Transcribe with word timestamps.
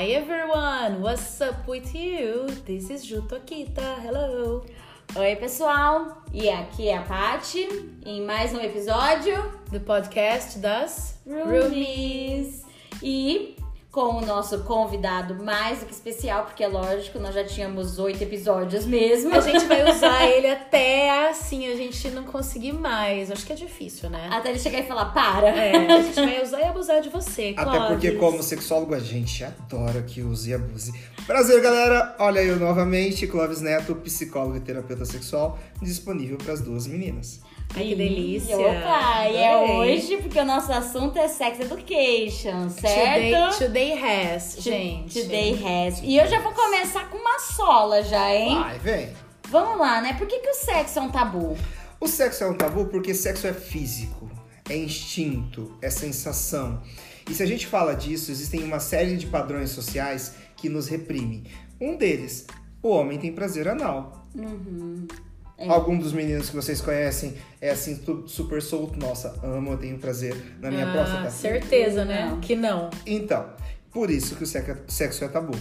Hi 0.00 0.12
everyone, 0.12 1.02
what's 1.02 1.42
up 1.42 1.68
with 1.68 1.94
you? 1.94 2.48
This 2.64 2.88
is 2.88 3.04
Ju 3.04 3.20
Tokita. 3.20 4.00
Hello. 4.00 4.64
Oi, 5.14 5.36
pessoal. 5.36 6.22
E 6.32 6.48
aqui 6.48 6.88
é 6.88 6.96
a 6.96 7.02
Paty 7.02 7.68
em 8.06 8.22
mais 8.22 8.54
um 8.54 8.60
episódio 8.62 9.36
do 9.70 9.78
podcast 9.78 10.58
das 10.58 11.20
Roomies. 11.26 12.64
E 13.02 13.58
com 13.90 14.18
o 14.18 14.20
nosso 14.24 14.60
convidado 14.60 15.42
mais 15.42 15.80
do 15.80 15.86
que 15.86 15.92
especial, 15.92 16.44
porque 16.44 16.62
é 16.62 16.68
lógico, 16.68 17.18
nós 17.18 17.34
já 17.34 17.42
tínhamos 17.42 17.98
oito 17.98 18.22
episódios 18.22 18.86
mesmo. 18.86 19.34
A 19.34 19.40
gente 19.40 19.64
vai 19.66 19.90
usar 19.90 20.28
ele 20.28 20.46
até 20.46 21.28
assim, 21.28 21.66
a 21.66 21.74
gente 21.74 22.08
não 22.10 22.22
conseguir 22.22 22.72
mais. 22.72 23.32
Acho 23.32 23.44
que 23.44 23.52
é 23.52 23.56
difícil, 23.56 24.08
né? 24.08 24.28
Até 24.30 24.50
ele 24.50 24.60
chegar 24.60 24.78
e 24.78 24.86
falar, 24.86 25.06
para. 25.06 25.48
É, 25.48 25.74
a 25.92 26.02
gente 26.02 26.14
vai 26.14 26.40
usar 26.40 26.60
e 26.60 26.64
abusar 26.64 27.00
de 27.00 27.08
você, 27.08 27.52
Até 27.56 27.70
Clóvis. 27.70 27.88
porque, 27.88 28.12
como 28.12 28.42
sexólogo, 28.42 28.94
a 28.94 29.00
gente 29.00 29.42
adora 29.42 30.02
que 30.02 30.22
use 30.22 30.50
e 30.50 30.54
abuse. 30.54 30.92
Prazer, 31.26 31.60
galera! 31.60 32.14
Olha 32.20 32.40
eu 32.40 32.58
novamente, 32.58 33.26
Clóvis 33.26 33.60
Neto, 33.60 33.96
psicólogo 33.96 34.56
e 34.56 34.60
terapeuta 34.60 35.04
sexual, 35.04 35.58
disponível 35.82 36.38
para 36.38 36.52
as 36.52 36.60
duas 36.60 36.86
meninas. 36.86 37.40
Ai, 37.74 37.84
que 37.88 37.94
delícia. 37.94 38.56
Opa, 38.58 39.28
e 39.28 39.36
é 39.36 39.56
hoje 39.56 40.16
porque 40.18 40.38
o 40.40 40.44
nosso 40.44 40.72
assunto 40.72 41.16
é 41.18 41.28
sex 41.28 41.60
education, 41.60 42.68
Today, 42.68 43.30
certo? 43.30 43.58
today 43.58 43.92
has, 43.92 44.54
To- 44.56 44.60
gente. 44.62 45.22
Today 45.22 45.52
has. 45.64 46.00
E 46.02 46.16
eu 46.16 46.26
já 46.26 46.40
vou 46.40 46.52
começar 46.52 47.08
com 47.08 47.16
uma 47.16 47.38
sola 47.38 48.02
já, 48.02 48.34
hein? 48.34 48.54
Vai, 48.58 48.78
vem! 48.80 49.12
Vamos 49.48 49.78
lá, 49.78 50.00
né? 50.00 50.14
Por 50.14 50.26
que, 50.26 50.38
que 50.40 50.48
o 50.50 50.54
sexo 50.54 50.98
é 50.98 51.02
um 51.02 51.10
tabu? 51.10 51.56
O 52.00 52.06
sexo 52.08 52.44
é 52.44 52.48
um 52.48 52.54
tabu 52.54 52.86
porque 52.86 53.14
sexo 53.14 53.46
é 53.46 53.52
físico, 53.52 54.30
é 54.68 54.76
instinto, 54.76 55.76
é 55.80 55.90
sensação. 55.90 56.82
E 57.28 57.34
se 57.34 57.42
a 57.42 57.46
gente 57.46 57.66
fala 57.66 57.94
disso, 57.94 58.30
existem 58.32 58.64
uma 58.64 58.80
série 58.80 59.16
de 59.16 59.26
padrões 59.26 59.70
sociais 59.70 60.34
que 60.56 60.68
nos 60.68 60.88
reprimem. 60.88 61.44
Um 61.80 61.96
deles, 61.96 62.46
o 62.82 62.88
homem 62.88 63.18
tem 63.18 63.32
prazer 63.32 63.68
anal. 63.68 64.26
É. 65.60 65.68
Algum 65.68 65.98
dos 65.98 66.14
meninos 66.14 66.48
que 66.48 66.56
vocês 66.56 66.80
conhecem 66.80 67.34
é 67.60 67.68
assim, 67.68 68.00
super 68.26 68.62
solto. 68.62 68.98
Nossa, 68.98 69.38
amo, 69.42 69.72
eu 69.72 69.76
tenho 69.76 69.98
prazer 69.98 70.34
na 70.58 70.70
minha 70.70 70.88
ah, 70.88 70.92
próstata. 70.92 71.30
certeza, 71.30 72.02
né? 72.02 72.30
Não. 72.30 72.40
Que 72.40 72.56
não. 72.56 72.88
Então, 73.04 73.50
por 73.92 74.10
isso 74.10 74.36
que 74.36 74.44
o 74.44 74.46
sexo 74.46 75.22
é 75.22 75.28
tabu. 75.28 75.54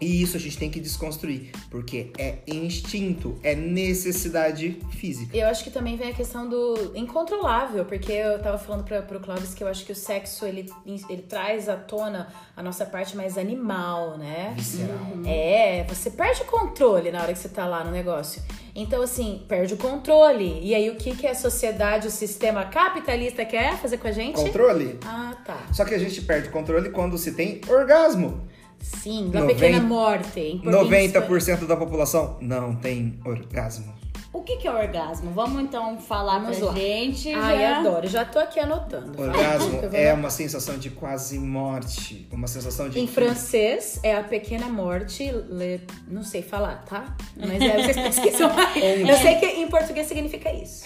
E 0.00 0.22
isso 0.22 0.36
a 0.36 0.40
gente 0.40 0.56
tem 0.56 0.70
que 0.70 0.80
desconstruir, 0.80 1.50
porque 1.70 2.10
é 2.16 2.38
instinto, 2.46 3.38
é 3.42 3.54
necessidade 3.54 4.80
física. 4.92 5.36
Eu 5.36 5.46
acho 5.46 5.62
que 5.62 5.70
também 5.70 5.96
vem 5.96 6.08
a 6.08 6.14
questão 6.14 6.48
do 6.48 6.92
incontrolável, 6.94 7.84
porque 7.84 8.12
eu 8.12 8.40
tava 8.40 8.56
falando 8.56 8.84
pra, 8.84 9.02
pro 9.02 9.20
Clóvis 9.20 9.52
que 9.52 9.62
eu 9.62 9.68
acho 9.68 9.84
que 9.84 9.92
o 9.92 9.96
sexo, 9.96 10.46
ele, 10.46 10.70
ele 10.86 11.22
traz 11.22 11.68
à 11.68 11.76
tona 11.76 12.32
a 12.56 12.62
nossa 12.62 12.86
parte 12.86 13.16
mais 13.16 13.36
animal, 13.36 14.16
né? 14.16 14.54
Visceral. 14.56 14.96
É, 15.26 15.84
você 15.88 16.10
perde 16.10 16.42
o 16.42 16.44
controle 16.46 17.10
na 17.10 17.22
hora 17.22 17.32
que 17.32 17.38
você 17.38 17.48
tá 17.48 17.66
lá 17.66 17.84
no 17.84 17.90
negócio. 17.90 18.42
Então, 18.74 19.02
assim, 19.02 19.44
perde 19.48 19.74
o 19.74 19.76
controle. 19.76 20.60
E 20.62 20.74
aí, 20.74 20.88
o 20.88 20.96
que, 20.96 21.14
que 21.14 21.26
a 21.26 21.34
sociedade, 21.34 22.06
o 22.06 22.10
sistema 22.10 22.64
capitalista 22.64 23.44
quer 23.44 23.76
fazer 23.76 23.98
com 23.98 24.08
a 24.08 24.12
gente? 24.12 24.36
Controle. 24.36 24.98
Ah, 25.04 25.36
tá. 25.44 25.66
Só 25.72 25.84
que 25.84 25.94
a 25.94 25.98
gente 25.98 26.22
perde 26.22 26.48
o 26.48 26.52
controle 26.52 26.90
quando 26.90 27.18
se 27.18 27.32
tem 27.32 27.60
orgasmo. 27.68 28.48
Sim, 28.80 29.30
da 29.30 29.44
pequena 29.46 29.80
morte. 29.80 30.40
Impor- 30.40 30.72
90% 30.72 31.66
da 31.66 31.76
população 31.76 32.36
não 32.40 32.74
tem 32.74 33.18
orgasmo. 33.24 34.00
O 34.32 34.42
que, 34.42 34.58
que 34.58 34.68
é 34.68 34.70
orgasmo? 34.72 35.32
Vamos 35.32 35.60
então 35.60 35.98
falar 35.98 36.38
Vamos 36.38 36.58
pra 36.58 36.68
lá. 36.68 36.74
gente. 36.74 37.32
Ai, 37.32 37.58
já. 37.58 37.78
adoro. 37.80 38.06
Já 38.06 38.24
tô 38.24 38.38
aqui 38.38 38.60
anotando. 38.60 39.20
Orgasmo 39.20 39.80
é 39.92 40.12
uma 40.14 40.30
sensação 40.30 40.78
de 40.78 40.88
quase 40.90 41.36
morte, 41.36 42.28
uma 42.30 42.46
sensação 42.46 42.88
de 42.88 43.00
Em 43.00 43.08
francês 43.08 43.98
é 44.04 44.14
a 44.14 44.22
pequena 44.22 44.66
morte, 44.68 45.28
le- 45.32 45.80
não 46.06 46.22
sei 46.22 46.42
falar, 46.42 46.84
tá? 46.88 47.16
Mas 47.36 47.60
é, 47.60 47.82
vocês 47.82 47.96
pesquisam. 47.96 48.50
Eu 49.08 49.16
sei 49.16 49.34
que 49.36 49.46
em 49.46 49.66
português 49.68 50.06
significa 50.06 50.52
isso. 50.52 50.84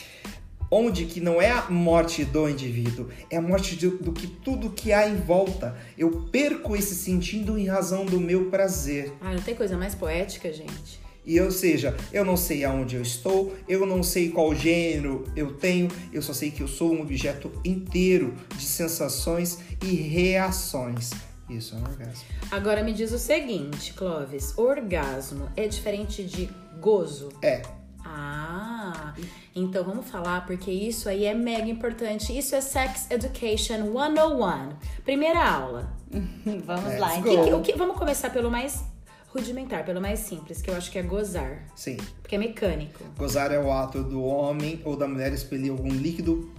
Onde 0.77 1.05
que 1.05 1.21
não 1.21 1.41
é 1.41 1.51
a 1.51 1.71
morte 1.71 2.25
do 2.25 2.49
indivíduo, 2.49 3.09
é 3.31 3.37
a 3.37 3.41
morte 3.43 3.77
de- 3.77 3.89
do 3.89 4.11
que 4.13 4.27
tudo 4.27 4.71
que 4.71 4.93
há 4.93 5.09
em 5.09 5.17
volta. 5.17 5.77
Eu 5.97 6.11
perco 6.33 6.75
esse 6.75 6.95
sentido 6.97 7.57
em 7.57 7.67
razão 7.67 8.05
do 8.05 8.21
meu 8.21 8.51
prazer. 8.51 9.13
Ah, 9.21 9.33
não 9.33 9.41
tem 9.43 9.55
coisa 9.55 9.77
mais 9.77 9.95
poética, 9.95 10.53
gente. 10.53 10.99
E 11.27 11.41
ou 11.41 11.51
seja, 11.51 11.97
eu 12.13 12.23
não 12.25 12.37
sei 12.37 12.65
aonde 12.65 12.97
eu 12.97 13.03
estou, 13.03 13.55
eu 13.69 13.87
não 13.87 14.03
sei 14.03 14.29
qual 14.31 14.55
gênero 14.55 15.25
eu 15.35 15.55
tenho, 15.55 15.89
eu 16.13 16.21
só 16.21 16.35
sei 16.35 16.51
que 16.51 16.61
eu 16.63 16.69
sou 16.69 16.93
um 16.93 17.01
objeto 17.01 17.51
inteiro 17.65 18.35
de 18.57 18.65
sensações 18.65 19.59
e 19.83 19.95
reações. 19.95 21.11
Isso 21.49 21.75
é 21.75 21.79
um 21.79 21.83
orgasmo. 21.83 22.25
Agora 22.51 22.83
me 22.83 22.93
diz 22.93 23.13
o 23.13 23.19
seguinte, 23.19 23.93
Clóvis: 23.95 24.53
orgasmo 24.59 25.49
é 25.57 25.67
diferente 25.69 26.23
de 26.25 26.49
gozo? 26.81 27.31
É, 27.43 27.63
Ah, 28.05 29.15
então 29.55 29.83
vamos 29.85 30.09
falar, 30.11 30.47
porque 30.47 30.71
isso 30.71 31.09
aí 31.09 31.25
é 31.25 31.35
mega 31.35 31.69
importante. 31.69 32.37
Isso 32.37 32.55
é 32.55 32.61
Sex 32.61 33.11
Education 33.11 33.93
101. 33.93 34.71
Primeira 35.05 35.43
aula. 35.45 35.93
Vamos 36.65 36.85
Let's 36.85 37.01
lá. 37.01 37.17
go. 37.21 37.29
Então, 37.29 37.45
Que- 37.45 37.53
o 37.55 37.61
que- 37.63 37.73
vamos 37.79 37.97
começar 37.97 38.31
pelo 38.31 38.51
mais 38.51 38.85
rudimentar, 39.33 39.85
pelo 39.85 40.01
mais 40.01 40.21
simples, 40.21 40.63
que 40.63 40.71
eu 40.71 40.77
acho 40.77 40.91
que 40.93 40.99
é 40.99 41.03
gozar. 41.03 41.65
sim. 41.75 41.97
Porque 42.23 42.37
é 42.37 42.39
mecânico. 42.39 43.03
Gozar 43.19 43.51
é 43.51 43.59
o 43.59 43.73
ato 43.73 44.03
do 44.05 44.23
homem 44.23 44.81
ou 44.85 44.97
da 44.97 45.09
mulher 45.09 45.33
expelir 45.33 45.71
algum 45.73 45.89
líquido 45.89 46.53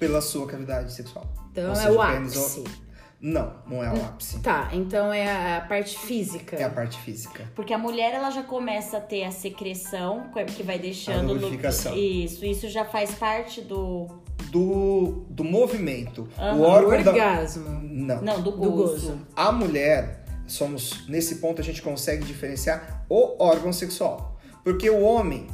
pela 0.00 0.20
sua 0.20 0.46
cavidade 0.46 0.92
sexual. 0.92 1.26
Então 1.52 1.66
Ou 1.66 1.72
é 1.72 1.76
seja, 1.76 1.92
o 1.92 2.06
pênis 2.06 2.36
ou- 2.36 2.42
ápice. 2.44 2.64
Não, 3.20 3.52
não 3.66 3.82
é 3.82 3.92
o 3.92 3.96
ápice. 4.04 4.38
Tá, 4.40 4.70
então 4.72 5.12
é 5.12 5.56
a, 5.56 5.60
parte 5.62 5.98
física. 5.98 6.54
É 6.54 6.62
a 6.62 6.70
parte 6.70 6.98
física. 7.00 7.50
Porque 7.54 7.74
a 7.74 7.78
mulher 7.78 8.14
ela 8.14 8.30
já 8.30 8.44
começa 8.44 8.98
a 8.98 9.00
ter 9.00 9.24
a 9.24 9.32
secreção, 9.32 10.30
que 10.56 10.62
vai 10.62 10.78
deixando. 10.78 11.30
A 11.30 11.32
lubrificação. 11.32 11.96
Isso, 11.96 12.44
isso 12.44 12.68
já 12.68 12.84
faz 12.84 13.14
parte 13.14 13.60
do. 13.60 14.06
Do, 14.50 15.26
do 15.28 15.42
movimento. 15.44 16.28
Aham. 16.38 16.56
O 16.56 16.62
órgão 16.62 17.02
da... 17.02 17.10
orgasmo. 17.10 17.68
Não. 17.82 18.22
Não, 18.22 18.40
do 18.40 18.52
Do 18.52 18.56
gozo. 18.56 18.92
gozo. 18.92 19.26
A 19.34 19.50
mulher, 19.50 20.24
somos 20.46 21.06
nesse 21.08 21.36
ponto 21.36 21.60
a 21.60 21.64
gente 21.64 21.82
consegue 21.82 22.24
diferenciar 22.24 23.04
o 23.08 23.42
órgão 23.42 23.72
sexual. 23.72 24.38
Porque 24.62 24.88
o 24.88 25.00
homem, 25.02 25.48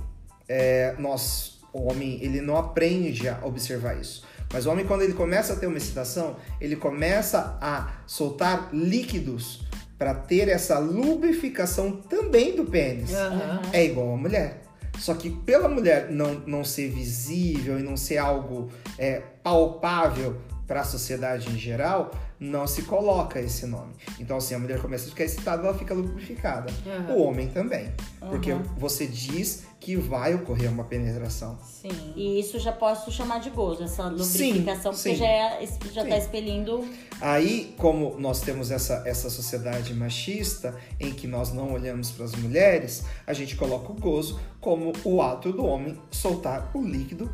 é, 0.47 0.94
nós, 0.98 1.58
o 1.72 1.91
homem, 1.91 2.19
ele 2.22 2.41
não 2.41 2.56
aprende 2.56 3.28
a 3.28 3.41
observar 3.42 3.98
isso. 3.98 4.24
Mas 4.53 4.66
o 4.66 4.71
homem, 4.71 4.87
quando 4.87 5.03
ele 5.03 5.15
começa 5.15 5.53
a 5.53 5.56
ter 5.56 5.66
uma 5.66 5.78
excitação, 5.78 6.37
ele 6.60 6.77
começa 6.77 7.59
a 7.60 7.93
soltar 8.06 8.71
líquidos 8.72 9.62
para 9.99 10.15
ter 10.15 10.49
essa 10.49 10.78
lubrificação 10.78 11.93
também 11.93 12.54
do 12.54 12.65
pênis. 12.65 13.12
Aham. 13.15 13.62
É 13.72 13.84
igual 13.84 14.12
a 14.12 14.16
mulher. 14.16 14.62
Só 14.99 15.15
que 15.15 15.31
pela 15.31 15.69
mulher 15.69 16.10
não, 16.10 16.34
não 16.47 16.65
ser 16.65 16.88
visível 16.88 17.78
e 17.78 17.83
não 17.83 17.97
ser 17.97 18.19
algo 18.19 18.71
é, 18.99 19.22
palpável 19.43 20.37
para 20.66 20.81
a 20.81 20.84
sociedade 20.84 21.50
em 21.50 21.59
geral, 21.59 22.10
não 22.44 22.66
se 22.66 22.82
coloca 22.82 23.41
esse 23.41 23.66
nome. 23.66 23.93
Então, 24.21 24.37
assim, 24.37 24.55
a 24.55 24.59
mulher 24.59 24.81
começa 24.81 25.06
a 25.06 25.09
ficar 25.09 25.25
excitada, 25.25 25.66
ela 25.66 25.77
fica 25.77 25.94
lubrificada. 25.94 26.72
Aham. 26.87 27.15
O 27.15 27.22
homem 27.22 27.49
também. 27.49 27.91
Porque 28.21 28.50
Aham. 28.53 28.62
você 28.77 29.06
diz 29.06 29.65
que 29.81 29.97
vai 29.97 30.34
ocorrer 30.34 30.71
uma 30.71 30.84
penetração. 30.84 31.59
Sim. 31.62 32.12
E 32.16 32.41
isso 32.41 32.59
já 32.59 32.72
posso 32.72 33.12
chamar 33.12 33.38
de 33.41 33.50
gozo, 33.50 33.84
essa 33.84 34.04
lubrificação, 34.04 34.93
Sim, 34.94 35.10
porque 35.10 35.16
sim. 35.16 35.16
já, 35.16 35.27
é, 35.27 35.66
já 35.93 36.03
Sim. 36.03 36.09
tá 36.09 36.16
expelindo. 36.19 36.84
Aí, 37.21 37.75
como 37.77 38.19
nós 38.19 38.41
temos 38.41 38.71
essa, 38.71 39.03
essa 39.06 39.28
sociedade 39.28 39.93
machista 39.93 40.75
em 40.99 41.12
que 41.12 41.27
nós 41.27 41.53
não 41.53 41.72
olhamos 41.72 42.10
para 42.10 42.25
as 42.25 42.34
mulheres, 42.34 43.04
a 43.27 43.33
gente 43.34 43.56
coloca 43.56 43.93
o 43.93 43.94
gozo 43.94 44.41
como 44.60 44.93
o 45.04 45.21
ato 45.21 45.53
do 45.53 45.65
homem 45.66 45.99
soltar 46.10 46.71
o 46.75 46.83
líquido 46.83 47.31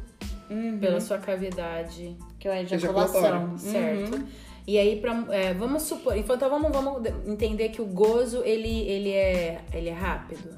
Pela 0.81 1.01
sua 1.01 1.19
cavidade, 1.19 2.17
Que 2.41 2.49
é 2.49 2.53
a 2.53 2.63
ejaculação. 2.63 3.57
certo? 3.57 4.27
E 4.71 4.79
aí, 4.79 5.01
pra, 5.01 5.25
é, 5.31 5.53
vamos 5.53 5.83
supor. 5.83 6.17
Então 6.17 6.39
vamos, 6.49 6.71
vamos 6.71 7.03
entender 7.27 7.71
que 7.71 7.83
o 7.83 7.87
gozo 7.87 8.41
ele, 8.45 8.69
ele, 8.89 9.11
é, 9.11 9.63
ele 9.75 9.89
é 9.89 9.93
rápido. 9.93 10.49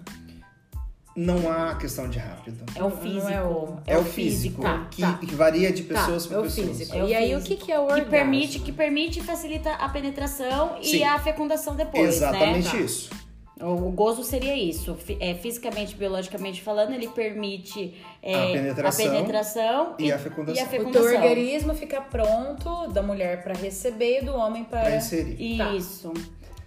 não 1.16 1.50
há 1.50 1.74
questão 1.76 2.08
de 2.10 2.18
rápido. 2.18 2.62
É 2.74 2.82
o 2.82 2.90
Não 2.90 2.96
físico. 2.98 3.28
é 3.30 3.42
o- 3.42 3.76
É, 3.86 3.96
o 3.98 4.04
físico, 4.04 4.60
Tá, 4.60 4.86
que, 4.90 5.00
tá. 5.00 5.14
que 5.14 5.34
varia 5.34 5.72
de 5.72 5.82
pessoas 5.84 6.24
tá, 6.24 6.28
para 6.28 6.36
é 6.36 6.40
o 6.40 6.42
pessoas. 6.44 6.68
físico. 6.68 6.96
É 6.96 7.04
o 7.04 7.08
e 7.08 7.14
aí, 7.14 7.34
o 7.36 7.40
que, 7.42 7.56
que 7.56 7.72
é 7.72 7.78
o 7.78 7.82
orgasmo? 7.84 8.04
Que 8.04 8.10
permite, 8.10 8.58
que 8.58 8.72
permite 8.72 9.18
e 9.20 9.22
facilita 9.22 9.70
a 9.72 9.88
penetração 9.88 10.76
Sim. 10.82 10.96
e 10.98 11.04
a 11.04 11.18
fecundação 11.18 11.74
depois, 11.74 12.16
Exatamente 12.16 12.76
né? 12.76 12.82
isso. 12.82 13.10
O 13.60 13.90
gozo 13.92 14.24
seria 14.24 14.56
isso. 14.56 14.96
É, 15.20 15.34
fisicamente, 15.34 15.94
biologicamente 15.94 16.62
falando, 16.62 16.92
ele 16.94 17.06
permite 17.08 17.94
é, 18.22 18.34
A 18.34 18.46
penetração 18.52 19.06
a 19.06 19.10
penetração 19.10 19.94
e 19.98 20.10
a 20.12 20.18
fecundação. 20.18 20.54
E 20.54 20.60
a 20.60 20.64
O 20.64 20.68
teu 20.70 20.78
fecundação. 20.80 21.14
organismo 21.28 21.74
fica 21.74 22.00
pronto 22.00 22.88
da 22.88 23.02
mulher 23.02 23.42
para 23.44 23.54
receber 23.54 24.20
e 24.22 24.24
do 24.24 24.34
homem 24.34 24.64
Para 24.64 24.80
para. 24.80 24.96
inserir. 24.96 25.58
Tá. 25.58 25.72
Isso. 25.74 26.12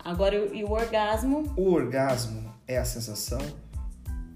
Agora, 0.04 0.36
e 0.36 0.64
o 0.64 0.72
orgasmo? 0.72 1.52
O 1.58 1.72
orgasmo 1.74 2.54
é 2.68 2.78
a 2.78 2.86
sensação 2.86 3.40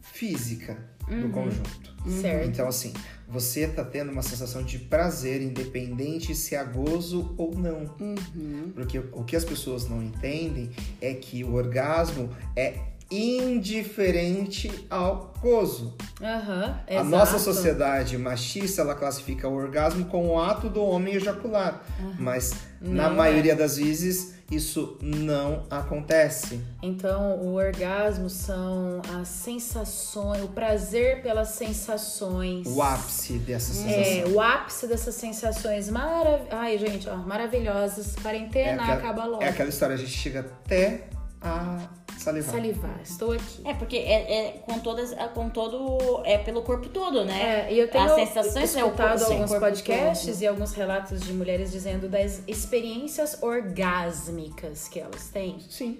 física 0.01 0.77
Uhum. 1.07 1.21
do 1.21 1.29
conjunto. 1.29 1.88
Certo. 2.21 2.47
Então, 2.47 2.67
assim, 2.67 2.93
você 3.27 3.67
tá 3.67 3.83
tendo 3.83 4.11
uma 4.11 4.21
sensação 4.21 4.63
de 4.63 4.79
prazer, 4.79 5.41
independente 5.41 6.33
se 6.33 6.55
há 6.55 6.63
gozo 6.63 7.33
ou 7.37 7.55
não. 7.55 7.95
Uhum. 7.99 8.71
Porque 8.73 8.99
o 8.99 9.23
que 9.23 9.35
as 9.35 9.45
pessoas 9.45 9.87
não 9.87 10.01
entendem 10.01 10.71
é 11.01 11.13
que 11.13 11.43
o 11.43 11.53
orgasmo 11.53 12.29
é 12.55 12.75
indiferente 13.11 14.85
ao 14.89 15.33
gozo. 15.41 15.95
Aham, 16.21 16.79
A 16.87 17.03
nossa 17.03 17.39
sociedade 17.39 18.17
machista, 18.17 18.81
ela 18.81 18.93
classifica 18.93 19.47
o 19.47 19.53
orgasmo 19.53 20.05
como 20.05 20.29
o 20.29 20.39
ato 20.39 20.69
do 20.69 20.83
homem 20.83 21.15
ejacular. 21.15 21.83
Mas, 22.19 22.53
na 22.79 23.09
Não 23.09 23.15
maioria 23.15 23.55
das 23.55 23.77
vezes, 23.77 24.35
isso 24.55 24.97
não 25.01 25.63
acontece. 25.69 26.59
Então, 26.81 27.37
o 27.39 27.53
orgasmo 27.55 28.29
são 28.29 29.01
as 29.19 29.27
sensações, 29.27 30.43
o 30.43 30.47
prazer 30.49 31.21
pelas 31.21 31.49
sensações. 31.49 32.67
O 32.67 32.81
ápice 32.81 33.33
dessa 33.39 33.71
É, 33.89 34.03
sensação. 34.03 34.33
o 34.33 34.41
ápice 34.41 34.87
dessas 34.87 35.15
sensações 35.15 35.89
marav 35.89 36.41
Ai, 36.51 36.77
gente, 36.77 37.07
ó, 37.09 37.15
maravilhosas. 37.17 38.15
Quarentena 38.21 38.81
aquela- 38.81 38.97
acaba 38.97 39.25
logo. 39.25 39.43
é 39.43 39.49
aquela 39.49 39.69
história, 39.69 39.95
a 39.95 39.97
gente 39.97 40.11
chega 40.11 40.39
até 40.41 41.09
a 41.41 41.87
salivar. 42.17 42.51
Salivar, 42.55 42.99
estou 43.01 43.31
aqui. 43.31 43.61
É, 43.65 43.73
porque 43.73 43.97
é, 43.97 44.47
é 44.47 44.51
com 44.65 44.79
todas, 44.79 45.11
é 45.11 45.27
com 45.27 45.49
todo, 45.49 46.21
é 46.25 46.37
pelo 46.37 46.61
corpo 46.61 46.89
todo, 46.89 47.23
né? 47.23 47.67
É, 47.69 47.73
e 47.73 47.79
eu 47.79 47.89
tenho 47.89 48.05
As 48.05 48.15
sensações 48.15 48.75
é 48.75 48.83
o 48.83 48.87
escutado 48.87 49.23
alguns 49.23 49.51
podcasts 49.51 50.33
todo. 50.33 50.41
e 50.41 50.47
alguns 50.47 50.73
relatos 50.73 51.21
de 51.21 51.33
mulheres 51.33 51.71
dizendo 51.71 52.09
das 52.09 52.41
experiências 52.47 53.41
orgásmicas 53.41 54.87
que 54.87 54.99
elas 54.99 55.29
têm. 55.29 55.59
Sim. 55.69 55.99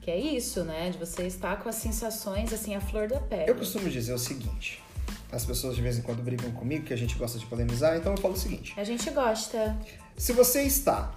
Que 0.00 0.10
é 0.10 0.18
isso, 0.18 0.64
né? 0.64 0.90
De 0.90 0.98
você 0.98 1.26
estar 1.26 1.62
com 1.62 1.68
as 1.68 1.76
sensações 1.76 2.52
assim, 2.52 2.74
a 2.74 2.80
flor 2.80 3.08
da 3.08 3.20
pele. 3.20 3.50
Eu 3.50 3.54
costumo 3.54 3.88
dizer 3.88 4.12
o 4.12 4.18
seguinte. 4.18 4.82
As 5.30 5.46
pessoas 5.46 5.76
de 5.76 5.80
vez 5.80 5.96
em 5.96 6.02
quando 6.02 6.22
brigam 6.22 6.50
comigo, 6.52 6.84
que 6.84 6.92
a 6.92 6.96
gente 6.96 7.16
gosta 7.16 7.38
de 7.38 7.46
polemizar, 7.46 7.96
então 7.96 8.12
eu 8.12 8.18
falo 8.18 8.34
o 8.34 8.36
seguinte. 8.36 8.74
A 8.76 8.84
gente 8.84 9.08
gosta. 9.10 9.78
Se 10.16 10.32
você 10.32 10.62
está 10.62 11.14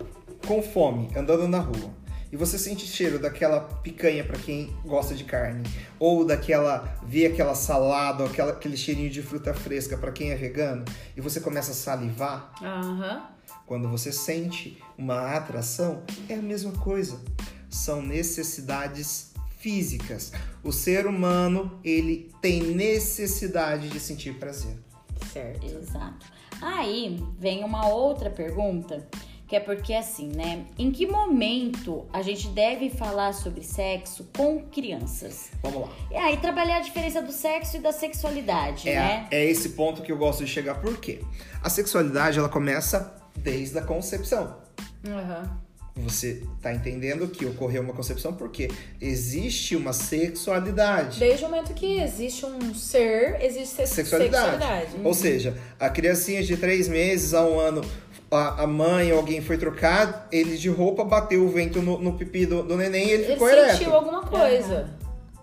com 0.48 0.62
fome, 0.62 1.10
andando 1.16 1.48
na 1.48 1.60
rua, 1.60 1.92
e 2.36 2.38
você 2.38 2.60
sente 2.60 2.86
cheiro 2.86 3.18
daquela 3.18 3.62
picanha 3.62 4.22
para 4.22 4.38
quem 4.38 4.70
gosta 4.84 5.16
de 5.16 5.24
carne, 5.24 5.64
ou 5.98 6.26
daquela, 6.26 7.00
vê 7.02 7.28
aquela 7.28 7.56
salada, 7.56 8.24
ou 8.24 8.30
aquela, 8.30 8.52
aquele 8.52 8.76
cheirinho 8.76 9.10
de 9.10 9.22
fruta 9.22 9.54
fresca 9.54 9.98
para 9.98 10.12
quem 10.12 10.32
é 10.32 10.36
vegano, 10.36 10.84
e 11.16 11.22
você 11.22 11.40
começa 11.40 11.72
a 11.72 11.74
salivar, 11.74 12.52
Aham. 12.62 13.26
quando 13.66 13.88
você 13.88 14.12
sente 14.12 14.78
uma 14.98 15.32
atração, 15.32 16.04
é 16.28 16.34
a 16.34 16.42
mesma 16.42 16.74
coisa. 16.74 17.22
São 17.70 18.02
necessidades 18.02 19.32
físicas. 19.58 20.34
O 20.62 20.74
ser 20.74 21.08
humano, 21.08 21.80
ele 21.86 22.34
tem 22.42 22.62
necessidade 22.62 23.88
de 23.88 24.00
sentir 24.02 24.34
prazer. 24.36 24.78
Certo. 25.32 25.66
Exato. 25.66 26.26
Aí 26.62 27.18
vem 27.40 27.64
uma 27.64 27.88
outra 27.88 28.30
pergunta, 28.30 29.08
que 29.48 29.56
é 29.56 29.60
porque 29.60 29.94
assim, 29.94 30.30
né? 30.36 30.66
Em 30.78 30.92
que 30.92 31.06
momento 31.06 32.06
a 32.12 32.22
gente 32.22 32.48
deve 32.48 32.90
falar 32.90 33.34
sobre 33.34 33.64
sexo 33.64 34.28
com 34.36 34.64
crianças? 34.64 35.50
Vamos 35.62 35.82
lá. 35.82 35.90
E 36.12 36.16
aí 36.16 36.38
trabalhar 36.38 36.78
a 36.78 36.82
diferença 36.82 37.22
do 37.22 37.32
sexo 37.32 37.78
e 37.78 37.80
da 37.80 37.92
sexualidade, 37.92 38.86
né? 38.86 39.28
É, 39.32 39.38
é 39.42 39.46
esse 39.46 39.70
ponto 39.70 40.02
que 40.02 40.12
eu 40.12 40.18
gosto 40.18 40.44
de 40.44 40.50
chegar. 40.52 40.82
Por 40.82 40.98
quê? 40.98 41.20
A 41.62 41.70
sexualidade, 41.70 42.40
ela 42.40 42.50
começa 42.50 43.16
desde 43.38 43.78
a 43.78 43.82
concepção. 43.82 44.58
Aham. 45.08 45.60
Você 45.98 46.44
tá 46.62 46.74
entendendo 46.74 47.26
que 47.30 47.46
ocorreu 47.46 47.82
uma 47.82 47.94
concepção 47.94 48.34
porque 48.34 48.70
existe 49.00 49.78
uma 49.78 49.94
sexualidade. 49.94 51.20
Desde 51.20 51.46
o 51.46 51.50
momento 51.50 51.74
que 51.74 52.00
existe 52.02 52.46
um 52.46 52.74
ser, 52.76 53.38
existe 53.42 53.68
se- 53.76 53.88
Sexualidade. 53.88 54.52
sexualidade. 54.58 54.92
Ou 55.06 55.14
seja, 55.14 55.58
a 55.80 55.90
criancinha 55.90 56.44
de 56.44 56.58
três 56.58 56.90
meses 56.90 57.34
a 57.34 57.46
um 57.46 57.58
ano, 57.58 57.82
a, 58.36 58.62
a 58.64 58.68
mãe 58.68 59.12
ou 59.12 59.18
alguém 59.20 59.42
foi 59.42 59.58
trocar, 59.58 60.28
ele 60.32 60.58
de 60.58 60.70
roupa 60.70 61.04
bateu 61.04 61.44
o 61.46 61.50
vento 61.50 61.82
no, 61.82 61.98
no 61.98 62.14
pipi 62.14 62.46
do, 62.46 62.62
do 62.64 62.76
neném 62.78 63.08
e 63.08 63.12
ele 63.12 63.24
Ele 63.24 63.34
ficou 63.34 63.48
sentiu 63.48 63.66
ereto. 63.68 63.94
alguma 63.94 64.22
coisa. 64.24 64.90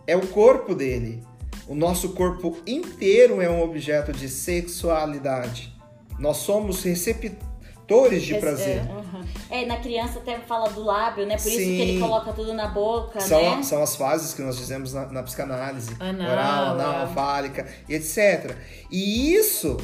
É 0.06 0.16
o 0.16 0.26
corpo 0.28 0.74
dele. 0.74 1.22
O 1.66 1.74
nosso 1.74 2.10
corpo 2.10 2.56
inteiro 2.66 3.40
é 3.40 3.48
um 3.48 3.62
objeto 3.62 4.12
de 4.12 4.28
sexualidade. 4.28 5.72
Nós 6.18 6.38
somos 6.38 6.82
receptores 6.82 8.22
de 8.22 8.34
prazer. 8.34 8.78
é. 8.78 8.92
Uhum. 8.92 9.22
É, 9.50 9.66
na 9.66 9.76
criança 9.76 10.18
até 10.18 10.38
fala 10.40 10.70
do 10.70 10.82
lábio, 10.82 11.26
né? 11.26 11.36
Por 11.36 11.48
isso 11.48 11.58
que 11.58 11.64
Sim. 11.64 11.80
ele 11.80 12.00
coloca 12.00 12.32
tudo 12.32 12.54
na 12.54 12.68
boca, 12.68 13.20
São, 13.20 13.56
né? 13.56 13.62
são 13.62 13.82
as 13.82 13.94
fases 13.96 14.32
que 14.34 14.40
nós 14.42 14.58
fizemos 14.58 14.92
na, 14.94 15.06
na 15.06 15.22
psicanálise. 15.22 15.94
Anal, 16.00 16.30
oral, 16.32 16.64
anal, 16.74 17.04
é. 17.04 17.06
fálica 17.08 17.66
etc. 17.88 18.56
E 18.90 19.34
isso 19.34 19.76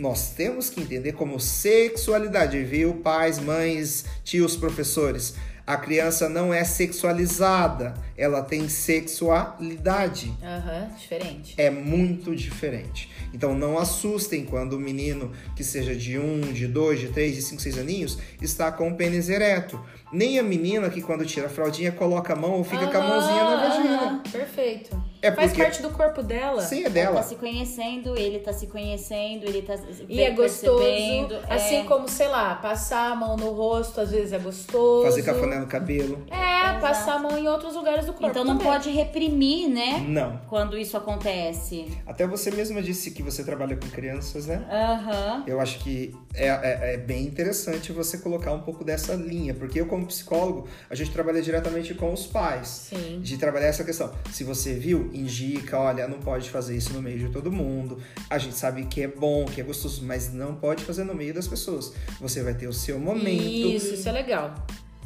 nós 0.00 0.30
temos 0.30 0.70
que 0.70 0.80
entender 0.80 1.12
como 1.12 1.38
sexualidade. 1.38 2.62
Viu, 2.64 2.94
pais, 2.94 3.38
mães, 3.38 4.06
tios, 4.24 4.56
professores? 4.56 5.34
A 5.66 5.76
criança 5.76 6.28
não 6.28 6.52
é 6.52 6.64
sexualizada, 6.64 7.94
ela 8.16 8.42
tem 8.42 8.68
sexualidade. 8.68 10.34
Aham, 10.42 10.90
diferente. 10.98 11.54
É 11.56 11.70
muito 11.70 12.34
diferente. 12.34 13.08
Então 13.32 13.54
não 13.54 13.78
assustem 13.78 14.44
quando 14.44 14.72
o 14.72 14.80
menino 14.80 15.30
que 15.54 15.62
seja 15.62 15.94
de 15.94 16.18
um, 16.18 16.40
de 16.40 16.66
dois, 16.66 16.98
de 16.98 17.08
três, 17.08 17.36
de 17.36 17.42
cinco, 17.42 17.62
seis 17.62 17.78
aninhos 17.78 18.18
está 18.40 18.72
com 18.72 18.88
o 18.88 18.96
pênis 18.96 19.28
ereto. 19.28 19.80
Nem 20.12 20.38
a 20.38 20.42
menina 20.42 20.90
que 20.90 21.00
quando 21.00 21.24
tira 21.24 21.46
a 21.46 21.50
fraldinha 21.50 21.92
coloca 21.92 22.32
a 22.32 22.36
mão 22.36 22.52
ou 22.58 22.64
fica 22.64 22.86
com 22.88 22.96
a 22.96 23.00
mãozinha 23.00 23.44
na 23.44 23.56
vagina. 23.68 23.96
aham, 24.02 24.22
Perfeito. 24.30 25.10
É 25.22 25.30
Faz 25.30 25.48
porque- 25.50 25.62
parte 25.62 25.82
do 25.82 25.90
corpo 25.90 26.22
dela. 26.22 26.62
Sim, 26.62 26.78
é 26.78 26.80
Ela 26.84 26.90
dela. 26.90 27.16
tá 27.16 27.22
se 27.24 27.34
conhecendo, 27.36 28.16
ele 28.16 28.38
tá 28.38 28.54
se 28.54 28.66
conhecendo, 28.66 29.44
ele 29.44 29.60
tá 29.60 29.74
E 30.08 30.20
é 30.22 30.30
gostoso, 30.30 31.34
é. 31.46 31.54
assim 31.54 31.84
como, 31.84 32.08
sei 32.08 32.26
lá, 32.28 32.54
passar 32.54 33.12
a 33.12 33.14
mão 33.14 33.36
no 33.36 33.50
rosto 33.50 34.00
às 34.00 34.10
vezes 34.10 34.32
é 34.32 34.38
gostoso. 34.38 35.04
Fazer 35.04 35.22
cafuné 35.22 35.58
no 35.58 35.66
cabelo. 35.66 36.24
É, 36.30 36.60
Exato. 36.70 36.80
passar 36.80 37.14
a 37.16 37.18
mão 37.18 37.36
em 37.36 37.46
outros 37.48 37.74
lugares 37.74 38.06
do 38.06 38.12
corpo 38.14 38.28
Então 38.28 38.44
não 38.44 38.56
também. 38.56 38.72
pode 38.72 38.90
reprimir, 38.90 39.68
né? 39.68 40.02
Não. 40.08 40.40
Quando 40.48 40.78
isso 40.78 40.96
acontece. 40.96 41.86
Até 42.06 42.26
você 42.26 42.50
mesma 42.50 42.80
disse 42.80 43.10
que 43.10 43.22
você 43.22 43.44
trabalha 43.44 43.76
com 43.76 43.88
crianças, 43.90 44.46
né? 44.46 44.64
Aham. 44.70 45.44
Eu 45.46 45.60
acho 45.60 45.80
que 45.80 46.14
é, 46.34 46.48
é, 46.48 46.94
é 46.94 46.96
bem 46.96 47.26
interessante 47.26 47.92
você 47.92 48.16
colocar 48.18 48.52
um 48.52 48.60
pouco 48.62 48.82
dessa 48.82 49.14
linha, 49.14 49.52
porque 49.52 49.80
eu, 49.82 49.86
como 49.86 49.99
psicólogo, 50.06 50.68
a 50.88 50.94
gente 50.94 51.10
trabalha 51.10 51.40
diretamente 51.42 51.94
com 51.94 52.12
os 52.12 52.26
pais. 52.26 52.68
Sim. 52.68 53.20
De 53.22 53.36
trabalhar 53.38 53.66
essa 53.66 53.84
questão. 53.84 54.12
Se 54.32 54.44
você 54.44 54.74
viu, 54.74 55.10
indica, 55.12 55.78
olha, 55.78 56.06
não 56.08 56.18
pode 56.18 56.50
fazer 56.50 56.76
isso 56.76 56.92
no 56.92 57.00
meio 57.02 57.18
de 57.18 57.28
todo 57.30 57.50
mundo. 57.50 57.98
A 58.28 58.38
gente 58.38 58.54
sabe 58.56 58.84
que 58.86 59.02
é 59.02 59.08
bom, 59.08 59.44
que 59.44 59.60
é 59.60 59.64
gostoso, 59.64 60.04
mas 60.04 60.32
não 60.32 60.54
pode 60.54 60.84
fazer 60.84 61.04
no 61.04 61.14
meio 61.14 61.34
das 61.34 61.46
pessoas. 61.48 61.92
Você 62.20 62.42
vai 62.42 62.54
ter 62.54 62.66
o 62.66 62.72
seu 62.72 62.98
momento. 62.98 63.42
Isso, 63.42 63.94
isso 63.94 64.08
é 64.08 64.12
legal. 64.12 64.54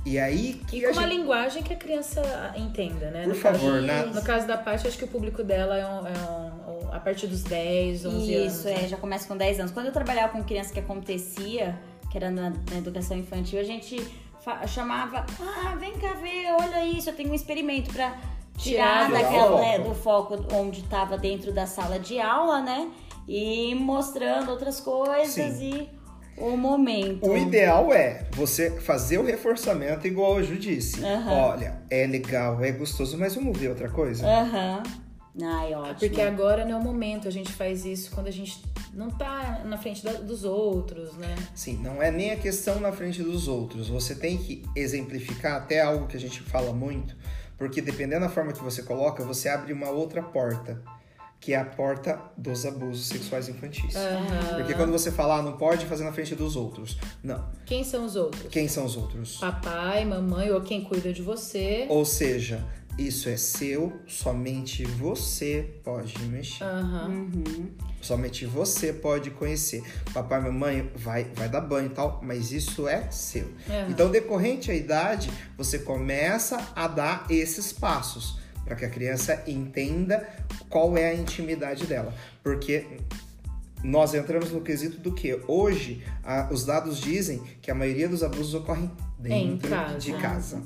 E 0.06 0.18
aí 0.18 0.60
que 0.68 0.80
E 0.80 0.84
a 0.84 0.88
com 0.90 0.98
uma 0.98 1.08
gente... 1.08 1.16
linguagem 1.16 1.62
que 1.62 1.72
a 1.72 1.76
criança 1.76 2.20
entenda, 2.58 3.10
né? 3.10 3.22
Por 3.22 3.28
no 3.30 3.34
favor, 3.34 3.72
caso, 3.72 3.86
na- 3.86 4.06
No 4.06 4.22
caso 4.22 4.46
da 4.46 4.58
Paty, 4.58 4.86
acho 4.86 4.98
que 4.98 5.04
o 5.04 5.08
público 5.08 5.42
dela 5.42 5.78
é, 5.78 5.86
um, 5.86 6.06
é 6.06 6.12
um- 6.82 6.92
a 6.92 7.00
partir 7.00 7.26
dos 7.26 7.42
10, 7.42 8.04
11 8.04 8.34
anos. 8.34 8.54
Isso, 8.54 8.68
é, 8.68 8.86
já 8.86 8.98
começa 8.98 9.26
com 9.26 9.34
10 9.34 9.58
anos. 9.60 9.72
Quando 9.72 9.86
eu 9.86 9.92
trabalhava 9.92 10.32
com 10.32 10.44
criança 10.44 10.72
que 10.74 10.78
acontecia, 10.78 11.78
que 12.10 12.18
era 12.18 12.30
na, 12.30 12.50
na 12.50 12.76
educação 12.76 13.16
infantil, 13.16 13.58
a 13.58 13.62
gente 13.62 13.96
chamava, 14.66 15.24
ah, 15.40 15.74
vem 15.76 15.92
cá 15.98 16.14
ver, 16.14 16.52
olha 16.60 16.86
isso, 16.86 17.10
eu 17.10 17.16
tenho 17.16 17.30
um 17.30 17.34
experimento 17.34 17.92
pra 17.92 18.16
tirar, 18.56 19.10
daquela, 19.10 19.48
foco. 19.48 19.60
né, 19.60 19.78
do 19.78 19.94
foco 19.94 20.46
onde 20.54 20.80
estava 20.80 21.18
dentro 21.18 21.52
da 21.52 21.66
sala 21.66 21.98
de 21.98 22.20
aula, 22.20 22.60
né? 22.60 22.90
E 23.26 23.74
mostrando 23.74 24.50
outras 24.50 24.80
coisas 24.80 25.60
e 25.60 25.88
o 26.36 26.56
momento. 26.56 27.28
O 27.28 27.36
ideal 27.36 27.92
é 27.92 28.26
você 28.32 28.70
fazer 28.70 29.18
o 29.18 29.24
reforçamento 29.24 30.06
igual 30.06 30.42
Ju 30.42 30.56
disse. 30.56 31.04
Aham. 31.04 31.32
Olha, 31.32 31.82
é 31.90 32.06
legal, 32.06 32.62
é 32.62 32.70
gostoso, 32.72 33.18
mas 33.18 33.34
vamos 33.34 33.58
ver 33.58 33.68
outra 33.68 33.88
coisa? 33.88 34.26
Aham. 34.26 34.82
Ai, 35.42 35.74
ótimo. 35.74 35.98
Porque 35.98 36.20
agora 36.20 36.64
não 36.64 36.72
é 36.72 36.76
o 36.76 36.82
momento, 36.82 37.26
a 37.26 37.30
gente 37.30 37.52
faz 37.52 37.84
isso 37.84 38.10
quando 38.12 38.28
a 38.28 38.30
gente 38.30 38.62
não 38.92 39.10
tá 39.10 39.62
na 39.64 39.76
frente 39.76 40.04
da- 40.04 40.12
dos 40.12 40.44
outros, 40.44 41.14
né? 41.16 41.34
Sim, 41.54 41.78
não 41.78 42.00
é 42.00 42.10
nem 42.10 42.30
a 42.30 42.36
questão 42.36 42.78
na 42.78 42.92
frente 42.92 43.22
dos 43.22 43.48
outros. 43.48 43.88
Você 43.88 44.14
tem 44.14 44.38
que 44.38 44.62
exemplificar 44.76 45.56
até 45.56 45.80
algo 45.82 46.06
que 46.06 46.16
a 46.16 46.20
gente 46.20 46.40
fala 46.40 46.72
muito, 46.72 47.16
porque 47.58 47.80
dependendo 47.80 48.20
da 48.20 48.28
forma 48.28 48.52
que 48.52 48.62
você 48.62 48.82
coloca, 48.84 49.24
você 49.24 49.48
abre 49.48 49.72
uma 49.72 49.90
outra 49.90 50.22
porta, 50.22 50.80
que 51.40 51.52
é 51.52 51.56
a 51.58 51.64
porta 51.64 52.18
dos 52.38 52.64
abusos 52.64 53.06
sexuais 53.06 53.48
infantis. 53.48 53.94
Aham. 53.96 54.56
Porque 54.56 54.72
quando 54.72 54.92
você 54.92 55.10
fala, 55.12 55.38
ah, 55.38 55.42
não 55.42 55.58
pode 55.58 55.84
fazer 55.84 56.02
na 56.04 56.12
frente 56.12 56.34
dos 56.34 56.56
outros. 56.56 56.96
Não. 57.22 57.44
Quem 57.66 57.84
são 57.84 58.06
os 58.06 58.16
outros? 58.16 58.46
Quem 58.50 58.66
são 58.66 58.86
os 58.86 58.96
outros? 58.96 59.36
Papai, 59.38 60.04
mamãe 60.06 60.50
ou 60.50 60.60
quem 60.62 60.82
cuida 60.84 61.12
de 61.12 61.20
você. 61.20 61.84
Ou 61.90 62.04
seja, 62.04 62.64
isso 62.98 63.28
é 63.28 63.36
seu, 63.36 63.92
somente 64.06 64.84
você 64.84 65.78
pode 65.82 66.18
mexer. 66.26 66.64
Uhum. 66.64 67.70
Somente 68.00 68.46
você 68.46 68.92
pode 68.92 69.30
conhecer. 69.30 69.82
Papai 70.12 70.40
e 70.40 70.44
mamãe 70.44 70.90
vai, 70.94 71.24
vai 71.34 71.48
dar 71.48 71.60
banho 71.60 71.86
e 71.86 71.94
tal, 71.94 72.20
mas 72.22 72.52
isso 72.52 72.86
é 72.86 73.10
seu. 73.10 73.50
Aham. 73.68 73.90
Então, 73.90 74.10
decorrente 74.10 74.70
à 74.70 74.74
idade, 74.74 75.30
você 75.56 75.78
começa 75.78 76.72
a 76.76 76.86
dar 76.86 77.26
esses 77.28 77.72
passos 77.72 78.38
para 78.64 78.76
que 78.76 78.84
a 78.84 78.90
criança 78.90 79.42
entenda 79.46 80.26
qual 80.68 80.96
é 80.96 81.10
a 81.10 81.14
intimidade 81.14 81.86
dela. 81.86 82.14
Porque 82.42 82.98
nós 83.82 84.14
entramos 84.14 84.50
no 84.50 84.62
quesito 84.62 84.98
do 84.98 85.12
que 85.12 85.38
hoje 85.46 86.02
a, 86.22 86.48
os 86.50 86.64
dados 86.64 86.98
dizem 86.98 87.42
que 87.60 87.70
a 87.70 87.74
maioria 87.74 88.08
dos 88.08 88.22
abusos 88.22 88.54
ocorrem 88.54 88.90
dentro 89.18 89.68
casa. 89.68 89.98
de 89.98 90.12
casa. 90.14 90.62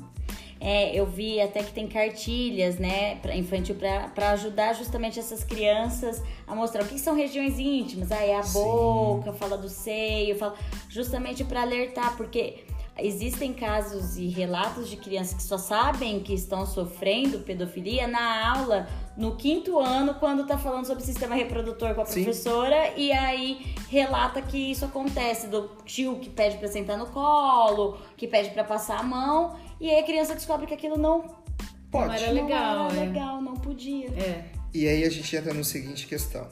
É, 0.61 0.93
eu 0.93 1.05
vi 1.05 1.39
até 1.39 1.63
que 1.63 1.71
tem 1.71 1.87
cartilhas, 1.87 2.77
né, 2.77 3.15
pra 3.15 3.33
infantil 3.35 3.75
para 3.75 4.31
ajudar 4.31 4.73
justamente 4.73 5.17
essas 5.17 5.41
crianças 5.43 6.21
a 6.45 6.53
mostrar 6.53 6.83
o 6.83 6.87
que 6.87 6.99
são 6.99 7.15
regiões 7.15 7.57
íntimas. 7.57 8.11
Aí 8.11 8.33
a 8.33 8.43
Sim. 8.43 8.59
boca, 8.59 9.31
fala 9.33 9.57
do 9.57 9.69
seio, 9.69 10.37
fala 10.37 10.55
justamente 10.89 11.45
para 11.45 11.61
alertar, 11.61 12.17
porque 12.17 12.65
existem 13.01 13.53
casos 13.53 14.17
e 14.17 14.27
relatos 14.27 14.89
de 14.89 14.97
crianças 14.97 15.35
que 15.35 15.43
só 15.43 15.57
sabem 15.57 16.19
que 16.19 16.33
estão 16.33 16.65
sofrendo 16.65 17.39
pedofilia 17.39 18.05
na 18.07 18.57
aula 18.57 18.89
no 19.15 19.37
quinto 19.37 19.79
ano, 19.79 20.15
quando 20.15 20.45
tá 20.45 20.57
falando 20.57 20.85
sobre 20.85 21.03
sistema 21.03 21.35
reprodutor 21.35 21.95
com 21.95 22.01
a 22.01 22.05
Sim. 22.05 22.23
professora, 22.23 22.93
e 22.97 23.11
aí 23.13 23.73
relata 23.89 24.41
que 24.41 24.57
isso 24.57 24.83
acontece, 24.83 25.47
do 25.47 25.69
tio 25.85 26.19
que 26.19 26.29
pede 26.29 26.57
pra 26.57 26.67
sentar 26.67 26.97
no 26.97 27.05
colo, 27.07 27.97
que 28.17 28.27
pede 28.27 28.49
pra 28.49 28.63
passar 28.65 28.99
a 28.99 29.03
mão, 29.03 29.55
e 29.79 29.89
aí 29.89 29.99
a 29.99 30.03
criança 30.03 30.35
descobre 30.35 30.65
que 30.67 30.73
aquilo 30.73 30.97
não, 30.97 31.23
Pode. 31.91 32.07
Não 32.07 32.13
era 32.13 32.31
legal, 32.31 32.75
não 32.75 32.85
era 32.91 32.95
é. 32.97 33.05
legal, 33.07 33.41
não 33.41 33.53
podia. 33.55 34.07
É. 34.09 34.45
E 34.73 34.87
aí 34.87 35.03
a 35.03 35.09
gente 35.09 35.35
entra 35.35 35.53
no 35.53 35.63
seguinte 35.63 36.05
questão. 36.05 36.47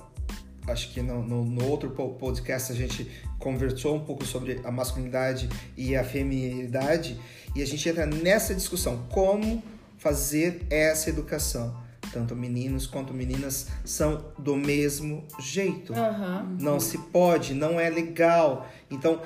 Acho 0.67 0.91
que 0.91 1.01
no, 1.01 1.23
no, 1.23 1.45
no 1.45 1.69
outro 1.69 1.91
po- 1.91 2.09
podcast 2.15 2.71
a 2.71 2.75
gente 2.75 3.09
conversou 3.39 3.95
um 3.95 3.99
pouco 4.03 4.25
sobre 4.25 4.59
a 4.63 4.71
masculinidade 4.71 5.47
e 5.77 5.95
a 5.95 6.03
feminilidade 6.03 7.19
e 7.55 7.61
a 7.61 7.65
gente 7.65 7.87
entra 7.87 8.05
nessa 8.05 8.53
discussão 8.53 9.05
como 9.11 9.63
fazer 9.97 10.65
essa 10.69 11.09
educação. 11.09 11.85
Tanto 12.11 12.35
meninos 12.35 12.87
quanto 12.87 13.13
meninas 13.13 13.67
são 13.85 14.25
do 14.39 14.55
mesmo 14.55 15.23
jeito. 15.39 15.93
Aham. 15.93 16.57
Não 16.59 16.79
se 16.79 16.97
pode, 16.97 17.53
não 17.53 17.79
é 17.79 17.89
legal. 17.89 18.67
Então, 18.89 19.21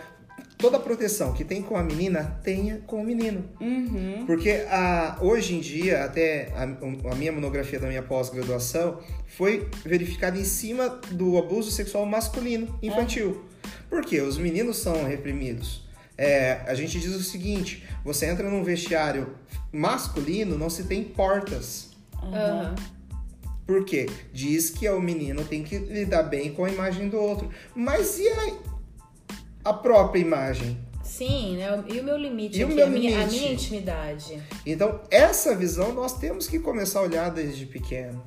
toda 0.61 0.77
a 0.77 0.79
proteção 0.79 1.33
que 1.33 1.43
tem 1.43 1.61
com 1.61 1.75
a 1.75 1.83
menina, 1.83 2.39
tenha 2.43 2.77
com 2.85 3.01
o 3.01 3.03
menino. 3.03 3.43
Uhum. 3.59 4.23
Porque 4.27 4.63
a, 4.69 5.17
hoje 5.19 5.55
em 5.55 5.59
dia, 5.59 6.05
até 6.05 6.53
a, 6.55 6.63
a 7.11 7.15
minha 7.15 7.31
monografia 7.31 7.79
da 7.79 7.87
minha 7.87 8.03
pós-graduação 8.03 8.99
foi 9.25 9.67
verificada 9.83 10.37
em 10.37 10.45
cima 10.45 11.01
do 11.11 11.37
abuso 11.37 11.71
sexual 11.71 12.05
masculino 12.05 12.77
infantil. 12.81 13.43
Por 13.89 14.05
quê? 14.05 14.21
Os 14.21 14.37
meninos 14.37 14.77
são 14.77 15.03
reprimidos. 15.03 15.89
É, 16.17 16.61
a 16.67 16.75
gente 16.75 16.99
diz 16.99 17.13
o 17.15 17.23
seguinte: 17.23 17.83
você 18.05 18.27
entra 18.27 18.49
num 18.49 18.63
vestiário 18.63 19.35
masculino, 19.73 20.57
não 20.57 20.69
se 20.69 20.83
tem 20.83 21.03
portas. 21.03 21.89
Aham. 22.21 22.75
Por 23.65 23.85
quê? 23.85 24.07
Diz 24.33 24.69
que 24.69 24.89
o 24.89 24.99
menino 24.99 25.45
tem 25.45 25.63
que 25.63 25.77
lidar 25.77 26.23
bem 26.23 26.51
com 26.53 26.65
a 26.65 26.69
imagem 26.69 27.07
do 27.07 27.17
outro. 27.17 27.49
Mas 27.73 28.19
e 28.19 28.27
a, 28.27 28.70
a 29.63 29.73
própria 29.73 30.19
imagem? 30.19 30.77
Sim, 31.03 31.57
né? 31.57 31.83
E 31.91 31.99
o 31.99 32.03
meu 32.03 32.17
limite 32.17 32.59
E 32.59 32.63
o 32.63 32.67
aqui, 32.67 32.75
meu 32.75 32.85
a, 32.85 32.89
minha, 32.89 33.15
a 33.17 33.19
limite? 33.25 33.39
minha 33.39 33.53
intimidade. 33.53 34.41
Então, 34.65 35.01
essa 35.09 35.55
visão 35.55 35.93
nós 35.93 36.17
temos 36.17 36.47
que 36.47 36.57
começar 36.59 36.99
a 36.99 37.03
olhar 37.03 37.29
desde 37.29 37.65
pequeno. 37.65 38.23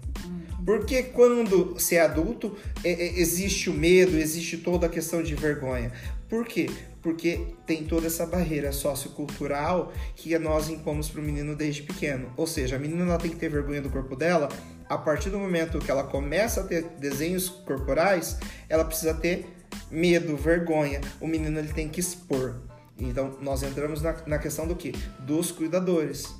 Porque 0.67 1.03
quando 1.03 1.79
se 1.79 1.97
é 1.97 2.01
adulto, 2.01 2.57
é- 2.83 2.91
é- 2.91 3.19
existe 3.21 3.69
o 3.69 3.75
medo, 3.75 4.17
existe 4.17 4.59
toda 4.59 4.87
a 4.87 4.89
questão 4.89 5.23
de 5.23 5.35
vergonha. 5.35 5.93
Por 6.29 6.47
quê? 6.47 6.71
Porque 7.03 7.41
tem 7.67 7.85
toda 7.85 8.07
essa 8.07 8.25
barreira 8.27 8.73
sociocultural 8.73 9.93
que 10.17 10.37
nós 10.39 10.69
impomos 10.71 11.09
para 11.11 11.21
o 11.21 11.25
menino 11.25 11.55
desde 11.55 11.83
pequeno. 11.83 12.33
Ou 12.37 12.47
seja, 12.47 12.77
a 12.77 12.79
menina 12.79 13.03
ela 13.05 13.19
tem 13.19 13.31
que 13.31 13.37
ter 13.37 13.51
vergonha 13.51 13.83
do 13.83 13.91
corpo 13.91 14.17
dela. 14.17 14.49
A 14.89 14.97
partir 14.99 15.29
do 15.31 15.39
momento 15.39 15.79
que 15.79 15.91
ela 15.91 16.05
começa 16.05 16.63
a 16.63 16.65
ter 16.65 16.83
desenhos 16.99 17.49
corporais, 17.49 18.39
ela 18.69 18.85
precisa 18.85 19.13
ter 19.15 19.47
medo, 19.95 20.37
vergonha. 20.37 21.01
O 21.21 21.27
menino 21.27 21.59
ele 21.59 21.73
tem 21.73 21.89
que 21.89 22.01
expor. 22.01 22.55
Então, 22.99 23.37
nós 23.41 23.63
entramos 23.63 24.03
na, 24.03 24.15
na 24.27 24.39
questão 24.39 24.67
do 24.69 24.77
que? 24.77 24.93
Dos 25.21 25.51
cuidadores. 25.51 26.33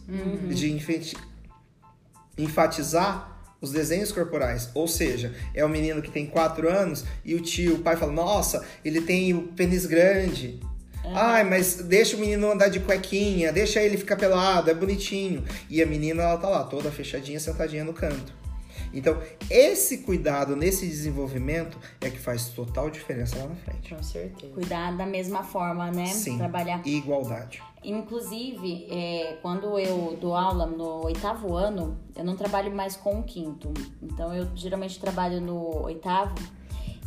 De 0.55 0.71
enfati- 0.73 1.17
enfatizar 2.39 3.31
os 3.61 3.71
desenhos 3.73 4.13
corporais. 4.13 4.69
Ou 4.75 4.87
seja, 4.87 5.35
é 5.55 5.65
o 5.65 5.69
menino 5.69 6.03
que 6.03 6.11
tem 6.11 6.27
4 6.27 6.69
anos 6.69 7.05
e 7.25 7.35
o 7.35 7.41
tio, 7.41 7.77
o 7.77 7.79
pai 7.79 7.97
fala: 7.97 8.13
Nossa, 8.13 8.65
ele 8.85 9.01
tem 9.01 9.33
o 9.35 9.43
pênis 9.49 9.87
grande. 9.87 10.61
Ai, 11.15 11.45
mas 11.45 11.75
deixa 11.77 12.17
o 12.17 12.21
menino 12.21 12.51
andar 12.51 12.69
de 12.69 12.81
cuequinha, 12.81 13.53
deixa 13.53 13.79
ele 13.83 13.99
ficar 13.99 14.17
pelado, 14.17 14.71
é 14.71 14.75
bonitinho. 14.75 15.45
E 15.69 15.83
a 15.83 15.87
menina, 15.87 16.23
ela 16.23 16.39
tá 16.39 16.49
lá, 16.49 16.65
toda 16.65 16.91
fechadinha, 16.91 17.39
sentadinha 17.39 17.85
no 17.85 17.93
canto. 17.93 18.33
Então, 18.95 19.21
esse 19.51 19.99
cuidado 19.99 20.55
nesse 20.55 20.87
desenvolvimento 20.87 21.79
é 22.01 22.09
que 22.09 22.19
faz 22.19 22.49
total 22.49 22.89
diferença 22.91 23.37
lá 23.37 23.49
na 23.49 23.57
frente. 23.57 23.95
Com 23.95 24.03
certeza. 24.03 24.53
Cuidar 24.53 24.97
da 24.97 25.05
mesma 25.05 25.43
forma, 25.43 25.91
né? 25.91 26.07
Sim. 26.07 26.39
Trabalhar. 26.39 26.81
E 26.85 26.97
igualdade. 26.97 27.63
Inclusive, 27.83 28.87
é, 28.91 29.39
quando 29.43 29.79
eu 29.79 30.17
dou 30.21 30.35
aula 30.35 30.67
no 30.67 31.05
oitavo 31.05 31.55
ano, 31.55 31.99
eu 32.17 32.25
não 32.25 32.37
trabalho 32.37 32.75
mais 32.75 32.97
com 32.97 33.21
o 33.21 33.23
quinto. 33.23 33.75
Então, 34.03 34.35
eu 34.35 34.49
geralmente 34.55 34.99
trabalho 34.99 35.41
no 35.41 35.85
oitavo. 35.85 36.35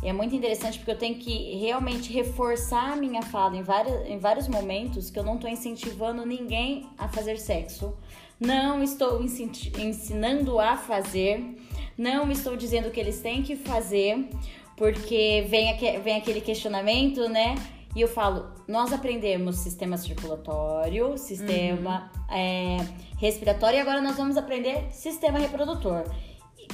É 0.02 0.12
muito 0.12 0.34
interessante 0.36 0.78
porque 0.78 0.92
eu 0.92 0.98
tenho 0.98 1.16
que 1.16 1.56
realmente 1.56 2.12
reforçar 2.12 2.92
a 2.92 2.96
minha 2.96 3.22
fala 3.22 3.56
em, 3.56 3.62
vários, 3.62 4.06
em 4.06 4.18
vários 4.18 4.46
momentos 4.46 5.10
que 5.10 5.18
eu 5.18 5.24
não 5.24 5.34
estou 5.34 5.50
incentivando 5.50 6.24
ninguém 6.24 6.88
a 6.96 7.08
fazer 7.08 7.36
sexo. 7.38 7.92
Não 8.38 8.80
estou 8.80 9.20
ensinando 9.20 10.60
a 10.60 10.76
fazer. 10.76 11.56
Não 11.98 12.30
estou 12.30 12.56
dizendo 12.56 12.90
que 12.90 13.00
eles 13.00 13.20
têm 13.20 13.42
que 13.42 13.56
fazer. 13.56 14.30
Porque 14.76 15.44
vem, 15.48 15.76
vem 16.00 16.16
aquele 16.16 16.40
questionamento, 16.40 17.28
né? 17.28 17.56
E 17.96 18.00
eu 18.00 18.06
falo, 18.06 18.46
nós 18.68 18.92
aprendemos 18.92 19.56
sistema 19.56 19.96
circulatório, 19.96 21.18
sistema 21.18 22.12
é, 22.30 22.76
respiratório 23.16 23.78
e 23.78 23.80
agora 23.80 24.00
nós 24.00 24.16
vamos 24.16 24.36
aprender 24.36 24.86
sistema 24.92 25.40
reprodutor. 25.40 26.04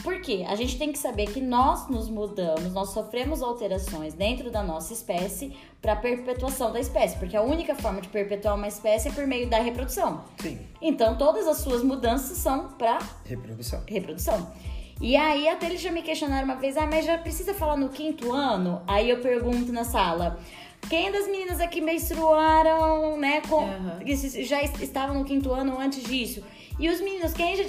Por 0.03 0.21
quê? 0.21 0.45
A 0.47 0.55
gente 0.55 0.77
tem 0.77 0.93
que 0.93 0.99
saber 0.99 1.33
que 1.33 1.41
nós 1.41 1.89
nos 1.89 2.11
mudamos, 2.11 2.73
nós 2.75 2.91
sofremos 2.91 3.43
alterações 3.43 4.13
dentro 4.13 4.51
da 4.51 4.63
nossa 4.63 4.93
espécie 4.93 5.57
para 5.81 5.97
perpetuação 5.97 6.73
da 6.73 6.81
espécie, 6.81 7.17
porque 7.17 7.37
a 7.37 7.43
única 7.43 7.75
forma 7.75 8.03
de 8.03 8.09
perpetuar 8.09 8.57
uma 8.57 8.69
espécie 8.69 9.09
é 9.09 9.13
por 9.13 9.27
meio 9.27 9.49
da 9.49 9.61
reprodução. 9.61 10.25
Sim. 10.39 10.59
Então, 10.83 11.17
todas 11.17 11.47
as 11.47 11.59
suas 11.59 11.83
mudanças 11.83 12.37
são 12.37 12.69
para 12.73 12.99
Reprodução. 13.25 13.83
reprodução. 13.87 14.53
E 15.01 15.17
aí 15.17 15.49
até 15.49 15.67
eles 15.67 15.81
já 15.81 15.91
me 15.91 16.03
questionaram 16.03 16.45
uma 16.45 16.57
vez, 16.57 16.77
ah, 16.77 16.87
mas 16.87 17.05
já 17.05 17.19
precisa 17.19 17.53
falar 17.53 17.77
no 17.77 17.89
quinto 17.89 18.33
ano? 18.33 18.81
Aí 18.87 19.11
eu 19.11 19.21
pergunto 19.21 19.73
na 19.73 19.85
sala, 19.85 20.39
quem 20.89 21.11
das 21.11 21.27
meninas 21.27 21.61
aqui 21.61 21.81
menstruaram, 21.81 23.17
né, 23.19 23.41
com, 23.49 23.67
se- 24.17 24.45
já 24.45 24.63
es- 24.63 24.81
estavam 24.81 25.19
no 25.19 25.25
quinto 25.25 25.53
ano 25.53 25.79
antes 25.79 26.03
disso? 26.05 26.43
E 26.79 26.89
os 26.89 27.01
meninos, 27.01 27.33
quem 27.33 27.55
já, 27.57 27.65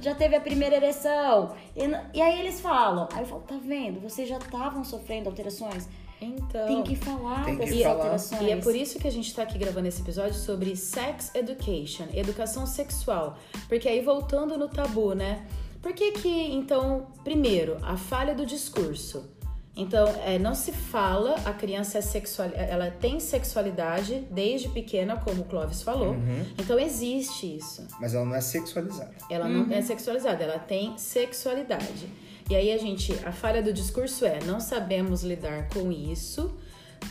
já 0.00 0.14
teve 0.14 0.34
a 0.34 0.40
primeira 0.40 0.76
ereção? 0.76 1.54
E, 1.76 2.18
e 2.18 2.20
aí 2.22 2.40
eles 2.40 2.60
falam, 2.60 3.08
aí 3.12 3.20
eu 3.22 3.26
falo, 3.26 3.42
tá 3.42 3.56
vendo, 3.62 4.00
vocês 4.00 4.28
já 4.28 4.36
estavam 4.38 4.82
sofrendo 4.84 5.28
alterações? 5.28 5.88
Então. 6.20 6.66
Tem 6.66 6.82
que 6.82 6.96
falar 6.96 7.44
Tem 7.44 7.54
que 7.56 7.64
dessas 7.64 7.82
falar. 7.82 7.94
alterações. 7.94 8.42
E 8.42 8.50
é 8.50 8.56
por 8.56 8.74
isso 8.74 8.98
que 8.98 9.06
a 9.06 9.12
gente 9.12 9.32
tá 9.32 9.42
aqui 9.44 9.56
gravando 9.56 9.86
esse 9.86 10.00
episódio 10.02 10.34
sobre 10.34 10.74
sex 10.74 11.32
education, 11.34 12.06
educação 12.12 12.66
sexual. 12.66 13.36
Porque 13.68 13.88
aí 13.88 14.00
voltando 14.00 14.58
no 14.58 14.68
tabu, 14.68 15.14
né? 15.14 15.46
Por 15.82 15.92
que 15.92 16.12
que, 16.12 16.28
então, 16.28 17.06
primeiro, 17.22 17.78
a 17.82 17.96
falha 17.96 18.34
do 18.34 18.44
discurso. 18.44 19.30
Então, 19.76 20.08
é, 20.24 20.40
não 20.40 20.56
se 20.56 20.72
fala, 20.72 21.36
a 21.44 21.52
criança 21.52 21.98
é 21.98 22.00
sexual, 22.00 22.50
ela 22.52 22.90
tem 22.90 23.20
sexualidade 23.20 24.26
desde 24.28 24.68
pequena, 24.68 25.16
como 25.16 25.42
o 25.42 25.44
Clóvis 25.44 25.82
falou. 25.82 26.16
Então, 26.58 26.76
existe 26.80 27.56
isso. 27.56 27.86
Mas 28.00 28.12
ela 28.12 28.24
não 28.24 28.34
é 28.34 28.40
sexualizada. 28.40 29.14
Ela 29.30 29.48
não 29.48 29.72
é 29.72 29.80
sexualizada, 29.80 30.42
ela 30.42 30.58
tem 30.58 30.98
sexualidade. 30.98 32.08
E 32.50 32.56
aí 32.56 32.72
a 32.72 32.78
gente, 32.78 33.12
a 33.26 33.30
falha 33.30 33.62
do 33.62 33.72
discurso 33.72 34.24
é, 34.24 34.40
não 34.44 34.58
sabemos 34.58 35.22
lidar 35.22 35.68
com 35.68 35.92
isso, 35.92 36.58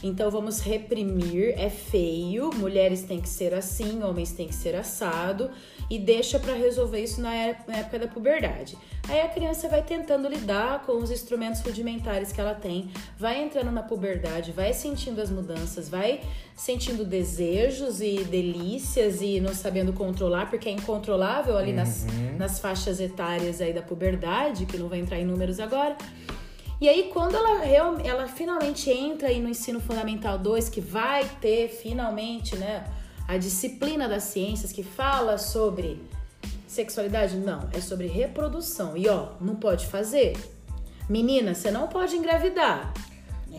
então 0.02 0.32
vamos 0.32 0.60
reprimir, 0.60 1.54
é 1.58 1.70
feio, 1.70 2.50
mulheres 2.56 3.04
têm 3.04 3.22
que 3.22 3.30
ser 3.30 3.54
assim, 3.54 4.02
homens 4.02 4.32
têm 4.32 4.48
que 4.48 4.56
ser 4.56 4.76
assado, 4.76 5.52
e 5.90 5.98
deixa 5.98 6.40
pra 6.40 6.54
resolver 6.54 7.02
isso 7.02 7.22
na 7.22 7.34
época 7.34 8.00
da 8.00 8.08
puberdade. 8.08 8.78
Aí 9.08 9.22
a 9.22 9.30
criança 9.30 9.70
vai 9.70 9.82
tentando 9.82 10.28
lidar 10.28 10.84
com 10.86 10.98
os 10.98 11.10
instrumentos 11.10 11.62
rudimentares 11.62 12.32
que 12.32 12.42
ela 12.42 12.54
tem, 12.54 12.90
vai 13.18 13.42
entrando 13.42 13.72
na 13.72 13.82
puberdade, 13.82 14.52
vai 14.52 14.74
sentindo 14.74 15.22
as 15.22 15.30
mudanças, 15.30 15.88
vai 15.88 16.22
sentindo 16.56 17.06
desejos 17.06 18.02
e 18.02 18.24
delícias 18.26 19.22
e 19.22 19.40
não 19.40 19.54
sabendo 19.54 19.94
controlar, 19.94 20.50
porque 20.50 20.68
é 20.68 20.72
incontrolável 20.72 21.58
ali 21.58 21.72
nas, 21.72 22.06
nas 22.38 22.60
faixas 22.60 23.00
etárias 23.00 23.62
aí 23.62 23.72
da 23.72 23.82
puberdade, 23.82 24.66
que 24.66 24.78
não 24.78 24.90
vai 24.90 25.00
entrar 25.00 25.20
em 25.20 25.26
números 25.26 25.60
agora. 25.60 25.96
E 26.80 26.88
aí, 26.88 27.10
quando 27.12 27.36
ela, 27.36 27.66
ela 27.66 28.28
finalmente 28.28 28.92
entra 28.92 29.30
aí 29.30 29.42
no 29.42 29.50
ensino 29.50 29.80
fundamental 29.80 30.38
2, 30.38 30.70
que 30.70 30.80
vai 30.80 31.28
ter 31.42 31.70
finalmente, 31.70 32.56
né, 32.56 32.86
a 33.28 33.38
disciplina 33.38 34.08
das 34.08 34.24
ciências 34.24 34.72
que 34.72 34.84
fala 34.84 35.38
sobre 35.38 36.02
sexualidade, 36.68 37.38
não, 37.38 37.68
é 37.74 37.82
sobre 37.82 38.08
reprodução. 38.08 38.96
E 38.96 39.08
ó, 39.08 39.30
não 39.42 39.56
pode 39.56 39.88
fazer. 39.88 40.38
Menina, 41.10 41.54
você 41.54 41.72
não 41.72 41.88
pode 41.88 42.16
engravidar. 42.16 42.94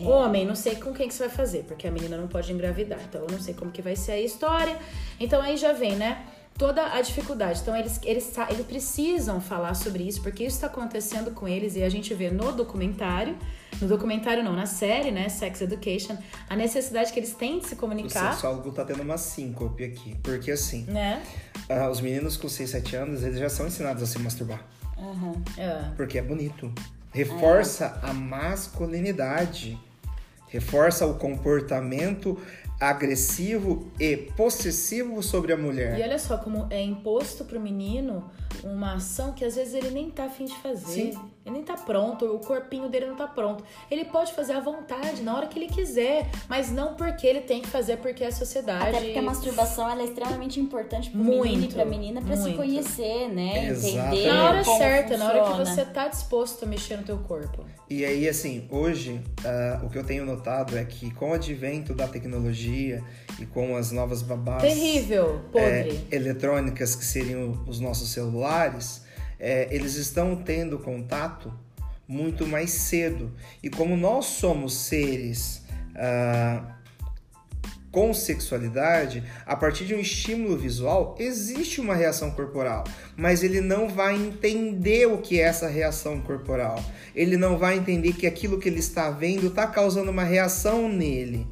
Homem, 0.05 0.45
não 0.45 0.55
sei 0.55 0.75
com 0.75 0.93
quem 0.93 1.07
que 1.07 1.13
você 1.13 1.27
vai 1.27 1.35
fazer, 1.35 1.63
porque 1.63 1.87
a 1.87 1.91
menina 1.91 2.15
não 2.15 2.27
pode 2.27 2.51
engravidar. 2.53 2.99
Então 3.07 3.21
eu 3.21 3.27
não 3.29 3.39
sei 3.39 3.53
como 3.53 3.71
que 3.71 3.81
vai 3.81 3.95
ser 3.95 4.13
a 4.13 4.19
história. 4.19 4.77
Então 5.19 5.41
aí 5.41 5.57
já 5.57 5.73
vem, 5.73 5.95
né? 5.95 6.25
Toda 6.59 6.93
a 6.93 7.01
dificuldade. 7.01 7.61
Então 7.61 7.75
eles, 7.75 7.99
eles, 8.03 8.31
eles 8.49 8.65
precisam 8.65 9.39
falar 9.39 9.73
sobre 9.73 10.03
isso, 10.03 10.21
porque 10.21 10.43
isso 10.43 10.57
está 10.57 10.67
acontecendo 10.67 11.31
com 11.31 11.47
eles 11.47 11.75
e 11.77 11.81
a 11.83 11.89
gente 11.89 12.13
vê 12.13 12.29
no 12.29 12.51
documentário. 12.51 13.35
No 13.81 13.87
documentário 13.87 14.43
não, 14.43 14.53
na 14.53 14.65
série, 14.65 15.09
né? 15.09 15.29
Sex 15.29 15.61
Education, 15.61 16.17
a 16.49 16.55
necessidade 16.57 17.13
que 17.13 17.19
eles 17.19 17.33
têm 17.33 17.59
de 17.59 17.67
se 17.67 17.75
O 17.75 17.77
comunicar. 17.77 18.33
sexólogo 18.33 18.73
tá 18.73 18.83
tendo 18.83 19.01
uma 19.01 19.17
síncope 19.17 19.85
aqui. 19.85 20.15
Porque 20.21 20.51
assim, 20.51 20.83
Né? 20.83 21.23
ah, 21.69 21.89
os 21.89 22.01
meninos 22.01 22.35
com 22.35 22.49
6, 22.49 22.69
7 22.71 22.95
anos, 22.97 23.23
eles 23.23 23.39
já 23.39 23.47
são 23.49 23.65
ensinados 23.65 24.03
a 24.03 24.05
se 24.05 24.19
masturbar. 24.19 24.61
Aham. 24.97 25.41
É. 25.57 25.91
Porque 25.95 26.17
é 26.17 26.21
bonito. 26.21 26.69
Reforça 27.13 27.97
a 28.03 28.11
masculinidade. 28.13 29.79
Reforça 30.49 31.05
o 31.05 31.13
comportamento 31.13 32.37
agressivo 32.79 33.87
e 33.99 34.15
possessivo 34.15 35.21
sobre 35.21 35.51
a 35.51 35.55
E 35.55 35.59
mulher. 35.59 35.99
olha 36.01 36.17
só 36.19 36.37
como 36.37 36.67
é 36.69 36.81
imposto 36.81 37.43
pro 37.45 37.59
menino 37.59 38.29
uma 38.63 38.93
ação 38.95 39.33
que 39.33 39.43
às 39.43 39.55
vezes 39.55 39.73
ele 39.73 39.91
nem 39.91 40.09
tá 40.09 40.25
afim 40.25 40.45
de 40.45 40.55
fazer. 40.57 41.11
Sim. 41.11 41.19
Ele 41.49 41.57
nem 41.57 41.63
tá 41.63 41.73
pronto, 41.75 42.25
o 42.25 42.39
corpinho 42.39 42.87
dele 42.89 43.07
não 43.07 43.15
tá 43.15 43.27
pronto. 43.27 43.63
Ele 43.89 44.05
pode 44.05 44.33
fazer 44.33 44.53
à 44.53 44.59
vontade, 44.59 45.21
na 45.23 45.35
hora 45.35 45.47
que 45.47 45.57
ele 45.57 45.67
quiser, 45.67 46.29
mas 46.47 46.71
não 46.71 46.93
porque 46.93 47.25
ele 47.25 47.41
tem 47.41 47.61
que 47.61 47.67
fazer 47.67 47.97
porque 47.97 48.23
é 48.23 48.27
a 48.27 48.31
sociedade. 48.31 48.89
Até 48.89 49.01
porque 49.01 49.17
a 49.17 49.21
masturbação 49.21 49.89
ela 49.89 50.01
é 50.01 50.05
extremamente 50.05 50.59
importante 50.59 51.09
pro 51.09 51.19
Muito, 51.19 51.43
menino 51.43 51.63
e 51.65 51.73
pra 51.73 51.85
menina 51.85 52.21
pra 52.21 52.35
se 52.35 52.43
muito. 52.43 52.57
conhecer, 52.57 53.29
né? 53.29 53.69
Exatamente. 53.69 53.97
Entender 54.19 54.27
Na 54.33 54.43
hora 54.49 54.63
como 54.63 54.77
certa, 54.77 55.17
na 55.17 55.25
hora 55.25 55.39
que 55.41 55.47
funciona. 55.47 55.65
você 55.75 55.85
tá 55.85 56.07
disposto 56.07 56.63
a 56.63 56.67
mexer 56.67 56.97
no 56.97 57.03
teu 57.03 57.17
corpo. 57.17 57.65
E 57.89 58.05
aí, 58.05 58.29
assim, 58.29 58.67
hoje, 58.69 59.19
ah, 59.43 59.81
o 59.83 59.89
que 59.89 59.97
eu 59.97 60.03
tenho 60.03 60.23
notado 60.25 60.77
é 60.77 60.85
que 60.85 61.09
com 61.11 61.31
o 61.31 61.33
advento 61.33 61.93
da 61.95 62.07
tecnologia 62.07 63.03
e 63.39 63.45
com 63.45 63.75
as 63.75 63.91
novas 63.91 64.21
babás 64.21 64.61
Terrível, 64.61 65.41
é, 65.55 65.83
podre. 65.83 66.07
eletrônicas, 66.11 66.95
que 66.95 67.03
seriam 67.03 67.63
os 67.67 67.79
nossos 67.79 68.09
celulares, 68.11 69.03
é, 69.39 69.67
eles 69.71 69.95
estão 69.95 70.35
tendo 70.35 70.77
contato 70.79 71.53
muito 72.07 72.45
mais 72.47 72.71
cedo. 72.71 73.31
E 73.61 73.69
como 73.69 73.95
nós 73.95 74.25
somos 74.25 74.73
seres 74.73 75.63
ah, 75.95 76.75
com 77.91 78.13
sexualidade, 78.13 79.23
a 79.45 79.55
partir 79.55 79.85
de 79.85 79.95
um 79.95 79.99
estímulo 79.99 80.57
visual, 80.57 81.15
existe 81.19 81.81
uma 81.81 81.95
reação 81.95 82.31
corporal, 82.31 82.83
mas 83.17 83.43
ele 83.43 83.61
não 83.61 83.89
vai 83.89 84.15
entender 84.15 85.07
o 85.07 85.17
que 85.17 85.39
é 85.39 85.43
essa 85.43 85.67
reação 85.67 86.21
corporal. 86.21 86.83
Ele 87.15 87.35
não 87.37 87.57
vai 87.57 87.77
entender 87.77 88.13
que 88.13 88.27
aquilo 88.27 88.59
que 88.59 88.69
ele 88.69 88.79
está 88.79 89.09
vendo 89.09 89.47
está 89.47 89.65
causando 89.67 90.11
uma 90.11 90.23
reação 90.23 90.87
nele. 90.87 91.47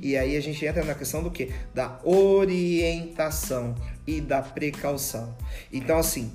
E 0.00 0.16
aí 0.16 0.36
a 0.36 0.40
gente 0.40 0.64
entra 0.64 0.84
na 0.84 0.94
questão 0.94 1.22
do 1.22 1.30
que? 1.30 1.52
Da 1.74 1.98
orientação 2.04 3.74
e 4.06 4.20
da 4.20 4.40
precaução. 4.40 5.36
Então, 5.72 5.98
assim, 5.98 6.32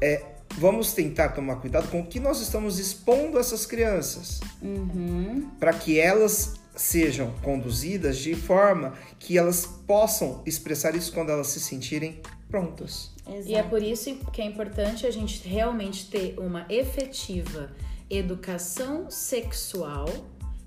é, 0.00 0.24
vamos 0.56 0.92
tentar 0.92 1.30
tomar 1.30 1.56
cuidado 1.56 1.88
com 1.90 2.00
o 2.00 2.06
que 2.06 2.20
nós 2.20 2.40
estamos 2.40 2.78
expondo 2.78 3.38
essas 3.38 3.66
crianças. 3.66 4.40
Uhum. 4.62 5.50
Para 5.58 5.72
que 5.72 5.98
elas 5.98 6.54
sejam 6.74 7.32
conduzidas 7.42 8.18
de 8.18 8.34
forma 8.34 8.94
que 9.18 9.36
elas 9.36 9.66
possam 9.66 10.42
expressar 10.46 10.94
isso 10.94 11.12
quando 11.12 11.30
elas 11.30 11.48
se 11.48 11.60
sentirem 11.60 12.20
prontas. 12.48 13.10
Exato. 13.26 13.48
E 13.48 13.54
é 13.54 13.62
por 13.62 13.82
isso 13.82 14.14
que 14.32 14.40
é 14.40 14.44
importante 14.44 15.06
a 15.06 15.10
gente 15.10 15.46
realmente 15.46 16.08
ter 16.08 16.38
uma 16.38 16.66
efetiva 16.68 17.70
educação 18.08 19.10
sexual, 19.10 20.06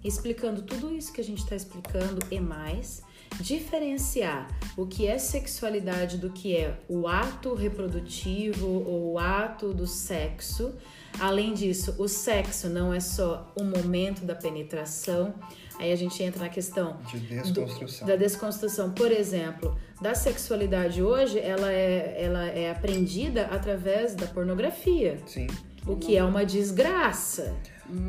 explicando 0.03 0.61
tudo 0.61 0.93
isso 0.93 1.11
que 1.11 1.21
a 1.21 1.23
gente 1.23 1.39
está 1.39 1.55
explicando 1.55 2.19
e 2.29 2.39
mais, 2.39 3.01
diferenciar 3.39 4.47
o 4.77 4.85
que 4.85 5.07
é 5.07 5.17
sexualidade 5.17 6.17
do 6.17 6.29
que 6.29 6.55
é 6.55 6.77
o 6.87 7.07
ato 7.07 7.53
reprodutivo 7.53 8.67
ou 8.67 9.13
o 9.13 9.19
ato 9.19 9.73
do 9.73 9.87
sexo. 9.87 10.73
Além 11.19 11.53
disso, 11.53 11.95
o 11.97 12.07
sexo 12.07 12.69
não 12.69 12.93
é 12.93 12.99
só 12.99 13.51
o 13.59 13.63
momento 13.63 14.23
da 14.25 14.33
penetração. 14.35 15.33
Aí 15.79 15.91
a 15.91 15.95
gente 15.95 16.21
entra 16.21 16.43
na 16.43 16.49
questão 16.49 16.97
De 17.11 17.17
do- 17.19 17.27
desconstrução. 17.27 18.07
da 18.07 18.15
desconstrução, 18.15 18.91
por 18.91 19.11
exemplo, 19.11 19.75
da 19.99 20.13
sexualidade 20.13 21.01
hoje, 21.01 21.39
ela 21.39 21.71
é, 21.71 22.15
ela 22.23 22.45
é 22.45 22.69
aprendida 22.71 23.45
através 23.47 24.13
da 24.15 24.27
pornografia, 24.27 25.17
Sim. 25.25 25.47
o 25.87 25.95
que 25.95 26.15
é 26.15 26.23
uma 26.23 26.45
desgraça. 26.45 27.55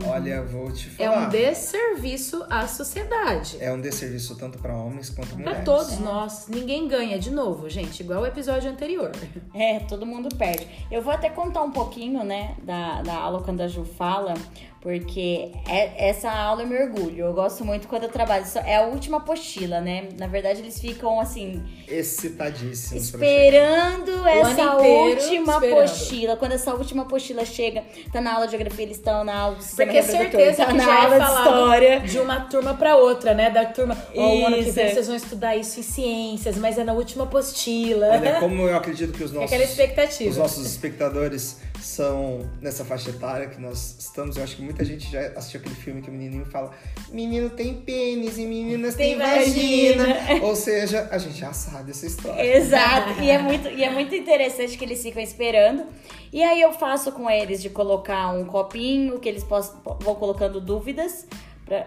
Olha, 0.06 0.42
vou 0.42 0.70
te 0.70 0.88
É 0.98 1.06
falar. 1.06 1.26
um 1.26 1.30
desserviço 1.30 2.44
à 2.48 2.66
sociedade. 2.66 3.56
É 3.60 3.72
um 3.72 3.80
desserviço 3.80 4.36
tanto 4.36 4.58
para 4.58 4.74
homens 4.74 5.10
quanto 5.10 5.34
mulheres. 5.36 5.54
Pra 5.56 5.64
todos 5.64 5.98
nós. 5.98 6.46
Ninguém 6.48 6.86
ganha 6.88 7.18
de 7.18 7.30
novo, 7.30 7.68
gente, 7.68 8.00
igual 8.02 8.22
o 8.22 8.26
episódio 8.26 8.70
anterior. 8.70 9.10
É, 9.54 9.80
todo 9.80 10.06
mundo 10.06 10.28
perde. 10.36 10.66
Eu 10.90 11.02
vou 11.02 11.12
até 11.12 11.28
contar 11.28 11.62
um 11.62 11.70
pouquinho, 11.72 12.22
né, 12.24 12.56
da, 12.62 13.02
da 13.02 13.14
aula 13.14 13.42
quando 13.42 13.60
a 13.60 13.68
Ju 13.68 13.84
fala, 13.84 14.34
porque 14.82 15.50
é- 15.68 16.08
essa 16.08 16.28
aula 16.30 16.62
eu 16.62 16.66
me 16.66 16.76
orgulho. 16.76 17.26
Eu 17.26 17.32
gosto 17.32 17.64
muito 17.64 17.86
quando 17.86 18.02
eu 18.02 18.08
trabalho. 18.08 18.44
Isso 18.44 18.58
É 18.58 18.76
a 18.76 18.82
última 18.86 19.18
apostila, 19.18 19.80
né? 19.80 20.08
Na 20.18 20.26
verdade, 20.26 20.60
eles 20.60 20.80
ficam 20.80 21.20
assim, 21.20 21.62
Excitadíssimos. 21.88 23.04
esperando 23.04 24.26
essa 24.26 24.74
última 24.76 25.54
esperando. 25.54 25.78
apostila. 25.80 26.36
Quando 26.36 26.52
essa 26.52 26.74
última 26.74 27.02
apostila 27.02 27.44
chega, 27.44 27.84
tá 28.12 28.20
na 28.20 28.34
aula 28.34 28.46
de 28.46 28.52
geografia, 28.52 28.84
eles 28.84 28.96
estão 28.96 29.22
na 29.24 29.34
aula 29.34 29.56
do 29.56 29.62
sistema 29.62 29.92
Porque 29.92 30.06
reprodutor, 30.06 30.40
certeza 30.40 30.64
tá 30.64 30.70
que 30.70 30.76
na 30.76 30.84
já 30.84 31.02
aula 31.02 31.14
é 31.14 31.18
de 31.18 31.24
história. 31.24 32.00
de 32.00 32.18
uma 32.18 32.40
turma 32.40 32.74
pra 32.74 32.96
outra, 32.96 33.34
né? 33.34 33.50
Da 33.50 33.64
turma, 33.66 33.96
ó, 34.16 34.20
o 34.34 34.46
ano 34.46 34.56
que 34.56 34.70
vem 34.70 34.90
vocês 34.90 35.06
vão 35.06 35.16
estudar 35.16 35.56
isso 35.56 35.78
em 35.80 35.82
ciências, 35.82 36.56
mas 36.56 36.76
é 36.78 36.84
na 36.84 36.92
última 36.92 37.24
apostila. 37.24 38.08
Olha, 38.08 38.34
como 38.40 38.62
eu 38.68 38.76
acredito 38.76 39.12
que 39.12 39.22
os 39.22 39.30
É 39.30 39.34
nossos, 39.34 39.52
aquela 39.52 39.64
expectativa. 39.64 40.30
os 40.30 40.36
nossos 40.36 40.66
espectadores 40.66 41.60
são 41.82 42.48
nessa 42.60 42.84
faixa 42.84 43.10
etária 43.10 43.48
que 43.48 43.60
nós 43.60 43.96
estamos. 43.98 44.36
Eu 44.36 44.44
acho 44.44 44.56
que 44.56 44.62
muita 44.62 44.84
gente 44.84 45.10
já 45.10 45.20
assistiu 45.36 45.60
aquele 45.60 45.74
filme 45.74 46.00
que 46.02 46.08
o 46.08 46.12
menininho 46.12 46.46
fala: 46.46 46.72
menino 47.10 47.50
tem 47.50 47.74
pênis 47.74 48.38
e 48.38 48.46
meninas 48.46 48.94
Tem 48.94 49.16
têm 49.16 49.18
vagina. 49.18 50.06
vagina. 50.06 50.44
Ou 50.44 50.54
seja, 50.56 51.08
a 51.10 51.18
gente 51.18 51.38
já 51.38 51.52
sabe 51.52 51.90
essa 51.90 52.06
história. 52.06 52.56
Exato. 52.56 53.20
E 53.20 53.30
é, 53.30 53.38
muito, 53.38 53.68
e 53.68 53.82
é 53.82 53.90
muito 53.90 54.14
interessante 54.14 54.78
que 54.78 54.84
eles 54.84 55.02
ficam 55.02 55.22
esperando. 55.22 55.86
E 56.32 56.42
aí 56.42 56.60
eu 56.62 56.72
faço 56.72 57.12
com 57.12 57.28
eles 57.28 57.60
de 57.60 57.68
colocar 57.68 58.30
um 58.32 58.44
copinho, 58.44 59.18
que 59.18 59.28
eles 59.28 59.44
possam, 59.44 59.80
vão 60.00 60.14
colocando 60.14 60.60
dúvidas. 60.60 61.26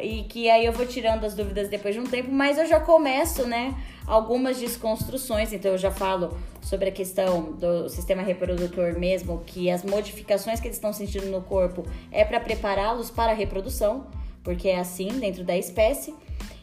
E 0.02 0.24
que 0.24 0.50
aí 0.50 0.66
eu 0.66 0.74
vou 0.74 0.86
tirando 0.86 1.26
as 1.26 1.34
dúvidas 1.34 1.70
depois 1.70 1.94
de 1.94 2.02
um 2.02 2.06
tempo, 2.06 2.32
mas 2.32 2.58
eu 2.58 2.66
já 2.66 2.80
começo, 2.80 3.46
né, 3.46 3.76
algumas 4.08 4.58
desconstruções. 4.58 5.54
Então 5.54 5.72
eu 5.72 5.78
já 5.78 5.92
falo 5.92 6.38
sobre 6.62 6.90
a 6.90 6.92
questão 6.92 7.54
do 7.54 7.88
sistema 7.90 8.22
reprodutor 8.22 8.98
mesmo, 8.98 9.44
que 9.46 9.70
as 9.70 9.84
modificações 9.84 10.60
que 10.60 10.68
eles 10.68 10.78
estão 10.78 10.92
sentindo 10.92 11.28
no 11.28 11.42
corpo 11.42 11.84
é 12.12 12.24
para 12.24 12.40
prepará-los 12.40 13.12
para 13.12 13.32
a 13.32 13.36
reprodução, 13.36 14.08
porque 14.44 14.70
é 14.70 14.80
assim 14.80 15.08
dentro 15.20 15.44
da 15.44 15.58
espécie. 15.58 16.14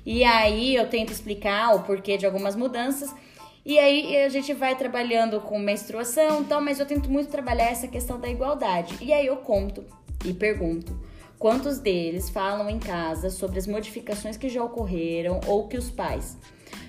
E 0.05 0.25
aí 0.25 0.75
eu 0.75 0.89
tento 0.89 1.13
explicar 1.13 1.75
o 1.77 1.83
porquê 1.83 2.17
de 2.17 2.27
algumas 2.27 2.57
mudanças. 2.57 3.15
E 3.65 3.79
aí 3.79 4.17
a 4.25 4.29
gente 4.29 4.53
vai 4.53 4.75
trabalhando 4.75 5.41
com 5.41 5.59
menstruação 5.59 6.43
tal, 6.43 6.61
mas 6.61 6.81
eu 6.81 6.87
tento 6.87 7.09
muito 7.09 7.31
trabalhar 7.31 7.71
essa 7.71 7.87
questão 7.87 8.19
da 8.19 8.29
igualdade. 8.29 8.97
E 9.01 9.13
aí 9.13 9.27
eu 9.27 9.37
conto 9.37 9.85
e 10.25 10.33
pergunto 10.33 11.12
quantos 11.43 11.81
deles 11.81 12.31
falam 12.31 12.71
em 12.71 12.79
casa 12.79 13.29
sobre 13.29 13.59
as 13.59 13.67
modificações 13.67 14.37
que 14.37 14.49
já 14.49 14.63
ocorreram 14.63 15.41
ou 15.49 15.67
que 15.67 15.77
os 15.77 15.91
pais. 15.91 16.39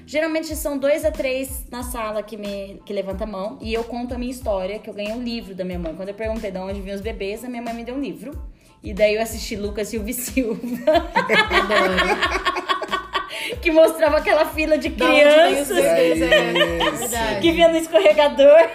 Geralmente 0.05 0.55
são 0.55 0.77
dois 0.77 1.03
a 1.03 1.09
três 1.09 1.65
na 1.71 1.81
sala 1.81 2.21
que 2.21 2.37
me 2.37 2.79
que 2.85 2.93
levanta 2.93 3.23
a 3.23 3.27
mão 3.27 3.57
e 3.59 3.73
eu 3.73 3.83
conto 3.83 4.13
a 4.13 4.17
minha 4.17 4.29
história, 4.29 4.77
que 4.77 4.87
eu 4.87 4.93
ganhei 4.93 5.11
um 5.11 5.23
livro 5.23 5.55
da 5.55 5.65
minha 5.65 5.79
mãe. 5.79 5.95
Quando 5.95 6.09
eu 6.09 6.13
perguntei 6.13 6.51
de 6.51 6.59
onde 6.59 6.81
vinham 6.81 6.95
os 6.95 7.01
bebês, 7.01 7.43
a 7.43 7.49
minha 7.49 7.63
mãe 7.63 7.73
me 7.73 7.83
deu 7.83 7.95
um 7.95 7.99
livro. 7.99 8.31
E 8.83 8.93
daí 8.93 9.15
eu 9.15 9.23
assisti 9.23 9.55
Lucas 9.55 9.87
Silva 9.87 10.13
Silva, 10.13 10.61
que 13.59 13.71
mostrava 13.71 14.17
aquela 14.17 14.45
fila 14.45 14.77
de 14.77 14.91
crianças 14.91 15.77
é 15.77 16.09
Isso. 16.09 16.27
verdade. 16.27 17.39
que 17.41 17.51
vinha 17.51 17.69
no 17.69 17.77
escorregador. 17.77 18.69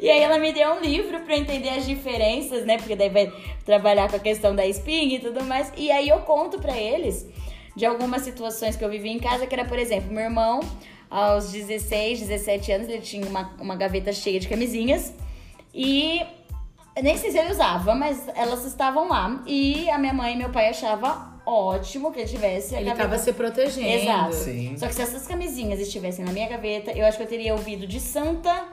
E 0.00 0.08
aí 0.08 0.20
ela 0.20 0.38
me 0.38 0.52
deu 0.52 0.72
um 0.72 0.80
livro 0.80 1.20
pra 1.20 1.36
eu 1.36 1.40
entender 1.40 1.68
as 1.68 1.86
diferenças, 1.86 2.64
né? 2.64 2.78
Porque 2.78 2.96
daí 2.96 3.10
vai 3.10 3.32
trabalhar 3.64 4.08
com 4.08 4.16
a 4.16 4.20
questão 4.20 4.54
da 4.54 4.66
espinha 4.66 5.16
e 5.16 5.20
tudo 5.20 5.44
mais. 5.44 5.72
E 5.76 5.90
aí 5.90 6.08
eu 6.08 6.20
conto 6.20 6.58
pra 6.58 6.76
eles 6.76 7.26
de 7.76 7.84
algumas 7.84 8.22
situações 8.22 8.76
que 8.76 8.84
eu 8.84 8.90
vivi 8.90 9.10
em 9.10 9.18
casa, 9.18 9.46
que 9.46 9.54
era, 9.54 9.64
por 9.64 9.78
exemplo, 9.78 10.10
meu 10.10 10.24
irmão, 10.24 10.60
aos 11.08 11.52
16, 11.52 12.20
17 12.20 12.72
anos, 12.72 12.88
ele 12.88 13.00
tinha 13.00 13.26
uma, 13.26 13.54
uma 13.60 13.76
gaveta 13.76 14.12
cheia 14.12 14.40
de 14.40 14.48
camisinhas. 14.48 15.12
E 15.74 16.20
nem 17.02 17.16
sei 17.16 17.30
se 17.30 17.38
ele 17.38 17.52
usava, 17.52 17.94
mas 17.94 18.26
elas 18.34 18.64
estavam 18.64 19.08
lá. 19.08 19.42
E 19.46 19.88
a 19.90 19.98
minha 19.98 20.12
mãe 20.12 20.34
e 20.34 20.36
meu 20.36 20.50
pai 20.50 20.68
achavam 20.68 21.30
ótimo 21.46 22.12
que 22.12 22.20
ele 22.20 22.28
tivesse 22.28 22.74
Ele 22.74 22.84
gaveta 22.84 23.08
tava 23.08 23.18
se 23.18 23.32
protegendo. 23.32 23.88
Exato. 23.88 24.34
Sim. 24.34 24.76
Só 24.76 24.86
que 24.86 24.94
se 24.94 25.02
essas 25.02 25.26
camisinhas 25.26 25.80
estivessem 25.80 26.24
na 26.24 26.32
minha 26.32 26.48
gaveta, 26.48 26.92
eu 26.92 27.04
acho 27.04 27.16
que 27.16 27.24
eu 27.24 27.28
teria 27.28 27.52
ouvido 27.52 27.86
de 27.86 28.00
santa 28.00 28.64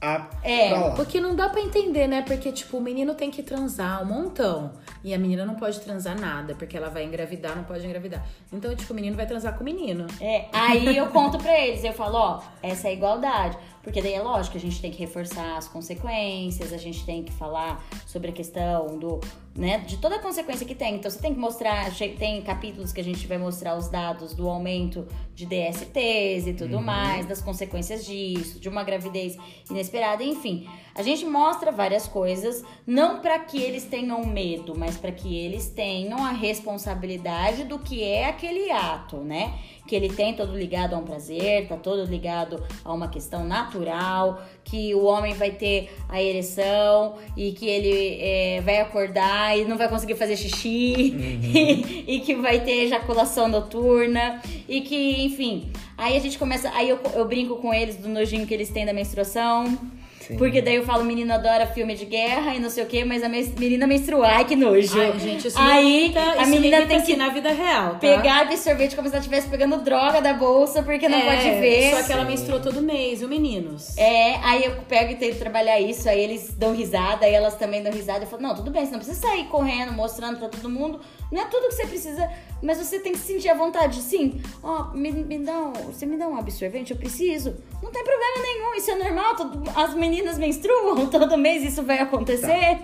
a 0.00 0.26
É, 0.42 0.68
pra 0.70 0.80
lá. 0.80 0.90
Porque 0.92 1.20
não 1.20 1.34
dá 1.34 1.48
pra 1.48 1.60
entender, 1.60 2.06
né? 2.06 2.22
Porque, 2.22 2.52
tipo, 2.52 2.78
o 2.78 2.80
menino 2.80 3.14
tem 3.14 3.30
que 3.30 3.42
transar 3.42 4.02
um 4.02 4.06
montão. 4.06 4.72
E 5.02 5.12
a 5.14 5.18
menina 5.18 5.44
não 5.44 5.54
pode 5.54 5.80
transar 5.80 6.18
nada, 6.18 6.54
porque 6.54 6.76
ela 6.76 6.88
vai 6.88 7.04
engravidar, 7.04 7.56
não 7.56 7.64
pode 7.64 7.84
engravidar. 7.84 8.24
Então, 8.52 8.74
tipo, 8.74 8.92
o 8.92 8.96
menino 8.96 9.16
vai 9.16 9.26
transar 9.26 9.54
com 9.54 9.60
o 9.60 9.64
menino. 9.64 10.06
É, 10.20 10.46
aí 10.52 10.96
eu 10.96 11.06
conto 11.08 11.38
pra 11.38 11.58
eles, 11.58 11.82
eu 11.84 11.92
falo, 11.92 12.16
ó, 12.16 12.42
essa 12.62 12.88
é 12.88 12.90
a 12.90 12.94
igualdade. 12.94 13.58
Porque 13.88 14.02
daí 14.02 14.12
é 14.12 14.20
lógico, 14.20 14.54
a 14.54 14.60
gente 14.60 14.82
tem 14.82 14.90
que 14.90 14.98
reforçar 14.98 15.56
as 15.56 15.66
consequências, 15.66 16.74
a 16.74 16.76
gente 16.76 17.06
tem 17.06 17.22
que 17.22 17.32
falar 17.32 17.82
sobre 18.04 18.28
a 18.28 18.32
questão 18.34 18.98
do, 18.98 19.18
né, 19.56 19.78
de 19.78 19.96
toda 19.96 20.16
a 20.16 20.18
consequência 20.18 20.66
que 20.66 20.74
tem. 20.74 20.96
Então 20.96 21.10
você 21.10 21.18
tem 21.18 21.32
que 21.32 21.40
mostrar, 21.40 21.90
tem 22.18 22.42
capítulos 22.42 22.92
que 22.92 23.00
a 23.00 23.04
gente 23.04 23.26
vai 23.26 23.38
mostrar 23.38 23.78
os 23.78 23.88
dados 23.88 24.34
do 24.34 24.46
aumento 24.46 25.08
de 25.34 25.46
DSTs 25.46 26.48
e 26.48 26.52
tudo 26.52 26.82
mais, 26.82 27.24
das 27.24 27.40
consequências 27.40 28.04
disso, 28.04 28.60
de 28.60 28.68
uma 28.68 28.84
gravidez 28.84 29.38
inesperada, 29.70 30.22
enfim. 30.22 30.68
A 30.94 31.02
gente 31.02 31.24
mostra 31.24 31.72
várias 31.72 32.06
coisas, 32.06 32.62
não 32.86 33.20
para 33.20 33.38
que 33.38 33.56
eles 33.62 33.84
tenham 33.84 34.22
medo, 34.26 34.76
mas 34.76 34.98
para 34.98 35.12
que 35.12 35.34
eles 35.34 35.70
tenham 35.70 36.22
a 36.22 36.32
responsabilidade 36.32 37.64
do 37.64 37.78
que 37.78 38.04
é 38.04 38.26
aquele 38.26 38.70
ato, 38.70 39.16
né? 39.16 39.58
Que 39.88 39.96
ele 39.96 40.10
tem 40.10 40.34
todo 40.34 40.54
ligado 40.54 40.94
a 40.94 40.98
um 40.98 41.02
prazer, 41.02 41.66
tá 41.66 41.76
todo 41.76 42.04
ligado 42.04 42.62
a 42.84 42.92
uma 42.92 43.08
questão 43.08 43.42
natural, 43.44 44.42
que 44.62 44.94
o 44.94 45.04
homem 45.04 45.32
vai 45.32 45.50
ter 45.50 45.90
a 46.08 46.22
ereção 46.22 47.16
e 47.34 47.52
que 47.52 47.66
ele 47.66 48.18
é, 48.20 48.60
vai 48.60 48.80
acordar 48.80 49.58
e 49.58 49.64
não 49.64 49.78
vai 49.78 49.88
conseguir 49.88 50.14
fazer 50.14 50.36
xixi 50.36 50.92
e, 50.94 52.04
e 52.16 52.20
que 52.20 52.34
vai 52.34 52.60
ter 52.60 52.84
ejaculação 52.84 53.48
noturna 53.48 54.42
e 54.68 54.82
que, 54.82 55.24
enfim. 55.24 55.72
Aí 55.96 56.16
a 56.16 56.20
gente 56.20 56.38
começa, 56.38 56.70
aí 56.74 56.90
eu, 56.90 57.00
eu 57.14 57.26
brinco 57.26 57.56
com 57.56 57.72
eles 57.72 57.96
do 57.96 58.08
nojinho 58.08 58.46
que 58.46 58.52
eles 58.52 58.68
têm 58.68 58.84
da 58.84 58.92
menstruação. 58.92 59.97
Sim. 60.28 60.36
Porque 60.36 60.60
daí 60.60 60.74
eu 60.74 60.84
falo, 60.84 61.04
menino 61.04 61.32
adora 61.32 61.66
filme 61.66 61.94
de 61.94 62.04
guerra 62.04 62.54
e 62.54 62.60
não 62.60 62.68
sei 62.68 62.84
o 62.84 62.86
que, 62.86 63.02
mas 63.02 63.22
a 63.22 63.28
menina 63.30 63.86
menstrua, 63.86 64.26
ai 64.28 64.44
que 64.44 64.54
nojo. 64.54 65.00
Ai, 65.00 65.18
gente, 65.18 65.48
isso 65.48 65.58
aí 65.58 65.84
me 65.84 65.98
irrita, 66.04 66.20
a 66.20 66.46
menina 66.46 66.86
tem 66.86 67.00
que 67.00 67.16
na 67.16 67.30
vida 67.30 67.50
real, 67.50 67.92
tá? 67.92 67.98
pegar 67.98 68.44
de 68.44 68.58
sorvete 68.58 68.94
como 68.94 69.08
se 69.08 69.14
ela 69.14 69.20
estivesse 69.20 69.48
pegando 69.48 69.78
droga 69.78 70.20
da 70.20 70.34
bolsa, 70.34 70.82
porque 70.82 71.08
não 71.08 71.18
É, 71.18 71.24
pode 71.24 71.60
ver. 71.60 71.96
Só 71.96 72.02
que 72.02 72.12
ela 72.12 72.22
Sim. 72.26 72.28
menstruou 72.30 72.60
todo 72.60 72.82
mês, 72.82 73.20
viu, 73.20 73.28
meninos? 73.28 73.96
É, 73.96 74.34
aí 74.42 74.64
eu 74.66 74.72
pego 74.86 75.12
e 75.12 75.16
tento 75.16 75.38
trabalhar 75.38 75.80
isso, 75.80 76.06
aí 76.08 76.20
eles 76.20 76.52
dão 76.54 76.74
risada, 76.74 77.24
aí 77.24 77.32
elas 77.32 77.56
também 77.56 77.82
dão 77.82 77.90
risada. 77.90 78.24
Eu 78.24 78.28
falo, 78.28 78.42
não, 78.42 78.54
tudo 78.54 78.70
bem, 78.70 78.84
você 78.84 78.92
não 78.92 78.98
precisa 78.98 79.18
sair 79.18 79.44
correndo, 79.44 79.92
mostrando 79.92 80.38
pra 80.38 80.48
todo 80.48 80.68
mundo. 80.68 81.00
Não 81.32 81.40
é 81.40 81.44
tudo 81.46 81.68
que 81.68 81.74
você 81.74 81.86
precisa, 81.86 82.30
mas 82.62 82.78
você 82.78 82.98
tem 83.00 83.12
que 83.12 83.18
sentir 83.18 83.48
a 83.48 83.54
vontade. 83.54 84.00
Sim, 84.02 84.40
ó, 84.62 84.92
me, 84.92 85.10
me 85.12 85.38
dá 85.38 85.58
um, 85.60 85.72
você 85.72 86.04
me 86.06 86.16
dá 86.16 86.26
um 86.28 86.36
absorvente? 86.36 86.92
Eu 86.92 86.96
preciso. 86.98 87.56
Não 87.82 87.90
tem 87.92 88.02
problema 88.04 88.42
nenhum, 88.42 88.74
isso 88.74 88.90
é 88.90 88.94
normal, 88.96 89.36
todo- 89.36 89.62
as 89.76 89.94
meninas 89.94 90.38
menstruam 90.38 91.06
todo 91.10 91.36
mês, 91.38 91.62
isso 91.62 91.82
vai 91.82 91.98
acontecer. 91.98 92.78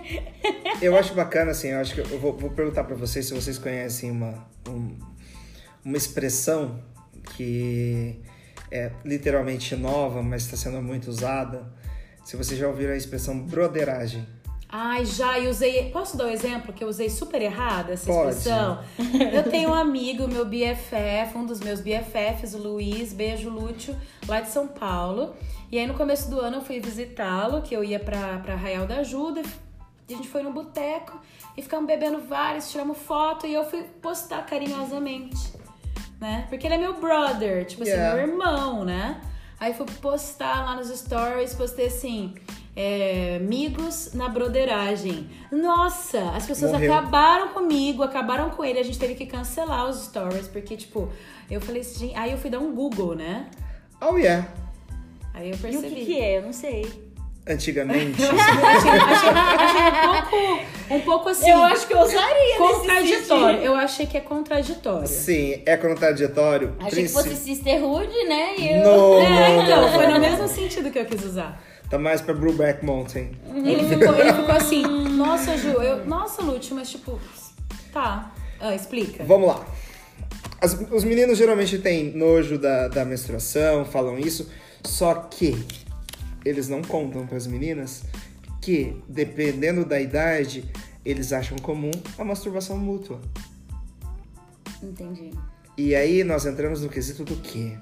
Eu 0.81 0.97
acho 0.97 1.13
bacana, 1.13 1.51
assim, 1.51 1.69
eu 1.69 1.79
acho 1.79 1.93
que 1.93 2.01
eu 2.01 2.19
vou, 2.19 2.33
vou 2.37 2.49
perguntar 2.51 2.83
pra 2.83 2.95
vocês 2.95 3.25
se 3.27 3.33
vocês 3.33 3.57
conhecem 3.57 4.11
uma, 4.11 4.47
um- 4.69 4.97
uma 5.83 5.97
expressão 5.97 6.79
que 7.35 8.19
é 8.71 8.91
literalmente 9.03 9.75
nova, 9.75 10.21
mas 10.23 10.43
está 10.43 10.57
sendo 10.57 10.81
muito 10.81 11.07
usada. 11.09 11.71
Se 12.23 12.35
vocês 12.35 12.59
já 12.59 12.67
ouviram 12.67 12.93
a 12.93 12.97
expressão 12.97 13.39
broderagem. 13.39 14.25
Ai, 14.77 15.05
já, 15.05 15.39
e 15.39 15.47
usei. 15.47 15.89
Posso 15.89 16.17
dar 16.17 16.25
um 16.25 16.29
exemplo 16.29 16.73
que 16.73 16.83
eu 16.83 16.89
usei 16.89 17.09
super 17.09 17.41
errado 17.41 17.91
essa 17.91 18.07
Pode. 18.07 18.31
expressão? 18.31 18.83
Eu 19.33 19.49
tenho 19.49 19.69
um 19.69 19.73
amigo, 19.73 20.27
meu 20.27 20.43
BFF, 20.45 21.37
um 21.37 21.45
dos 21.45 21.61
meus 21.61 21.79
BFFs, 21.79 22.53
o 22.55 22.57
Luiz, 22.57 23.13
beijo 23.13 23.49
Lúcio, 23.49 23.95
lá 24.27 24.41
de 24.41 24.49
São 24.49 24.67
Paulo. 24.67 25.33
E 25.71 25.79
aí 25.79 25.87
no 25.87 25.93
começo 25.93 26.29
do 26.29 26.41
ano 26.41 26.57
eu 26.57 26.61
fui 26.61 26.81
visitá-lo, 26.81 27.61
que 27.61 27.73
eu 27.73 27.85
ia 27.85 28.01
pra, 28.01 28.39
pra 28.39 28.55
Arraial 28.55 28.85
da 28.85 28.97
Ajuda. 28.97 29.43
A 30.09 30.11
gente 30.11 30.27
foi 30.27 30.43
no 30.43 30.51
boteco 30.51 31.21
e 31.55 31.61
ficamos 31.61 31.87
bebendo 31.87 32.19
vários, 32.27 32.69
tiramos 32.69 32.97
foto 32.97 33.47
e 33.47 33.53
eu 33.53 33.63
fui 33.63 33.81
postar 34.01 34.45
carinhosamente, 34.45 35.53
né? 36.19 36.47
Porque 36.49 36.67
ele 36.67 36.73
é 36.75 36.77
meu 36.79 36.99
brother, 36.99 37.65
tipo 37.65 37.85
Yeah. 37.85 38.13
assim, 38.13 38.17
meu 38.23 38.29
irmão, 38.29 38.83
né? 38.83 39.21
Aí 39.57 39.73
fui 39.73 39.85
postar 40.01 40.65
lá 40.65 40.75
nos 40.75 40.89
stories, 40.89 41.53
postei 41.55 41.87
assim, 41.87 42.35
é, 42.75 43.37
amigos 43.39 44.13
na 44.13 44.27
broderagem. 44.27 45.29
Nossa, 45.51 46.19
as 46.31 46.45
pessoas 46.45 46.71
Morreu. 46.71 46.93
acabaram 46.93 47.49
comigo, 47.49 48.03
acabaram 48.03 48.49
com 48.49 48.63
ele, 48.65 48.79
a 48.79 48.83
gente 48.83 48.99
teve 48.99 49.15
que 49.15 49.25
cancelar 49.25 49.87
os 49.89 50.03
stories, 50.05 50.47
porque, 50.47 50.75
tipo, 50.75 51.09
eu 51.49 51.61
falei 51.61 51.81
assim, 51.81 51.99
gente, 52.07 52.17
aí 52.17 52.31
eu 52.31 52.37
fui 52.37 52.49
dar 52.49 52.59
um 52.59 52.73
Google, 52.75 53.15
né? 53.15 53.47
Oh 54.01 54.17
yeah! 54.17 54.47
Aí 55.33 55.49
eu 55.49 55.55
E 55.55 55.57
o 55.57 55.61
percebi. 55.61 55.89
que, 55.95 56.05
que 56.05 56.19
é? 56.19 56.37
Eu 56.37 56.41
não 56.43 56.53
sei. 56.53 57.05
Antigamente, 57.47 58.17
achei, 58.25 58.89
achei- 58.89 58.89
achei 58.89 59.81
um 59.85 60.01
pouco, 60.01 60.93
um 60.95 60.99
pouco 61.01 61.29
assim. 61.29 61.49
eu 61.51 61.61
acho 61.63 61.85
que 61.85 61.93
eu 61.93 61.99
usaria 61.99 62.57
contraditório. 62.57 63.59
Eu 63.61 63.75
achei 63.75 64.07
que 64.07 64.17
é 64.17 64.21
contraditório. 64.21 65.07
sim, 65.07 65.61
é 65.63 65.77
contraditório. 65.77 66.75
Achei 66.79 67.03
que 67.03 67.09
fosse 67.09 67.29
princi- 67.29 67.55
Sisterhood, 67.55 68.11
né? 68.27 68.55
E 68.57 68.67
eu... 68.69 68.83
No, 68.83 69.19
É, 69.21 69.55
no, 69.57 69.61
então, 69.61 69.81
no. 69.83 69.89
foi 69.93 70.07
no 70.07 70.19
mesmo 70.19 70.47
sentido 70.47 70.89
que 70.89 70.97
eu 70.97 71.05
quis 71.05 71.23
usar. 71.23 71.61
Tá 71.89 71.99
mais 71.99 72.21
pra 72.21 72.33
Brubeck 72.33 72.83
Mountain. 72.83 73.31
Ele 73.53 73.87
ficou, 73.87 74.15
ele 74.15 74.33
ficou 74.33 74.55
assim, 74.55 74.81
nossa, 74.81 75.57
Ju, 75.57 75.69
eu, 75.69 76.05
nossa, 76.05 76.41
Lúcio, 76.41 76.75
mas 76.75 76.89
tipo, 76.89 77.19
tá. 77.93 78.33
Ah, 78.59 78.73
explica. 78.73 79.23
Vamos 79.23 79.47
lá. 79.47 79.65
As- 80.61 80.73
os 80.91 81.03
meninos 81.03 81.37
geralmente 81.37 81.77
têm 81.77 82.11
nojo 82.15 82.57
da, 82.57 82.87
da 82.87 83.05
menstruação, 83.05 83.85
falam 83.85 84.17
isso, 84.17 84.49
só 84.83 85.13
que 85.13 85.63
eles 86.43 86.67
não 86.67 86.81
contam 86.81 87.27
para 87.27 87.37
as 87.37 87.45
meninas 87.45 88.03
que, 88.61 88.95
dependendo 89.07 89.85
da 89.85 89.99
idade, 89.99 90.63
eles 91.05 91.31
acham 91.31 91.57
comum 91.59 91.91
a 92.17 92.23
masturbação 92.23 92.77
mútua. 92.77 93.21
Entendi. 94.81 95.31
E 95.77 95.93
aí 95.93 96.23
nós 96.23 96.45
entramos 96.45 96.81
no 96.81 96.89
quesito 96.89 97.23
do 97.23 97.35
quê? 97.35 97.77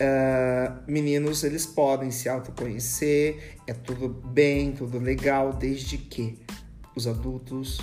Ah, 0.00 0.80
meninos, 0.86 1.44
eles 1.44 1.66
podem 1.66 2.10
se 2.10 2.28
autoconhecer, 2.28 3.56
é 3.66 3.72
tudo 3.72 4.08
bem, 4.08 4.72
tudo 4.72 4.98
legal, 4.98 5.52
desde 5.52 5.98
que 5.98 6.38
os 6.96 7.06
adultos 7.06 7.78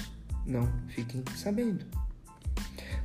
não 0.46 0.70
fiquem 0.90 1.24
sabendo. 1.36 1.86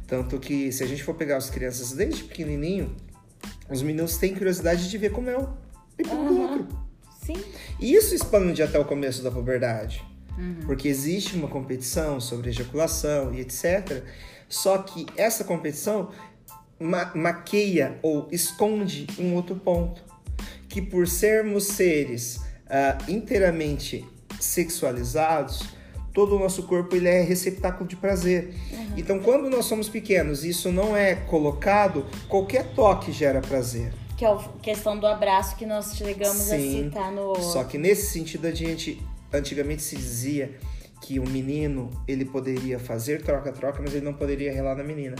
Tanto 0.06 0.38
que 0.38 0.70
se 0.72 0.82
a 0.82 0.86
gente 0.86 1.02
for 1.02 1.14
pegar 1.14 1.36
as 1.36 1.50
crianças 1.50 1.92
desde 1.92 2.24
pequenininho, 2.24 2.94
os 3.68 3.82
meninos 3.82 4.16
têm 4.16 4.34
curiosidade 4.34 4.88
de 4.88 4.98
ver 4.98 5.10
como 5.10 5.28
é 5.28 5.36
o 5.36 5.48
do 5.98 6.40
outro. 6.40 6.68
Sim. 7.24 7.42
E 7.80 7.92
isso 7.92 8.14
expande 8.14 8.62
até 8.62 8.78
o 8.78 8.84
começo 8.84 9.22
da 9.22 9.30
puberdade. 9.30 10.04
Porque 10.66 10.86
existe 10.86 11.34
uma 11.34 11.48
competição 11.48 12.20
sobre 12.20 12.50
ejaculação 12.50 13.34
e 13.34 13.40
etc. 13.40 14.04
Só 14.48 14.78
que 14.78 15.06
essa 15.16 15.42
competição 15.42 16.10
ma- 16.78 17.12
maqueia 17.14 17.98
ou 18.02 18.28
esconde 18.30 19.06
um 19.18 19.34
outro 19.34 19.56
ponto. 19.56 20.02
Que 20.68 20.82
por 20.82 21.08
sermos 21.08 21.64
seres 21.64 22.40
ah, 22.68 22.98
inteiramente 23.08 24.04
sexualizados, 24.40 25.62
todo 26.12 26.36
o 26.36 26.38
nosso 26.38 26.62
corpo 26.64 26.96
ele 26.96 27.08
é 27.08 27.22
receptáculo 27.22 27.88
de 27.88 27.96
prazer. 27.96 28.54
Então, 28.96 29.20
quando 29.20 29.50
nós 29.50 29.66
somos 29.66 29.88
pequenos 29.88 30.44
e 30.44 30.48
isso 30.48 30.72
não 30.72 30.96
é 30.96 31.14
colocado, 31.14 32.06
qualquer 32.28 32.72
toque 32.74 33.12
gera 33.12 33.40
prazer. 33.40 33.92
Que 34.16 34.24
é 34.24 34.28
a 34.28 34.38
questão 34.62 34.98
do 34.98 35.06
abraço 35.06 35.56
que 35.56 35.66
nós 35.66 35.94
chegamos 35.94 36.38
Sim, 36.38 36.54
a 36.54 36.84
citar 36.84 37.12
no. 37.12 37.36
Só 37.36 37.64
que 37.64 37.76
nesse 37.76 38.10
sentido 38.12 38.46
a 38.46 38.50
gente 38.50 39.02
antigamente 39.30 39.82
se 39.82 39.94
dizia 39.94 40.58
que 41.02 41.20
o 41.20 41.28
menino 41.28 41.90
ele 42.08 42.24
poderia 42.24 42.78
fazer 42.78 43.22
troca-troca, 43.22 43.82
mas 43.82 43.94
ele 43.94 44.04
não 44.04 44.14
poderia 44.14 44.50
relar 44.50 44.74
na 44.74 44.82
menina. 44.82 45.16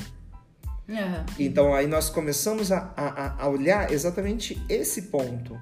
Aham. 0.89 1.27
Então 1.39 1.75
aí 1.75 1.87
nós 1.87 2.09
começamos 2.09 2.71
a, 2.71 2.93
a, 2.97 3.45
a 3.45 3.49
olhar 3.49 3.93
exatamente 3.93 4.61
esse 4.69 5.03
ponto. 5.03 5.59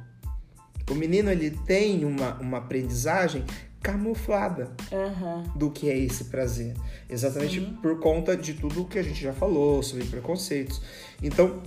O 0.90 0.94
menino 0.94 1.30
ele 1.30 1.50
tem 1.50 2.04
uma, 2.04 2.34
uma 2.34 2.58
aprendizagem 2.58 3.44
camuflada 3.82 4.70
Aham. 4.92 5.44
do 5.54 5.70
que 5.70 5.90
é 5.90 5.98
esse 5.98 6.24
prazer. 6.24 6.74
Exatamente 7.08 7.60
por 7.82 8.00
conta 8.00 8.36
de 8.36 8.54
tudo 8.54 8.84
que 8.84 8.98
a 8.98 9.02
gente 9.02 9.22
já 9.22 9.32
falou 9.32 9.82
sobre 9.82 10.04
preconceitos. 10.04 10.80
Então, 11.22 11.62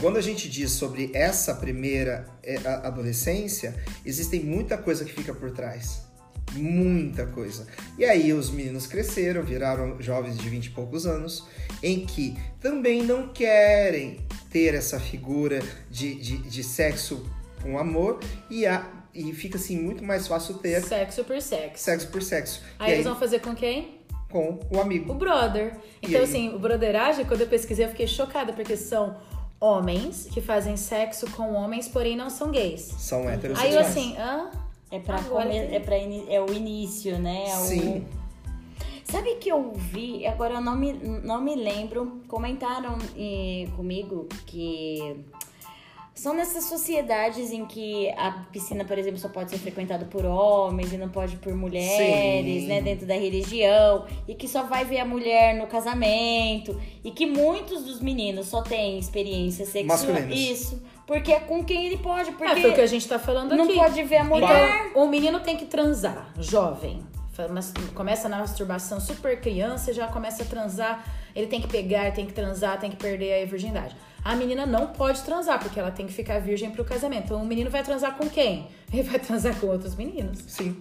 quando 0.00 0.16
a 0.16 0.20
gente 0.20 0.48
diz 0.48 0.70
sobre 0.70 1.10
essa 1.12 1.54
primeira 1.54 2.24
eh, 2.42 2.56
adolescência, 2.84 3.74
existem 4.06 4.44
muita 4.44 4.78
coisa 4.78 5.04
que 5.04 5.12
fica 5.12 5.34
por 5.34 5.50
trás. 5.50 6.07
Muita 6.54 7.26
coisa. 7.26 7.66
E 7.98 8.04
aí 8.04 8.32
os 8.32 8.50
meninos 8.50 8.86
cresceram, 8.86 9.42
viraram 9.42 10.00
jovens 10.00 10.36
de 10.38 10.48
20 10.48 10.66
e 10.66 10.70
poucos 10.70 11.06
anos, 11.06 11.46
em 11.82 12.04
que 12.06 12.36
também 12.60 13.02
não 13.02 13.28
querem 13.28 14.18
ter 14.50 14.74
essa 14.74 14.98
figura 14.98 15.60
de, 15.90 16.14
de, 16.14 16.38
de 16.38 16.62
sexo 16.64 17.28
com 17.62 17.78
amor 17.78 18.18
e, 18.48 18.66
a, 18.66 18.86
e 19.14 19.32
fica 19.32 19.56
assim 19.58 19.78
muito 19.78 20.02
mais 20.04 20.26
fácil 20.26 20.54
ter 20.54 20.80
Sexo 20.82 21.24
por 21.24 21.40
sexo. 21.42 21.84
sexo 21.84 22.08
por 22.08 22.22
sexo. 22.22 22.62
Aí 22.78 22.90
e 22.90 22.94
eles 22.94 23.04
vão 23.04 23.16
fazer 23.16 23.40
com 23.40 23.54
quem? 23.54 23.98
com 24.30 24.58
o 24.70 24.76
O 24.76 24.80
amigo. 24.80 25.14
brother. 25.14 25.72
E 26.02 26.06
Então, 26.08 26.20
aí? 26.20 26.24
assim, 26.26 26.54
o 26.54 26.58
broderagem, 26.58 27.24
quando 27.24 27.40
eu 27.40 27.46
pesquisei, 27.46 27.86
eu 27.86 27.88
fiquei 27.88 28.06
chocada, 28.06 28.52
porque 28.52 28.76
são 28.76 29.16
homens 29.58 30.28
que 30.30 30.40
fazem 30.42 30.76
sexo 30.76 31.26
com 31.30 31.54
homens, 31.54 31.88
porém 31.88 32.14
não 32.16 32.28
são 32.28 32.50
gays. 32.50 32.82
São 32.98 33.26
Aí 33.26 33.34
heterossexuais. 33.34 33.74
eu 33.74 33.80
assim, 33.80 34.16
hã? 34.18 34.50
É 34.90 34.98
para 34.98 35.20
entendi. 35.20 35.74
é 35.74 35.80
para 35.80 35.96
é 35.96 36.40
o 36.40 36.52
início, 36.52 37.18
né? 37.18 37.48
É 37.48 37.56
o- 37.56 37.60
Sim. 37.60 38.06
Sabe 39.04 39.36
que 39.36 39.50
eu 39.50 39.72
vi, 39.72 40.26
agora 40.26 40.54
eu 40.54 40.60
não 40.60 40.76
me, 40.76 40.92
não 40.92 41.40
me 41.40 41.54
lembro, 41.56 42.20
comentaram 42.28 42.98
eh, 43.16 43.66
comigo 43.74 44.28
que 44.44 45.24
são 46.14 46.34
nessas 46.34 46.64
sociedades 46.64 47.52
em 47.52 47.64
que 47.64 48.10
a 48.10 48.32
piscina, 48.52 48.84
por 48.84 48.98
exemplo, 48.98 49.18
só 49.18 49.28
pode 49.28 49.50
ser 49.50 49.58
frequentada 49.58 50.04
por 50.04 50.26
homens 50.26 50.92
e 50.92 50.98
não 50.98 51.08
pode 51.08 51.36
por 51.36 51.54
mulheres, 51.54 52.62
Sim. 52.62 52.68
né, 52.68 52.82
dentro 52.82 53.06
da 53.06 53.14
religião, 53.14 54.04
e 54.26 54.34
que 54.34 54.48
só 54.48 54.64
vai 54.64 54.84
ver 54.84 54.98
a 54.98 55.04
mulher 55.04 55.54
no 55.56 55.68
casamento, 55.68 56.78
e 57.04 57.12
que 57.12 57.24
muitos 57.24 57.84
dos 57.84 58.00
meninos 58.00 58.48
só 58.48 58.62
têm 58.62 58.98
experiência 58.98 59.64
sexual. 59.64 60.28
Isso, 60.28 60.82
porque 61.08 61.32
é 61.32 61.40
com 61.40 61.64
quem 61.64 61.86
ele 61.86 61.96
pode, 61.96 62.28
Ah, 62.28 62.34
foi 62.34 62.46
o 62.46 62.54
que 62.54 62.60
porque 62.60 62.80
a 62.82 62.86
gente 62.86 63.08
tá 63.08 63.18
falando 63.18 63.56
não 63.56 63.64
aqui. 63.64 63.74
pode 63.74 64.02
ver 64.02 64.18
a 64.18 64.24
mulher. 64.24 64.88
Então, 64.90 65.02
o 65.02 65.08
menino 65.08 65.40
tem 65.40 65.56
que 65.56 65.64
transar, 65.64 66.30
jovem. 66.38 67.02
Começa 67.94 68.28
na 68.28 68.38
masturbação 68.38 69.00
super 69.00 69.40
criança, 69.40 69.90
já 69.94 70.06
começa 70.06 70.42
a 70.42 70.46
transar. 70.46 71.02
Ele 71.34 71.46
tem 71.46 71.62
que 71.62 71.68
pegar, 71.68 72.12
tem 72.12 72.26
que 72.26 72.34
transar, 72.34 72.78
tem 72.78 72.90
que 72.90 72.96
perder 72.98 73.42
a 73.42 73.46
virgindade. 73.46 73.96
A 74.22 74.36
menina 74.36 74.66
não 74.66 74.88
pode 74.88 75.22
transar, 75.22 75.58
porque 75.58 75.80
ela 75.80 75.90
tem 75.90 76.06
que 76.06 76.12
ficar 76.12 76.40
virgem 76.40 76.70
pro 76.70 76.84
casamento. 76.84 77.24
Então 77.24 77.42
o 77.42 77.46
menino 77.46 77.70
vai 77.70 77.82
transar 77.82 78.14
com 78.14 78.28
quem? 78.28 78.68
Ele 78.92 79.02
vai 79.02 79.18
transar 79.18 79.58
com 79.58 79.68
outros 79.68 79.94
meninos. 79.94 80.40
Sim. 80.46 80.76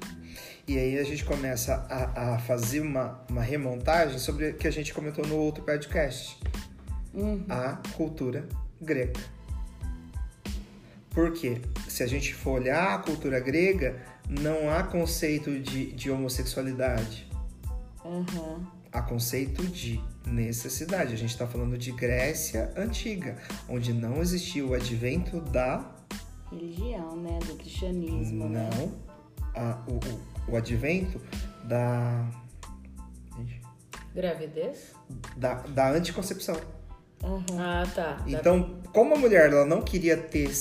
E 0.68 0.78
aí 0.78 1.00
a 1.00 1.04
gente 1.06 1.24
começa 1.24 1.88
a, 1.90 2.34
a 2.34 2.40
fazer 2.40 2.82
uma, 2.82 3.24
uma 3.30 3.42
remontagem 3.42 4.20
sobre 4.20 4.50
o 4.50 4.54
que 4.56 4.68
a 4.68 4.72
gente 4.72 4.94
comentou 4.94 5.26
no 5.26 5.38
outro 5.38 5.64
podcast. 5.64 6.38
A 7.50 7.78
cultura 7.96 8.46
grega. 8.82 9.37
Por 11.18 11.32
quê? 11.34 11.60
Se 11.88 12.04
a 12.04 12.08
gente 12.08 12.32
for 12.32 12.62
olhar 12.62 12.94
a 12.94 13.00
cultura 13.00 13.40
grega, 13.40 14.00
não 14.30 14.70
há 14.70 14.84
conceito 14.84 15.60
de, 15.60 15.92
de 15.94 16.12
homossexualidade. 16.12 17.28
Aham. 18.06 18.68
Há 18.92 19.02
conceito 19.02 19.64
de 19.66 20.00
necessidade. 20.28 21.16
A 21.16 21.18
gente 21.18 21.32
está 21.32 21.48
falando 21.48 21.76
de 21.76 21.92
Grécia 21.92 22.72
antiga, 22.78 23.36
onde 23.68 23.94
não 23.94 24.22
existia 24.22 24.64
o 24.64 24.76
advento 24.76 25.42
da 25.42 25.92
Religião, 26.52 27.16
né? 27.16 27.40
Do 27.48 27.56
cristianismo, 27.56 28.48
né? 28.48 28.70
Não. 28.76 28.94
A- 29.56 29.84
o, 29.88 29.94
o, 29.96 30.52
o 30.52 30.56
advento 30.56 31.20
da, 31.64 32.30
Gravidez? 34.14 34.94
da, 35.36 35.56
da 35.64 35.90
anticoncepção. 35.90 36.62
Ah, 37.58 37.84
tá. 37.96 38.24
Então, 38.28 38.80
como 38.94 39.16
a 39.16 39.18
mulher 39.18 39.52
ela 39.52 39.66
não 39.66 39.82
queria 39.82 40.16
ter 40.16 40.54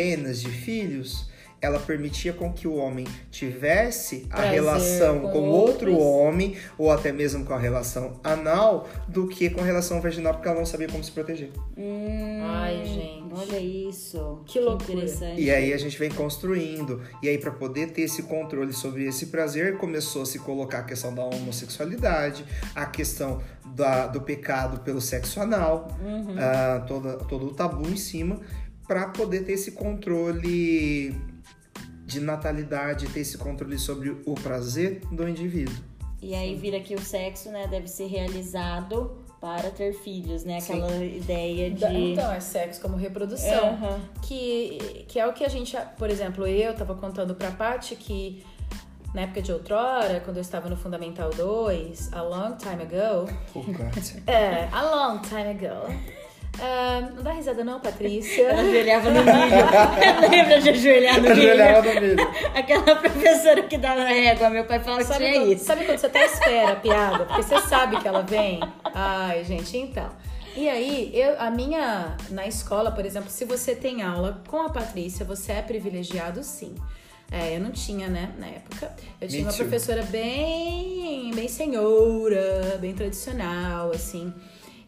centenas 0.00 0.40
de 0.42 0.50
filhos, 0.50 1.26
ela 1.58 1.78
permitia 1.80 2.34
com 2.34 2.52
que 2.52 2.68
o 2.68 2.74
homem 2.76 3.06
tivesse 3.30 4.26
a 4.30 4.36
Prazer 4.36 4.52
relação 4.52 5.20
com 5.20 5.32
com, 5.32 5.38
outro 5.48 5.90
outros. 5.94 6.06
homem, 6.06 6.54
ou 6.76 6.92
até 6.92 7.10
mesmo 7.10 7.46
com 7.46 7.54
a 7.54 7.58
relação 7.58 8.20
anal, 8.22 8.86
do 9.08 9.26
que 9.26 9.48
com 9.48 9.62
a 9.62 9.64
relação 9.64 10.00
vaginal, 10.02 10.34
porque 10.34 10.46
ela 10.48 10.58
não 10.58 10.66
sabia 10.66 10.86
como 10.86 11.02
se 11.02 11.10
proteger. 11.10 11.50
Hum, 11.76 12.40
Ai, 12.44 12.84
gente. 12.84 13.26
Olha 13.34 13.58
isso. 13.58 14.42
Que 14.46 14.60
loucura. 14.60 14.92
interessante. 14.92 15.40
E 15.40 15.50
aí 15.50 15.72
a 15.72 15.78
gente 15.78 15.98
vem 15.98 16.10
construindo. 16.10 17.02
E 17.22 17.28
aí, 17.28 17.38
para 17.38 17.50
poder 17.50 17.90
ter 17.90 18.02
esse 18.02 18.22
controle 18.24 18.72
sobre 18.74 19.06
esse 19.06 19.26
prazer, 19.26 19.78
começou 19.78 20.22
a 20.22 20.26
se 20.26 20.38
colocar 20.38 20.80
a 20.80 20.84
questão 20.84 21.14
da 21.14 21.24
homossexualidade, 21.24 22.44
a 22.74 22.84
questão 22.84 23.40
da- 23.74 24.06
do 24.06 24.20
pecado 24.20 24.80
pelo 24.80 25.00
sexo 25.00 25.40
anal, 25.40 25.88
ah, 26.38 26.84
toda, 26.86 27.14
todo 27.16 27.46
o 27.46 27.54
tabu 27.54 27.88
em 27.88 27.96
cima, 27.96 28.40
para 28.86 29.08
poder 29.08 29.44
ter 29.44 29.52
esse 29.52 29.72
controle 29.72 31.14
de 32.04 32.20
natalidade, 32.20 33.06
ter 33.08 33.20
esse 33.20 33.36
controle 33.36 33.78
sobre 33.78 34.10
o 34.24 34.34
prazer 34.34 35.00
do 35.10 35.28
indivíduo. 35.28 35.74
E 36.22 36.34
aí 36.34 36.54
vira 36.54 36.80
que 36.80 36.94
o 36.94 37.00
sexo, 37.00 37.50
né, 37.50 37.66
deve 37.66 37.88
ser 37.88 38.06
realizado 38.06 39.18
para 39.40 39.70
ter 39.70 39.92
filhos, 39.92 40.44
né? 40.44 40.58
Aquela 40.58 41.04
ideia 41.04 41.70
de. 41.70 41.84
Então, 41.84 42.32
é 42.32 42.40
sexo 42.40 42.80
como 42.80 42.96
reprodução. 42.96 43.68
Aham. 43.74 44.00
Que, 44.22 45.04
que 45.08 45.20
é 45.20 45.26
o 45.26 45.32
que 45.32 45.44
a 45.44 45.48
gente, 45.48 45.76
por 45.98 46.08
exemplo, 46.08 46.46
eu 46.46 46.74
tava 46.74 46.94
contando 46.94 47.34
pra 47.34 47.50
Paty 47.50 47.96
que 47.96 48.42
na 49.14 49.22
época 49.22 49.42
de 49.42 49.52
outrora, 49.52 50.20
quando 50.20 50.36
eu 50.38 50.42
estava 50.42 50.68
no 50.68 50.76
Fundamental 50.76 51.30
2, 51.30 52.12
a 52.12 52.22
long 52.22 52.56
time 52.56 52.82
ago, 52.82 53.30
Oh, 53.54 53.60
God. 53.72 54.26
é, 54.26 54.68
a 54.72 54.82
long 55.12 55.20
time 55.20 55.50
ago. 55.50 55.92
Ah, 56.60 57.08
não 57.14 57.22
dá 57.22 57.32
risada 57.32 57.62
não, 57.64 57.80
Patrícia. 57.80 58.42
Ela 58.48 58.60
ajoelhava 58.62 59.10
no 59.10 59.20
milho. 59.20 60.30
Lembra 60.30 60.60
de 60.60 60.68
ajoelhar 60.70 61.16
no 61.16 61.22
milho? 61.22 61.32
Ajoelhava 61.52 61.94
no 61.94 62.00
milho. 62.00 62.28
Aquela 62.54 62.96
professora 62.96 63.62
que 63.62 63.76
dá 63.78 63.94
na 63.94 64.08
régua, 64.08 64.50
meu 64.50 64.64
pai 64.64 64.80
fala 64.80 64.98
que 64.98 65.04
Sabe 65.04 65.18
tinha 65.26 65.40
quando, 65.40 65.52
isso. 65.52 65.64
sabe 65.64 65.84
quando 65.84 65.98
você 65.98 66.06
até 66.06 66.24
espera 66.26 66.72
a 66.72 66.76
piada? 66.76 67.24
Porque 67.26 67.42
você 67.42 67.60
sabe 67.60 68.00
que 68.00 68.08
ela 68.08 68.22
vem. 68.22 68.60
Ai, 68.84 69.44
gente, 69.44 69.76
então. 69.76 70.08
E 70.56 70.68
aí, 70.68 71.10
eu, 71.14 71.38
a 71.38 71.50
minha. 71.50 72.16
Na 72.30 72.46
escola, 72.46 72.90
por 72.90 73.04
exemplo, 73.04 73.28
se 73.28 73.44
você 73.44 73.74
tem 73.74 74.02
aula 74.02 74.40
com 74.48 74.62
a 74.62 74.70
Patrícia, 74.70 75.24
você 75.24 75.52
é 75.52 75.62
privilegiado 75.62 76.42
sim. 76.42 76.74
É, 77.30 77.56
eu 77.56 77.60
não 77.60 77.72
tinha, 77.72 78.08
né, 78.08 78.32
na 78.38 78.46
época. 78.46 78.94
Eu 79.20 79.28
tinha 79.28 79.40
Me 79.40 79.46
uma 79.46 79.52
too. 79.52 79.66
professora 79.66 80.02
bem, 80.04 81.30
bem 81.34 81.48
senhora, 81.48 82.78
bem 82.80 82.94
tradicional, 82.94 83.90
assim. 83.90 84.32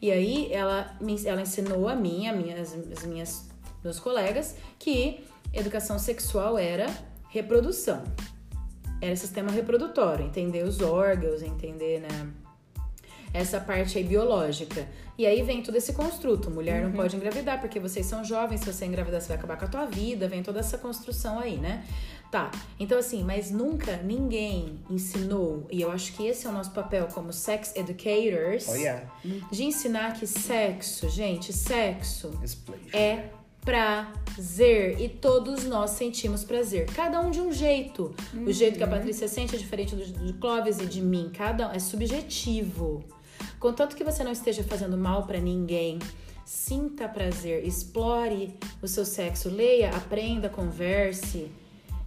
E 0.01 0.13
aí 0.13 0.53
ela, 0.53 0.97
ela 1.25 1.43
ensinou 1.43 1.89
a 1.89 1.97
mim, 1.97 2.29
a 2.29 2.33
minhas, 2.33 2.73
as 2.73 3.05
minhas, 3.05 3.49
meus 3.83 3.99
colegas, 3.99 4.55
que 4.79 5.25
educação 5.53 5.99
sexual 5.99 6.57
era 6.57 6.87
reprodução. 7.31 8.03
Era 9.01 9.15
sistema 9.17 9.51
reprodutório, 9.51 10.27
entender 10.27 10.65
os 10.65 10.81
órgãos, 10.81 11.43
entender, 11.43 12.01
né? 12.01 12.33
Essa 13.33 13.61
parte 13.61 13.99
aí 13.99 14.05
biológica. 14.05 14.89
E 15.17 15.27
aí 15.27 15.43
vem 15.43 15.63
todo 15.63 15.77
esse 15.77 15.93
construto. 15.93 16.51
Mulher 16.51 16.83
não 16.83 16.93
pode 16.93 17.15
engravidar 17.17 17.61
porque 17.61 17.79
vocês 17.79 18.07
são 18.07 18.25
jovens, 18.25 18.61
se 18.61 18.73
você 18.73 18.87
engravidar, 18.87 19.21
você 19.21 19.29
vai 19.29 19.37
acabar 19.37 19.59
com 19.59 19.65
a 19.67 19.69
tua 19.69 19.85
vida. 19.85 20.29
Vem 20.29 20.43
toda 20.43 20.61
essa 20.61 20.79
construção 20.79 21.39
aí, 21.39 21.57
né? 21.57 21.85
Tá. 22.31 22.51
Então, 22.79 22.99
assim, 22.99 23.25
mas 23.25 23.51
nunca 23.51 23.97
ninguém 23.97 24.79
ensinou, 24.91 25.67
e 25.71 25.81
eu 25.81 25.91
acho 25.91 26.13
que 26.13 26.27
esse 26.27 26.47
é 26.47 26.51
o 26.51 26.53
nosso 26.53 26.73
papel 26.73 27.07
como 27.07 27.33
sex 27.33 27.75
educators, 27.75 28.69
Oh, 28.69 28.75
yeah. 28.75 29.11
de 29.51 29.65
ensinar 29.65 30.13
que 30.13 30.27
sexo, 30.27 31.09
gente, 31.09 31.55
sexo 31.55 32.31
é 32.93 33.31
prazer 33.65 35.01
e 35.01 35.09
todos 35.09 35.65
nós 35.65 35.91
sentimos 35.91 36.45
prazer, 36.45 36.87
cada 36.93 37.21
um 37.21 37.31
de 37.31 37.41
um 37.41 37.51
jeito. 37.53 38.15
O 38.47 38.53
jeito 38.53 38.77
que 38.77 38.85
a 38.85 38.89
Patrícia 38.89 39.27
sente 39.27 39.55
é 39.55 39.59
diferente 39.59 39.95
do, 39.97 40.05
do 40.05 40.35
Clóvis 40.35 40.79
e 40.81 40.87
de 40.87 41.01
mim, 41.01 41.31
cada 41.35 41.69
um 41.69 41.73
é 41.73 41.79
subjetivo. 41.79 43.05
Contanto 43.59 43.97
que 43.97 44.05
você 44.05 44.23
não 44.23 44.33
esteja 44.33 44.63
fazendo 44.63 44.97
mal 44.97 45.27
pra 45.27 45.39
ninguém, 45.41 45.99
sinta 46.45 47.09
prazer, 47.09 47.67
explore 47.67 48.55
o 48.83 48.89
seu 48.89 49.05
sexo, 49.05 49.49
leia, 49.49 49.91
aprenda, 49.91 50.49
converse. 50.49 51.51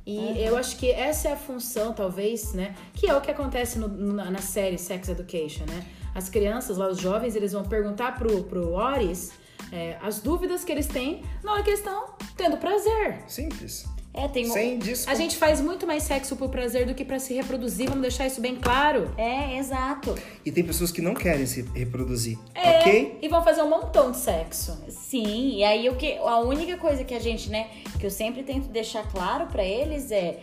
E 0.06 0.42
eu 0.44 0.58
acho 0.58 0.78
que 0.78 0.90
essa 0.92 1.30
é 1.30 1.34
a 1.34 1.38
função, 1.38 1.94
talvez, 1.94 2.54
né? 2.54 2.76
Que 2.94 3.08
é 3.10 3.16
o 3.16 3.22
que 3.22 3.30
acontece 3.30 3.78
no- 3.78 3.88
na, 3.88 4.32
na 4.32 4.40
série 4.42 4.78
Sex 4.78 5.10
Education, 5.10 5.66
né? 5.68 5.86
As 6.16 6.28
crianças 6.28 6.78
lá, 6.78 6.88
os 6.90 6.98
jovens, 7.00 7.36
eles 7.36 7.54
vão 7.54 7.64
perguntar 7.64 8.18
pro, 8.18 8.44
pro 8.44 8.74
Oris 8.74 9.32
é, 9.72 9.98
as 10.02 10.20
dúvidas 10.20 10.64
que 10.66 10.72
eles 10.72 10.88
têm 10.88 11.24
na 11.44 11.54
hora 11.54 11.64
que 11.64 11.70
eles 11.70 11.80
estão 11.80 12.14
tendo 12.36 12.58
prazer. 12.58 13.24
Simples. 13.28 13.86
É, 14.14 14.28
tem 14.28 14.46
um- 14.50 14.54
Sem 14.54 14.78
desculpa. 14.78 15.12
A 15.12 15.16
gente 15.16 15.38
faz 15.38 15.62
muito 15.62 15.88
mais 15.88 16.04
sexo 16.04 16.36
por 16.36 16.50
prazer 16.50 16.86
do 16.86 16.94
que 16.94 17.06
pra 17.06 17.18
se 17.18 17.34
reproduzir, 17.34 17.88
vamos 17.88 18.02
deixar 18.02 18.28
isso 18.28 18.42
bem 18.42 18.56
claro. 18.58 19.10
É, 19.18 19.58
exato. 19.58 20.14
E 20.46 20.52
tem 20.52 20.64
pessoas 20.64 20.92
que 20.92 21.02
não 21.02 21.14
querem 21.14 21.46
se 21.46 21.62
reproduzir, 21.74 22.38
É, 22.54 22.80
ok? 22.80 23.20
E 23.22 23.28
vão 23.30 23.42
fazer 23.44 23.62
um 23.62 23.70
montão 23.70 24.12
de 24.12 24.18
sexo. 24.18 24.78
Sim, 24.90 25.56
e 25.58 25.64
aí 25.64 25.88
o 25.90 25.96
que 25.96 26.18
a 26.18 26.40
única 26.40 26.76
coisa 26.78 27.04
que 27.06 27.14
a 27.14 27.20
gente, 27.20 27.50
né, 27.50 27.70
que 28.00 28.06
eu 28.06 28.12
sempre 28.12 28.44
tento 28.44 28.68
deixar 28.68 29.10
claro 29.10 29.48
pra 29.48 29.64
eles 29.64 30.12
é 30.12 30.40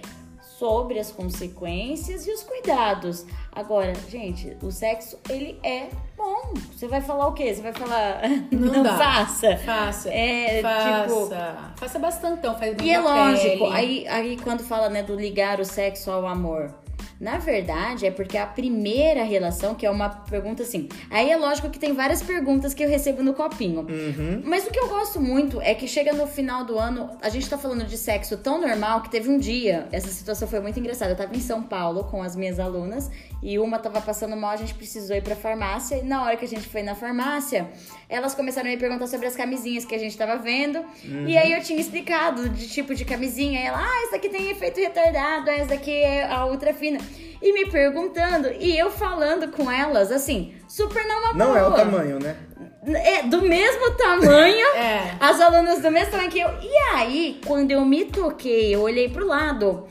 sobre 0.59 0.99
as 0.99 1.11
consequências 1.11 2.27
e 2.27 2.33
os 2.33 2.43
cuidados. 2.43 3.25
Agora, 3.53 3.93
gente, 4.09 4.57
o 4.63 4.71
sexo 4.73 5.19
ele 5.29 5.59
é 5.63 5.89
bom. 6.19 6.53
Você 6.77 6.87
vai 6.89 7.01
falar 7.01 7.29
o 7.29 7.33
quê? 7.33 7.55
Você 7.55 7.63
vai 7.63 7.73
falar 7.73 8.21
não, 8.53 8.83
dá. 8.83 8.97
faça. 8.99 9.57
Faça. 9.59 10.11
É, 10.13 10.61
faça. 10.61 11.03
tipo, 11.09 11.31
Faça 11.77 11.99
bastantão, 11.99 12.59
faz 12.59 12.77
E 12.83 12.91
é 12.91 12.99
lógico, 12.99 13.65
pele. 13.65 13.73
aí, 13.77 14.09
aí 14.09 14.37
quando 14.37 14.63
fala, 14.65 14.89
né, 14.91 15.03
do 15.03 15.15
ligar 15.15 15.61
o 15.61 15.65
sexo 15.65 16.11
ao 16.11 16.27
amor. 16.27 16.71
Na 17.21 17.37
verdade, 17.37 18.07
é 18.07 18.11
porque 18.11 18.39
a 18.39 18.47
primeira 18.47 19.25
relação, 19.25 19.75
que 19.75 19.85
é 19.85 19.91
uma 19.91 20.09
pergunta 20.09 20.63
assim. 20.63 20.89
Aí 21.11 21.31
é 21.31 21.37
lógico 21.37 21.69
que 21.69 21.79
tem 21.79 21.93
várias 21.93 22.23
perguntas 22.23 22.73
que 22.75 22.85
eu 22.85 22.89
recebo 22.89 23.23
no 23.23 23.35
copinho. 23.35 23.81
Uhum. 23.81 24.43
Mas 24.45 24.67
o 24.67 24.71
que 24.71 24.79
eu 24.79 24.89
gosto 24.89 25.21
muito 25.21 25.61
é 25.61 25.75
que 25.75 25.89
chega 25.89 26.13
no 26.13 26.27
final 26.27 26.65
do 26.65 26.79
ano, 26.79 27.11
a 27.21 27.29
gente 27.29 27.49
tá 27.49 27.59
falando 27.59 27.85
de 27.85 27.99
sexo 27.99 28.37
tão 28.37 28.61
normal 28.61 29.03
que 29.03 29.11
teve 29.11 29.29
um 29.29 29.39
dia, 29.39 29.89
essa 29.91 30.09
situação 30.09 30.47
foi 30.47 30.61
muito 30.61 30.79
engraçada. 30.79 31.13
Eu 31.13 31.17
tava 31.17 31.35
em 31.35 31.41
São 31.41 31.63
Paulo 31.63 32.05
com 32.05 32.23
as 32.23 32.37
minhas 32.37 32.61
alunas 32.61 33.11
e 33.43 33.59
uma 33.59 33.79
tava 33.79 34.01
passando 34.01 34.37
mal, 34.37 34.51
a 34.51 34.57
gente 34.57 34.75
precisou 34.75 35.17
ir 35.17 35.23
pra 35.23 35.35
farmácia. 35.35 35.97
E 35.97 36.03
na 36.03 36.23
hora 36.23 36.37
que 36.37 36.45
a 36.45 36.49
gente 36.49 36.69
foi 36.69 36.83
na 36.83 36.95
farmácia, 36.95 37.69
elas 38.09 38.35
começaram 38.35 38.69
a 38.69 38.73
me 38.73 38.79
perguntar 38.79 39.09
sobre 39.09 39.27
as 39.27 39.35
camisinhas 39.35 39.85
que 39.85 39.95
a 39.95 39.99
gente 39.99 40.17
tava 40.17 40.37
vendo. 40.37 40.85
E 41.27 41.37
aí 41.37 41.53
eu 41.53 41.63
tinha 41.63 41.81
explicado 41.81 42.49
de 42.49 42.69
tipo 42.69 42.95
de 42.95 43.05
camisinha. 43.05 43.61
E 43.61 43.65
ela, 43.65 43.79
ah, 43.81 44.03
essa 44.07 44.17
aqui 44.17 44.29
tem 44.29 44.51
efeito 44.51 44.79
retardado, 44.79 45.51
essa 45.51 45.69
daqui 45.69 45.91
é 45.91 46.25
a 46.27 46.47
ultra 46.47 46.73
fina. 46.73 46.99
E 47.41 47.53
me 47.53 47.71
perguntando, 47.71 48.51
e 48.59 48.77
eu 48.77 48.91
falando 48.91 49.49
com 49.49 49.71
elas, 49.71 50.11
assim, 50.11 50.55
super 50.69 51.03
numa 51.07 51.35
Não 51.35 51.57
é 51.57 51.63
o 51.63 51.67
boa. 51.71 51.77
tamanho, 51.77 52.19
né? 52.19 52.37
É 52.97 53.23
do 53.23 53.43
mesmo 53.43 53.91
tamanho. 53.93 54.67
É. 54.79 55.15
As 55.21 55.41
alunas 55.41 55.81
do 55.81 55.91
mesmo 55.91 56.11
tamanho 56.11 56.31
que 56.31 56.41
eu. 56.41 56.49
E 56.63 56.77
aí, 56.95 57.41
quando 57.47 57.71
eu 57.71 57.85
me 57.85 58.07
toquei, 58.07 58.75
eu 58.75 58.81
olhei 58.81 59.09
pro 59.09 59.27
lado. 59.27 59.87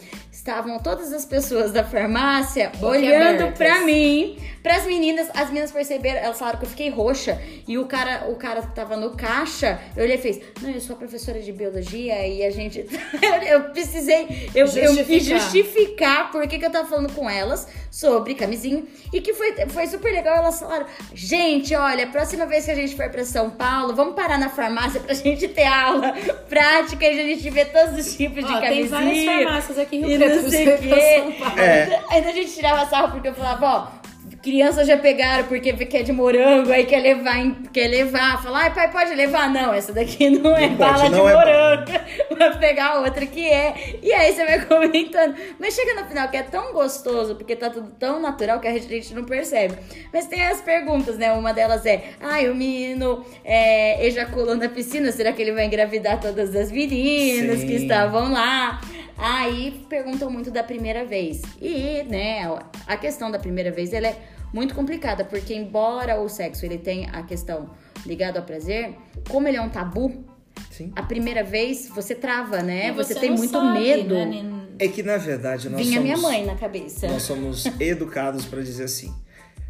Estavam 0.47 0.79
todas 0.79 1.11
as 1.11 1.25
pessoas 1.25 1.73
da 1.73 1.83
farmácia 1.83 2.71
olhando 2.81 3.51
pra 3.57 3.81
mim, 3.81 4.37
pras 4.63 4.85
meninas. 4.85 5.27
As 5.35 5.49
meninas 5.49 5.73
perceberam, 5.73 6.21
elas 6.21 6.39
falaram 6.39 6.57
que 6.57 6.63
eu 6.63 6.69
fiquei 6.69 6.89
roxa. 6.89 7.37
E 7.67 7.77
o 7.77 7.85
cara, 7.85 8.29
o 8.29 8.35
cara 8.35 8.61
que 8.61 8.73
tava 8.73 8.95
no 8.95 9.09
caixa, 9.09 9.77
eu 9.93 10.05
olhei 10.05 10.15
e 10.15 10.19
fez: 10.19 10.39
Não, 10.61 10.69
eu 10.69 10.79
sou 10.79 10.95
professora 10.95 11.41
de 11.41 11.51
biologia 11.51 12.25
e 12.25 12.45
a 12.45 12.49
gente. 12.49 12.79
eu 13.45 13.63
precisei. 13.71 14.49
Eu, 14.55 14.67
eu 14.67 14.67
Justificar. 14.67 15.05
quis 15.05 15.25
justificar 15.25 16.31
por 16.31 16.47
que, 16.47 16.57
que 16.57 16.65
eu 16.65 16.71
tava 16.71 16.87
falando 16.87 17.11
com 17.11 17.29
elas 17.29 17.67
sobre 17.91 18.33
camisinha. 18.33 18.83
E 19.11 19.19
que 19.19 19.33
foi, 19.33 19.53
foi 19.67 19.85
super 19.87 20.13
legal. 20.13 20.37
Elas 20.37 20.61
falaram: 20.61 20.85
Gente, 21.13 21.75
olha, 21.75 22.07
próxima 22.07 22.45
vez 22.45 22.63
que 22.63 22.71
a 22.71 22.75
gente 22.75 22.95
for 22.95 23.09
pra 23.09 23.25
São 23.25 23.49
Paulo, 23.49 23.93
vamos 23.93 24.15
parar 24.15 24.39
na 24.39 24.47
farmácia 24.47 25.01
pra 25.01 25.11
gente 25.13 25.49
ter 25.49 25.65
aula 25.65 26.13
prática 26.47 27.05
e 27.05 27.19
a 27.19 27.23
gente 27.25 27.49
ver 27.49 27.65
todos 27.69 27.99
os 27.99 28.15
tipos 28.15 28.45
de 28.45 28.53
Ó, 28.53 28.61
camisinha. 28.61 28.71
tem 28.71 28.87
várias 28.87 29.25
farmácias 29.25 29.77
aqui 29.77 29.97
em 29.97 30.05
Rio 30.05 30.17
Preto 30.17 30.36
não 30.43 30.49
sei 30.49 30.63
o 30.63 30.77
pra 30.77 30.77
quê. 30.77 31.23
Paulo. 31.39 31.59
É. 31.59 31.99
Ainda 32.09 32.29
a 32.29 32.33
gente 32.33 32.53
tirava 32.53 32.85
sarro 32.89 33.11
porque 33.11 33.27
eu 33.27 33.33
falava, 33.33 33.65
ó. 33.65 34.07
Crianças 34.41 34.87
já 34.87 34.95
pegaram 34.97 35.45
porque 35.45 35.73
quer 35.73 36.03
de 36.03 36.11
morango, 36.13 36.71
aí 36.71 36.85
quer 36.85 37.01
levar, 37.01 37.35
quer 37.73 37.87
levar. 37.87 38.41
Falar, 38.41 38.59
ai 38.59 38.73
pai, 38.73 38.89
pode 38.91 39.13
levar? 39.13 39.49
Não, 39.49 39.73
essa 39.73 39.91
daqui 39.91 40.29
não 40.39 40.55
é 40.55 40.69
Não 40.69 40.77
pode, 40.77 40.91
bala 40.91 41.03
de 41.03 41.09
não 41.09 41.29
é 41.29 41.33
morango. 41.33 41.91
Vai 42.37 42.57
pegar 42.59 42.99
outra 42.99 43.25
que 43.25 43.45
é. 43.45 43.97
E 44.01 44.13
aí 44.13 44.31
você 44.31 44.45
vai 44.45 44.63
comentando. 44.65 45.35
Mas 45.59 45.73
chega 45.73 45.99
no 45.99 46.07
final 46.07 46.29
que 46.29 46.37
é 46.37 46.43
tão 46.43 46.71
gostoso, 46.71 47.35
porque 47.35 47.55
tá 47.55 47.69
tudo 47.69 47.89
tão 47.97 48.21
natural 48.21 48.59
que 48.59 48.67
a 48.67 48.73
gente, 48.73 48.85
a 48.85 48.89
gente 48.89 49.13
não 49.15 49.25
percebe. 49.25 49.75
Mas 50.13 50.27
tem 50.27 50.45
as 50.45 50.61
perguntas, 50.61 51.17
né? 51.17 51.33
Uma 51.33 51.51
delas 51.51 51.85
é: 51.85 52.11
ai, 52.21 52.47
o 52.47 52.55
menino 52.55 53.25
é, 53.43 54.05
ejaculou 54.05 54.55
na 54.55 54.69
piscina, 54.69 55.11
será 55.11 55.33
que 55.33 55.41
ele 55.41 55.51
vai 55.51 55.65
engravidar 55.65 56.19
todas 56.19 56.55
as 56.55 56.71
meninas 56.71 57.59
Sim. 57.59 57.67
que 57.67 57.73
estavam 57.73 58.31
lá? 58.31 58.79
Aí 59.17 59.85
perguntam 59.89 60.29
muito 60.29 60.51
da 60.51 60.63
primeira 60.63 61.05
vez. 61.05 61.41
E, 61.61 62.03
né, 62.03 62.41
a 62.85 62.97
questão 62.97 63.31
da 63.31 63.39
primeira 63.39 63.71
vez 63.71 63.91
ela 63.93 64.07
é 64.07 64.21
muito 64.53 64.75
complicada, 64.75 65.25
porque 65.25 65.53
embora 65.53 66.19
o 66.21 66.29
sexo 66.29 66.65
ele 66.65 66.77
tenha 66.77 67.09
a 67.11 67.23
questão 67.23 67.69
ligada 68.05 68.39
ao 68.39 68.45
prazer, 68.45 68.95
como 69.29 69.47
ele 69.47 69.57
é 69.57 69.61
um 69.61 69.69
tabu, 69.69 70.23
Sim. 70.71 70.91
a 70.95 71.01
primeira 71.03 71.43
vez 71.43 71.89
você 71.89 72.13
trava, 72.15 72.61
né? 72.61 72.87
E 72.89 72.91
Você, 72.91 73.13
você 73.13 73.19
tem 73.19 73.31
muito 73.31 73.51
sabe, 73.51 73.79
medo. 73.79 74.13
né, 74.13 74.67
É 74.79 74.87
que 74.87 75.01
na 75.03 75.17
verdade 75.17 75.67
nós 75.69 75.81
Vinha 75.81 75.99
somos, 75.99 76.03
minha 76.03 76.17
mãe 76.17 76.45
na 76.45 76.55
cabeça. 76.55 77.07
nós 77.07 77.23
somos 77.23 77.65
educados 77.81 78.45
pra 78.45 78.61
dizer 78.61 78.83
assim: 78.85 79.13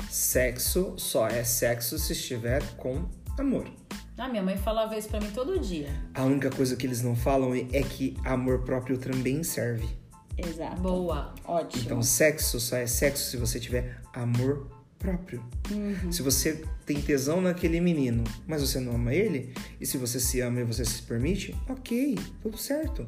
sexo 0.09 0.93
só 0.97 1.27
é 1.27 1.43
sexo 1.43 1.97
se 1.97 2.13
estiver 2.13 2.61
com 2.77 3.05
amor. 3.39 3.65
Ah, 4.17 4.27
minha 4.27 4.41
mãe 4.41 4.57
falava 4.57 4.97
isso 4.97 5.09
pra 5.09 5.19
mim 5.19 5.29
todo 5.29 5.59
dia. 5.59 5.89
A 6.15 6.23
única 6.23 6.49
coisa 6.49 6.75
que 6.75 6.87
eles 6.87 7.03
não 7.03 7.15
falam 7.15 7.53
é 7.53 7.83
que 7.83 8.17
amor 8.25 8.63
próprio 8.63 8.97
também 8.97 9.43
serve. 9.43 9.87
Exato. 10.37 10.81
Boa. 10.81 11.33
Ótimo. 11.45 11.83
Então, 11.83 12.01
sexo 12.01 12.59
só 12.59 12.77
é 12.77 12.87
sexo 12.87 13.29
se 13.29 13.37
você 13.37 13.59
tiver 13.59 14.01
amor 14.13 14.67
próprio. 14.97 15.43
Uhum. 15.71 16.11
Se 16.11 16.21
você 16.21 16.63
tem 16.85 16.99
tesão 16.99 17.41
naquele 17.41 17.79
menino, 17.79 18.23
mas 18.47 18.61
você 18.61 18.79
não 18.79 18.95
ama 18.95 19.13
ele, 19.13 19.53
e 19.79 19.85
se 19.85 19.97
você 19.97 20.19
se 20.19 20.41
ama 20.41 20.61
e 20.61 20.63
você 20.63 20.83
se 20.83 21.01
permite, 21.03 21.55
ok, 21.69 22.17
tudo 22.41 22.57
certo. 22.57 23.07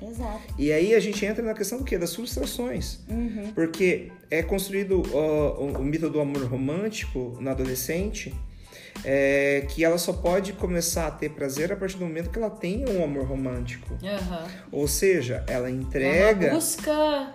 Exato. 0.00 0.54
E 0.58 0.72
aí 0.72 0.94
a 0.94 1.00
gente 1.00 1.24
entra 1.24 1.42
na 1.42 1.54
questão 1.54 1.78
do 1.78 1.84
quê? 1.84 1.96
Das 1.96 2.14
frustrações. 2.14 3.00
Uhum. 3.08 3.52
Porque 3.54 4.12
é 4.30 4.42
construído 4.42 5.02
ó, 5.12 5.60
o, 5.60 5.78
o 5.78 5.84
mito 5.84 6.10
do 6.10 6.20
amor 6.20 6.44
romântico 6.44 7.36
na 7.40 7.52
adolescente, 7.52 8.34
é, 9.04 9.66
que 9.68 9.84
ela 9.84 9.98
só 9.98 10.12
pode 10.12 10.52
começar 10.52 11.06
a 11.06 11.10
ter 11.10 11.30
prazer 11.30 11.72
a 11.72 11.76
partir 11.76 11.96
do 11.96 12.04
momento 12.04 12.30
que 12.30 12.38
ela 12.38 12.50
tem 12.50 12.88
um 12.88 13.02
amor 13.02 13.24
romântico. 13.24 13.96
Aham. 14.02 14.46
Ou 14.70 14.86
seja, 14.86 15.44
ela 15.48 15.68
uma 15.68 15.70
entrega, 15.70 16.50
busca. 16.50 17.34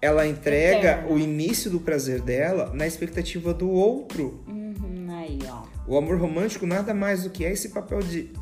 ela 0.00 0.26
entrega 0.26 0.90
eterna. 0.90 1.08
o 1.08 1.18
início 1.18 1.70
do 1.70 1.80
prazer 1.80 2.20
dela 2.20 2.72
na 2.74 2.86
expectativa 2.86 3.52
do 3.52 3.70
outro. 3.70 4.42
Uhum. 4.46 5.06
Aí, 5.10 5.38
ó. 5.48 5.62
O 5.86 5.96
amor 5.96 6.18
romântico 6.18 6.66
nada 6.66 6.94
mais 6.94 7.24
do 7.24 7.30
que 7.30 7.44
é 7.44 7.52
esse 7.52 7.70
papel 7.70 8.00
de 8.00 8.32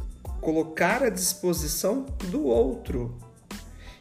colocar 0.41 1.03
à 1.03 1.09
disposição 1.09 2.07
do 2.31 2.45
outro. 2.45 3.19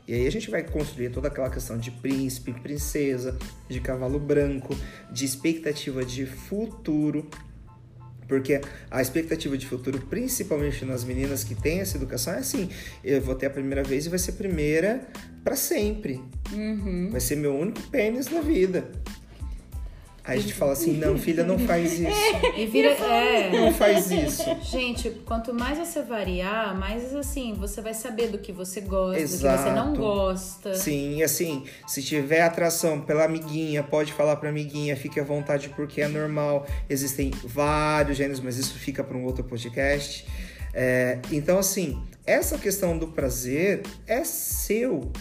E 0.08 0.14
aí 0.16 0.26
a 0.26 0.32
gente 0.32 0.50
vai 0.50 0.64
construir 0.64 1.12
toda 1.12 1.28
aquela 1.28 1.52
questão 1.52 1.78
de 1.78 1.92
príncipe, 1.92 2.52
princesa, 2.52 3.38
de 3.70 3.80
cavalo 3.80 4.20
branco, 4.20 4.76
de 5.12 5.24
expectativa 5.24 6.04
de 6.04 6.26
futuro. 6.26 7.30
Porque 8.30 8.62
a 8.92 9.02
expectativa 9.02 9.58
de 9.58 9.66
futuro, 9.66 10.00
principalmente 10.08 10.86
nas 10.86 11.04
meninas 11.04 11.44
que 11.44 11.56
têm 11.56 11.80
essa 11.80 11.98
educação, 11.98 12.34
é 12.36 12.38
assim: 12.38 12.70
eu 13.04 13.20
vou 13.20 13.34
ter 13.34 13.48
a 13.48 13.50
primeira 13.50 13.84
vez 13.84 14.06
e 14.06 14.10
vai 14.10 14.20
ser 14.20 14.34
primeira 14.34 15.02
para 15.44 15.56
sempre. 15.56 16.22
Uhum. 16.54 17.10
Vai 17.12 17.20
ser 17.20 17.36
meu 17.36 17.56
único 17.56 17.82
pênis 17.90 18.30
na 18.30 18.42
vida. 18.42 18.88
Aí 20.30 20.38
a 20.38 20.42
gente 20.42 20.54
fala 20.54 20.74
assim: 20.74 20.94
não, 20.94 21.18
filha, 21.18 21.44
não 21.44 21.58
faz 21.58 21.94
isso. 22.00 22.04
E 22.56 22.66
vira. 22.68 22.90
É. 22.92 23.50
Não 23.52 23.74
faz 23.74 24.12
isso. 24.12 24.44
Gente, 24.62 25.10
quanto 25.26 25.52
mais 25.52 25.80
você 25.80 26.04
variar, 26.04 26.78
mais 26.78 27.16
assim, 27.16 27.54
você 27.54 27.82
vai 27.82 27.96
saber 27.96 28.28
do 28.28 28.38
que 28.38 28.52
você 28.52 28.80
gosta, 28.80 29.20
do 29.20 29.28
que 29.28 29.28
você 29.38 29.44
não 29.72 29.94
Exato. 29.94 29.98
gosta. 29.98 30.76
Sim, 30.76 31.18
e 31.18 31.24
assim, 31.24 31.64
se 31.88 32.04
tiver 32.04 32.42
atração 32.42 33.02
pela 33.02 33.26
amiguinha, 33.26 33.82
pode 33.82 34.14
falar 34.14 34.36
pra 34.36 34.50
amiguinha, 34.50 34.96
fique 34.96 35.20
à 35.20 35.24
vontade 35.24 35.70
porque 35.70 36.00
é 36.00 36.08
normal. 36.08 36.68
Existem 36.88 37.32
vários 37.44 38.16
gêneros, 38.16 38.40
mas 38.40 38.58
isso 38.58 38.78
fica 38.78 39.04
para 39.04 39.18
um 39.18 39.26
outro 39.26 39.44
podcast. 39.44 40.28
É, 40.72 41.18
então, 41.32 41.58
assim, 41.58 42.00
essa 42.24 42.56
questão 42.60 42.96
do 42.96 43.08
prazer 43.08 43.82
é 44.06 44.24
seu. 44.24 45.12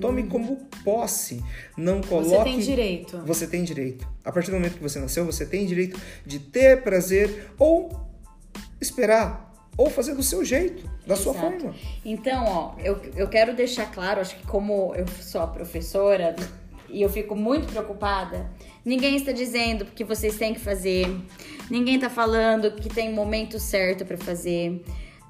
Tome 0.00 0.24
como 0.24 0.56
posse. 0.84 1.42
Não 1.76 2.00
coloque. 2.00 2.28
Você 2.28 2.44
tem 2.44 2.58
direito. 2.58 3.18
Você 3.24 3.46
tem 3.46 3.64
direito. 3.64 4.08
A 4.24 4.32
partir 4.32 4.50
do 4.50 4.56
momento 4.56 4.74
que 4.74 4.82
você 4.82 4.98
nasceu, 4.98 5.24
você 5.24 5.46
tem 5.46 5.66
direito 5.66 6.00
de 6.24 6.38
ter 6.38 6.82
prazer 6.82 7.50
ou 7.58 7.90
esperar, 8.80 9.52
ou 9.76 9.90
fazer 9.90 10.14
do 10.14 10.22
seu 10.22 10.44
jeito, 10.44 10.88
da 11.06 11.16
sua 11.16 11.32
Exato. 11.32 11.60
forma. 11.60 11.74
Então, 12.04 12.44
ó, 12.46 12.74
eu, 12.80 13.00
eu 13.14 13.28
quero 13.28 13.54
deixar 13.54 13.90
claro, 13.90 14.20
acho 14.20 14.36
que 14.36 14.46
como 14.46 14.94
eu 14.94 15.06
sou 15.20 15.40
a 15.40 15.46
professora 15.46 16.34
e 16.88 17.02
eu 17.02 17.08
fico 17.08 17.34
muito 17.34 17.66
preocupada, 17.68 18.50
ninguém 18.84 19.16
está 19.16 19.32
dizendo 19.32 19.86
que 19.86 20.04
vocês 20.04 20.36
têm 20.36 20.54
que 20.54 20.60
fazer, 20.60 21.06
ninguém 21.70 21.96
está 21.96 22.08
falando 22.08 22.70
que 22.72 22.88
tem 22.88 23.12
momento 23.12 23.58
certo 23.58 24.04
para 24.04 24.16
fazer. 24.16 24.82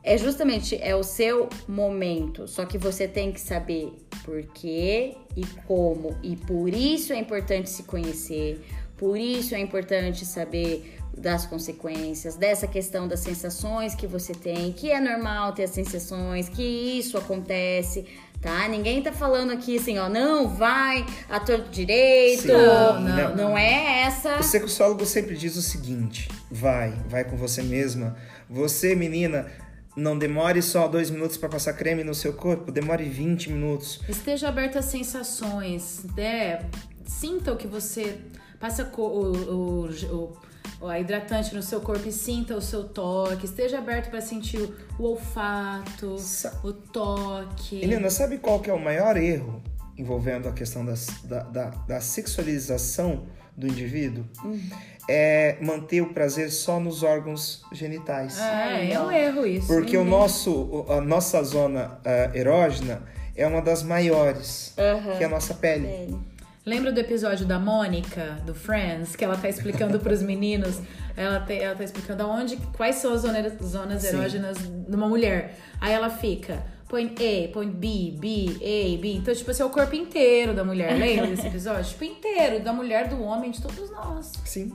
É 0.09 0.17
justamente 0.17 0.79
é 0.81 0.95
o 0.95 1.03
seu 1.03 1.49
momento, 1.67 2.47
só 2.47 2.65
que 2.65 2.79
você 2.79 3.09
tem 3.09 3.33
que 3.33 3.41
saber 3.41 3.93
por 4.25 4.41
quê 4.55 5.17
e 5.37 5.45
como. 5.67 6.17
E 6.23 6.37
por 6.37 6.73
isso 6.73 7.13
é 7.13 7.19
importante 7.19 7.69
se 7.69 7.83
conhecer, 7.83 8.65
por 8.97 9.19
isso 9.19 9.53
é 9.53 9.59
importante 9.59 10.25
saber 10.25 10.97
das 11.13 11.45
consequências, 11.45 12.37
dessa 12.37 12.69
questão 12.69 13.09
das 13.09 13.19
sensações 13.19 13.97
que 13.97 14.07
você 14.07 14.33
tem, 14.33 14.73
que 14.73 14.93
é 14.93 15.01
normal 15.01 15.53
ter 15.53 15.65
as 15.65 15.71
sensações, 15.71 16.49
que 16.49 16.63
isso 16.63 17.19
acontece, 17.19 18.07
tá? 18.41 18.69
Ninguém 18.69 19.03
tá 19.03 19.11
falando 19.11 19.51
aqui 19.51 19.77
assim, 19.77 19.99
ó, 19.99 20.09
não, 20.09 20.47
vai 20.47 21.05
a 21.29 21.41
torto 21.41 21.69
direito. 21.69 22.43
Sim. 22.43 22.49
Não, 22.53 23.01
não. 23.01 23.37
não 23.37 23.59
é 23.59 24.03
essa. 24.03 24.39
O 24.39 24.43
sexólogo 24.45 25.05
sempre 25.05 25.35
diz 25.37 25.57
o 25.57 25.63
seguinte: 25.63 26.29
vai, 26.49 26.93
vai 27.09 27.25
com 27.25 27.37
você 27.37 27.61
mesma. 27.61 28.17
Você, 28.49 28.95
menina, 28.95 29.47
não 29.97 30.19
demore 30.19 30.61
só 30.63 30.87
dois 30.87 31.09
minutos 31.11 31.37
para 31.37 31.49
passar 31.49 31.73
creme 31.73 32.05
no 32.05 32.15
seu 32.15 32.33
corpo, 32.35 32.71
demore 32.71 33.05
20 33.05 33.51
minutos. 33.51 34.01
Esteja 34.09 34.49
aberto 34.49 34.79
às 34.79 34.85
sensações, 34.87 36.05
né? 36.17 36.69
Sinta 37.07 37.53
o 37.53 37.57
que 37.57 37.67
você 37.67 38.19
passa 38.61 38.85
o, 38.97 39.01
o, 39.03 39.89
o- 40.13 40.37
a 40.89 41.01
hidratante 41.01 41.55
no 41.55 41.63
seu 41.63 41.81
corpo 41.81 42.07
e 42.07 42.13
sinta 42.13 42.55
o 42.55 42.61
seu 42.61 42.85
toque. 42.85 43.47
Esteja 43.47 43.79
aberto 43.79 44.11
para 44.11 44.21
sentir 44.21 44.59
o, 44.59 44.75
o 44.99 45.05
olfato, 45.05 46.19
Sa- 46.19 46.61
o 46.63 46.73
toque. 46.73 47.77
Menina, 47.77 48.11
sabe 48.11 48.39
qual 48.39 48.61
que 48.61 48.69
é 48.69 48.73
o 48.75 48.79
maior 48.83 49.17
erro 49.17 49.63
envolvendo 49.97 50.47
a 50.49 50.53
questão 50.53 50.85
das, 50.85 51.07
da, 51.25 51.43
da, 51.45 51.71
da 51.71 52.01
sexualização 52.01 53.25
do 53.57 53.67
indivíduo 53.67 54.25
é 55.09 55.57
manter 55.63 56.01
o 56.03 56.13
prazer 56.13 56.51
só 56.51 56.79
nos 56.81 57.03
órgãos 57.03 57.63
genitais. 57.73 58.39
Ah, 58.41 58.73
é 58.83 59.01
um 59.01 59.11
erro 59.11 59.47
isso. 59.47 59.67
Porque 59.67 59.97
o 59.97 60.05
nosso, 60.05 60.85
a 60.89 61.01
nossa 61.01 61.43
zona 61.43 61.99
ah, 62.05 62.31
erógena 62.35 63.03
é 63.35 63.47
uma 63.47 63.63
das 63.63 63.83
maiores, 63.83 64.75
que 65.17 65.23
é 65.23 65.27
a 65.27 65.29
nossa 65.29 65.55
pele. 65.55 65.87
Pele. 65.87 66.19
Lembra 66.65 66.91
do 66.91 66.99
episódio 66.99 67.47
da 67.47 67.61
Mônica, 67.61 68.39
do 68.45 68.53
Friends, 68.53 69.15
que 69.15 69.25
ela 69.25 69.37
tá 69.37 69.49
explicando 69.49 70.01
pros 70.01 70.21
meninos? 70.25 70.81
Ela, 71.17 71.39
te- 71.41 71.59
ela 71.61 71.77
tá 71.77 71.85
explicando 71.85 72.25
aonde, 72.25 72.57
quais 72.77 72.97
são 72.97 73.13
as 73.13 73.21
zonas, 73.21 73.53
zonas 73.63 74.03
Sim. 74.03 74.09
erógenas 74.09 74.59
numa 74.89 75.09
mulher. 75.09 75.57
Aí 75.81 75.93
ela 75.93 76.11
fica, 76.11 76.65
põe 76.89 77.07
A, 77.07 77.53
põe 77.53 77.69
B, 77.69 78.15
B, 78.19 78.47
A, 78.55 79.01
B. 79.01 79.15
Então, 79.15 79.35
tipo 79.35 79.51
assim, 79.51 79.63
é 79.63 79.67
o 79.67 79.71
corpo 79.71 79.95
inteiro 79.95 80.55
da 80.55 80.65
mulher. 80.65 80.97
Lembra 80.99 81.27
desse 81.27 81.47
episódio? 81.47 81.85
Tipo, 81.85 82.05
inteiro, 82.05 82.63
da 82.63 82.73
mulher, 82.73 83.09
do 83.09 83.21
homem, 83.23 83.51
de 83.51 83.61
todos 83.61 83.91
nós. 83.91 84.33
Sim. 84.45 84.73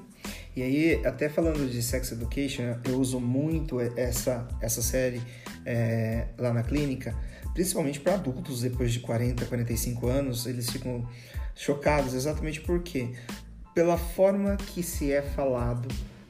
E 0.56 0.62
aí, 0.62 1.06
até 1.06 1.30
falando 1.30 1.70
de 1.70 1.82
Sex 1.82 2.12
Education, 2.12 2.76
eu 2.86 3.00
uso 3.00 3.20
muito 3.20 3.80
essa, 3.80 4.48
essa 4.60 4.82
série 4.82 5.22
é, 5.66 6.28
lá 6.38 6.52
na 6.52 6.62
clínica, 6.62 7.16
principalmente 7.54 8.02
para 8.02 8.16
adultos 8.16 8.62
depois 8.62 8.92
de 8.92 9.00
40, 9.00 9.46
45 9.46 10.08
anos, 10.08 10.46
eles 10.46 10.70
ficam 10.70 11.08
chocados 11.56 12.14
exatamente 12.14 12.60
por 12.60 12.82
quê? 12.82 13.12
Pela 13.74 13.98
forma 13.98 14.58
que 14.58 14.84
se 14.84 15.14
é 15.14 15.22
falado 15.22 15.88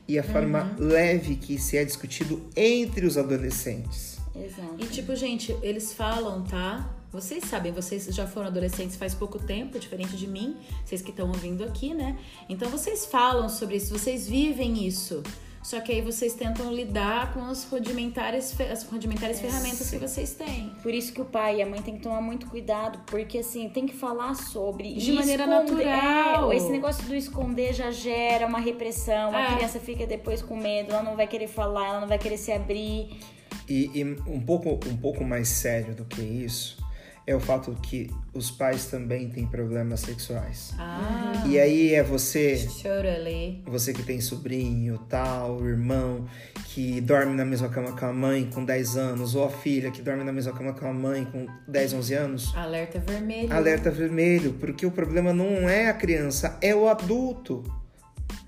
e 0.07 0.19
a 0.19 0.23
forma 0.23 0.75
leve 0.77 1.35
que 1.35 1.57
se 1.57 1.77
é 1.77 1.83
discutido 1.83 2.47
entre 2.55 3.07
os 3.07 3.17
adolescentes. 3.17 4.20
Exato. 4.35 4.75
E 4.79 4.85
tipo, 4.87 5.15
gente, 5.15 5.55
eles 5.61 5.93
falam, 5.93 6.43
tá? 6.43 6.89
Vocês 7.11 7.43
sabem, 7.43 7.71
vocês 7.73 8.05
já 8.05 8.25
foram 8.25 8.47
adolescentes 8.47 8.95
faz 8.95 9.13
pouco 9.13 9.37
tempo, 9.37 9.77
diferente 9.77 10.15
de 10.15 10.27
mim, 10.27 10.55
vocês 10.85 11.01
que 11.01 11.09
estão 11.09 11.27
ouvindo 11.27 11.63
aqui, 11.63 11.93
né? 11.93 12.17
Então 12.47 12.69
vocês 12.69 13.05
falam 13.05 13.49
sobre 13.49 13.75
isso, 13.75 13.91
vocês 13.97 14.27
vivem 14.27 14.85
isso. 14.87 15.21
Só 15.61 15.79
que 15.79 15.91
aí 15.91 16.01
vocês 16.01 16.33
tentam 16.33 16.73
lidar 16.73 17.33
com 17.35 17.41
as 17.45 17.65
rudimentares, 17.65 18.59
as 18.61 18.83
rudimentares 18.83 19.39
ferramentas 19.39 19.91
que 19.91 19.97
vocês 19.97 20.33
têm. 20.33 20.71
Por 20.81 20.91
isso 20.91 21.13
que 21.13 21.21
o 21.21 21.25
pai 21.25 21.57
e 21.57 21.61
a 21.61 21.67
mãe 21.67 21.79
tem 21.83 21.97
que 21.97 22.01
tomar 22.01 22.19
muito 22.19 22.47
cuidado, 22.47 22.99
porque 23.05 23.37
assim, 23.39 23.69
tem 23.69 23.85
que 23.85 23.93
falar 23.93 24.33
sobre. 24.33 24.91
De 24.95 25.11
maneira 25.11 25.45
natural. 25.45 26.51
É, 26.51 26.55
esse 26.55 26.69
negócio 26.69 27.03
do 27.05 27.13
esconder 27.13 27.73
já 27.75 27.91
gera 27.91 28.47
uma 28.47 28.57
repressão, 28.59 29.35
a 29.35 29.39
É. 29.51 29.55
criança 29.55 29.79
fica 29.79 30.07
depois 30.07 30.41
com 30.41 30.55
medo, 30.57 30.93
ela 30.93 31.03
não 31.03 31.15
vai 31.15 31.27
querer 31.27 31.47
falar, 31.47 31.89
ela 31.89 31.99
não 31.99 32.07
vai 32.07 32.17
querer 32.17 32.37
se 32.37 32.51
abrir. 32.51 33.19
E, 33.67 33.91
e 33.99 34.03
um, 34.03 34.39
pouco, 34.39 34.79
um 34.87 34.97
pouco 34.97 35.23
mais 35.23 35.47
sério 35.47 35.95
do 35.95 36.05
que 36.05 36.21
isso 36.21 36.77
é 37.25 37.35
o 37.35 37.39
fato 37.39 37.71
que 37.83 38.09
os 38.33 38.49
pais 38.49 38.85
também 38.85 39.29
têm 39.29 39.45
problemas 39.45 39.99
sexuais. 40.01 40.73
Ah, 40.77 41.43
E 41.47 41.59
aí 41.59 41.93
é 41.93 42.01
você 42.01 42.67
totally. 42.81 43.61
Você 43.67 43.93
que 43.93 44.01
tem 44.03 44.19
sobrinho, 44.19 44.97
tal, 45.07 45.65
irmão, 45.65 46.25
que 46.65 46.99
dorme 46.99 47.35
na 47.35 47.45
mesma 47.45 47.69
cama 47.69 47.91
com 47.91 48.05
a 48.05 48.13
mãe 48.13 48.49
com 48.51 48.65
10 48.65 48.97
anos, 48.97 49.35
ou 49.35 49.45
a 49.45 49.49
filha 49.49 49.91
que 49.91 50.01
dorme 50.01 50.23
na 50.23 50.31
mesma 50.33 50.51
cama 50.51 50.73
com 50.73 50.87
a 50.87 50.93
mãe 50.93 51.25
com 51.25 51.45
10, 51.67 51.93
11 51.93 52.13
anos, 52.15 52.55
Alerta 52.55 52.99
vermelho. 52.99 53.53
alerta 53.53 53.91
vermelho, 53.91 54.53
porque 54.53 54.85
o 54.85 54.91
problema 54.91 55.31
não 55.31 55.69
é 55.69 55.89
a 55.89 55.93
criança, 55.93 56.57
é 56.61 56.73
o 56.75 56.87
adulto. 56.89 57.63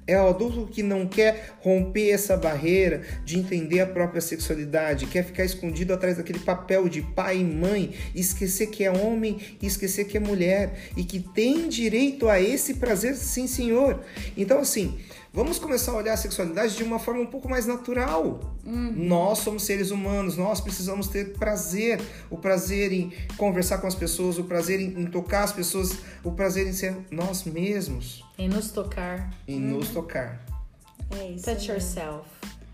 É 0.06 0.20
o 0.22 0.28
adulto 0.28 0.68
que 0.68 0.84
não 0.84 1.08
quer 1.08 1.56
romper 1.62 2.10
essa 2.10 2.36
barreira 2.36 3.02
de 3.24 3.40
entender 3.40 3.80
a 3.80 3.88
própria 3.88 4.22
sexualidade, 4.22 5.06
quer 5.06 5.24
ficar 5.24 5.46
escondido 5.46 5.94
atrás 5.94 6.18
daquele 6.18 6.40
papel 6.40 6.90
de 6.90 7.02
pai 7.02 7.38
e 7.38 7.44
mãe, 7.44 7.94
esquecer 8.14 8.68
que 8.68 8.84
é 8.84 8.92
homem 8.92 9.40
esquecer 9.62 10.06
que 10.06 10.18
é 10.18 10.20
mulher 10.20 10.92
e 10.96 11.04
que 11.04 11.20
tem 11.20 11.68
direito 11.68 12.28
a 12.30 12.40
esse 12.40 12.76
prazer, 12.76 13.16
sim, 13.16 13.48
senhor. 13.48 14.00
Então, 14.38 14.60
assim, 14.60 14.98
vamos 15.32 15.60
começar 15.60 15.92
a 15.92 15.96
olhar 15.96 16.14
a 16.14 16.18
sexualidade 16.18 16.76
de 16.76 16.84
uma 16.84 17.00
forma 17.00 17.22
um 17.22 17.26
pouco 17.26 17.50
mais 17.50 17.66
natural. 17.66 18.56
Nós 18.64 19.40
somos 19.40 19.64
seres 19.64 19.92
humanos, 19.92 20.38
nós 20.38 20.62
precisamos 20.62 21.08
ter 21.08 21.34
prazer, 21.34 22.00
o 22.30 22.38
prazer 22.38 22.92
em 22.94 23.12
conversar 23.38 23.80
com 23.80 23.88
as 23.88 23.96
pessoas, 23.96 24.38
o 24.38 24.44
prazer 24.44 24.80
em, 24.80 25.02
em 25.02 25.06
tocar 25.06 25.44
as 25.44 25.52
pessoas, 25.52 25.98
o 26.24 26.32
prazer 26.32 26.68
em 26.68 26.74
ser 26.74 26.96
nós 27.12 27.44
mesmos, 27.44 28.23
Em 28.38 28.48
nos 28.48 28.72
tocar. 28.72 29.30
em 29.48 29.60
nos 29.60 29.90
tocar. 29.90 30.40
É 31.12 31.30
isso. 31.30 31.46
Touch 31.46 31.68
mesmo. 31.68 31.74
yourself. 31.74 32.28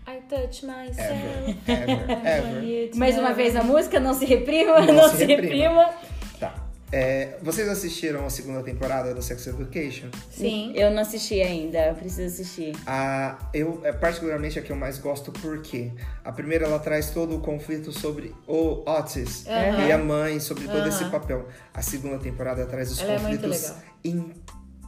I 0.06 0.20
touch 0.28 0.64
myself. 0.64 1.56
Ever, 1.68 2.10
ever, 2.26 2.26
ever. 2.26 2.96
Mais 2.96 3.16
uma 3.18 3.32
vez 3.32 3.54
a 3.54 3.62
música, 3.62 4.00
não 4.00 4.14
se 4.14 4.24
reprima, 4.24 4.80
não, 4.92 5.08
se 5.08 5.18
se 5.18 5.24
reprima. 5.26 5.84
reprima. 5.84 5.94
Tá. 6.40 6.54
É, 6.92 7.38
vocês 7.40 7.68
assistiram 7.68 8.26
a 8.26 8.30
segunda 8.30 8.62
temporada 8.64 9.14
do 9.14 9.22
Sex 9.22 9.46
Education? 9.46 10.08
Sim. 10.30 10.72
Eu 10.74 10.90
não 10.90 11.02
assisti 11.02 11.40
ainda, 11.40 11.94
preciso 11.94 12.26
assistir. 12.26 12.74
A, 12.84 13.38
eu, 13.54 13.80
é 13.84 13.92
particularmente 13.92 14.58
a 14.58 14.62
que 14.62 14.72
eu 14.72 14.76
mais 14.76 14.98
gosto 14.98 15.30
porque 15.30 15.92
a 16.24 16.32
primeira 16.32 16.64
ela 16.66 16.80
traz 16.80 17.10
todo 17.10 17.36
o 17.36 17.40
conflito 17.40 17.92
sobre 17.92 18.34
o 18.48 18.82
Otis 18.90 19.44
e 19.46 19.92
a 19.92 19.98
mãe, 19.98 20.40
sobre 20.40 20.66
todo 20.66 20.88
esse 20.88 21.04
papel. 21.10 21.46
A 21.72 21.82
segunda 21.82 22.18
temporada 22.18 22.66
traz 22.66 22.90
os 22.90 22.98
Ela 23.00 23.12
é 23.12 23.18
muito 23.20 23.40
conflitos 23.42 23.68
legal. 23.68 23.82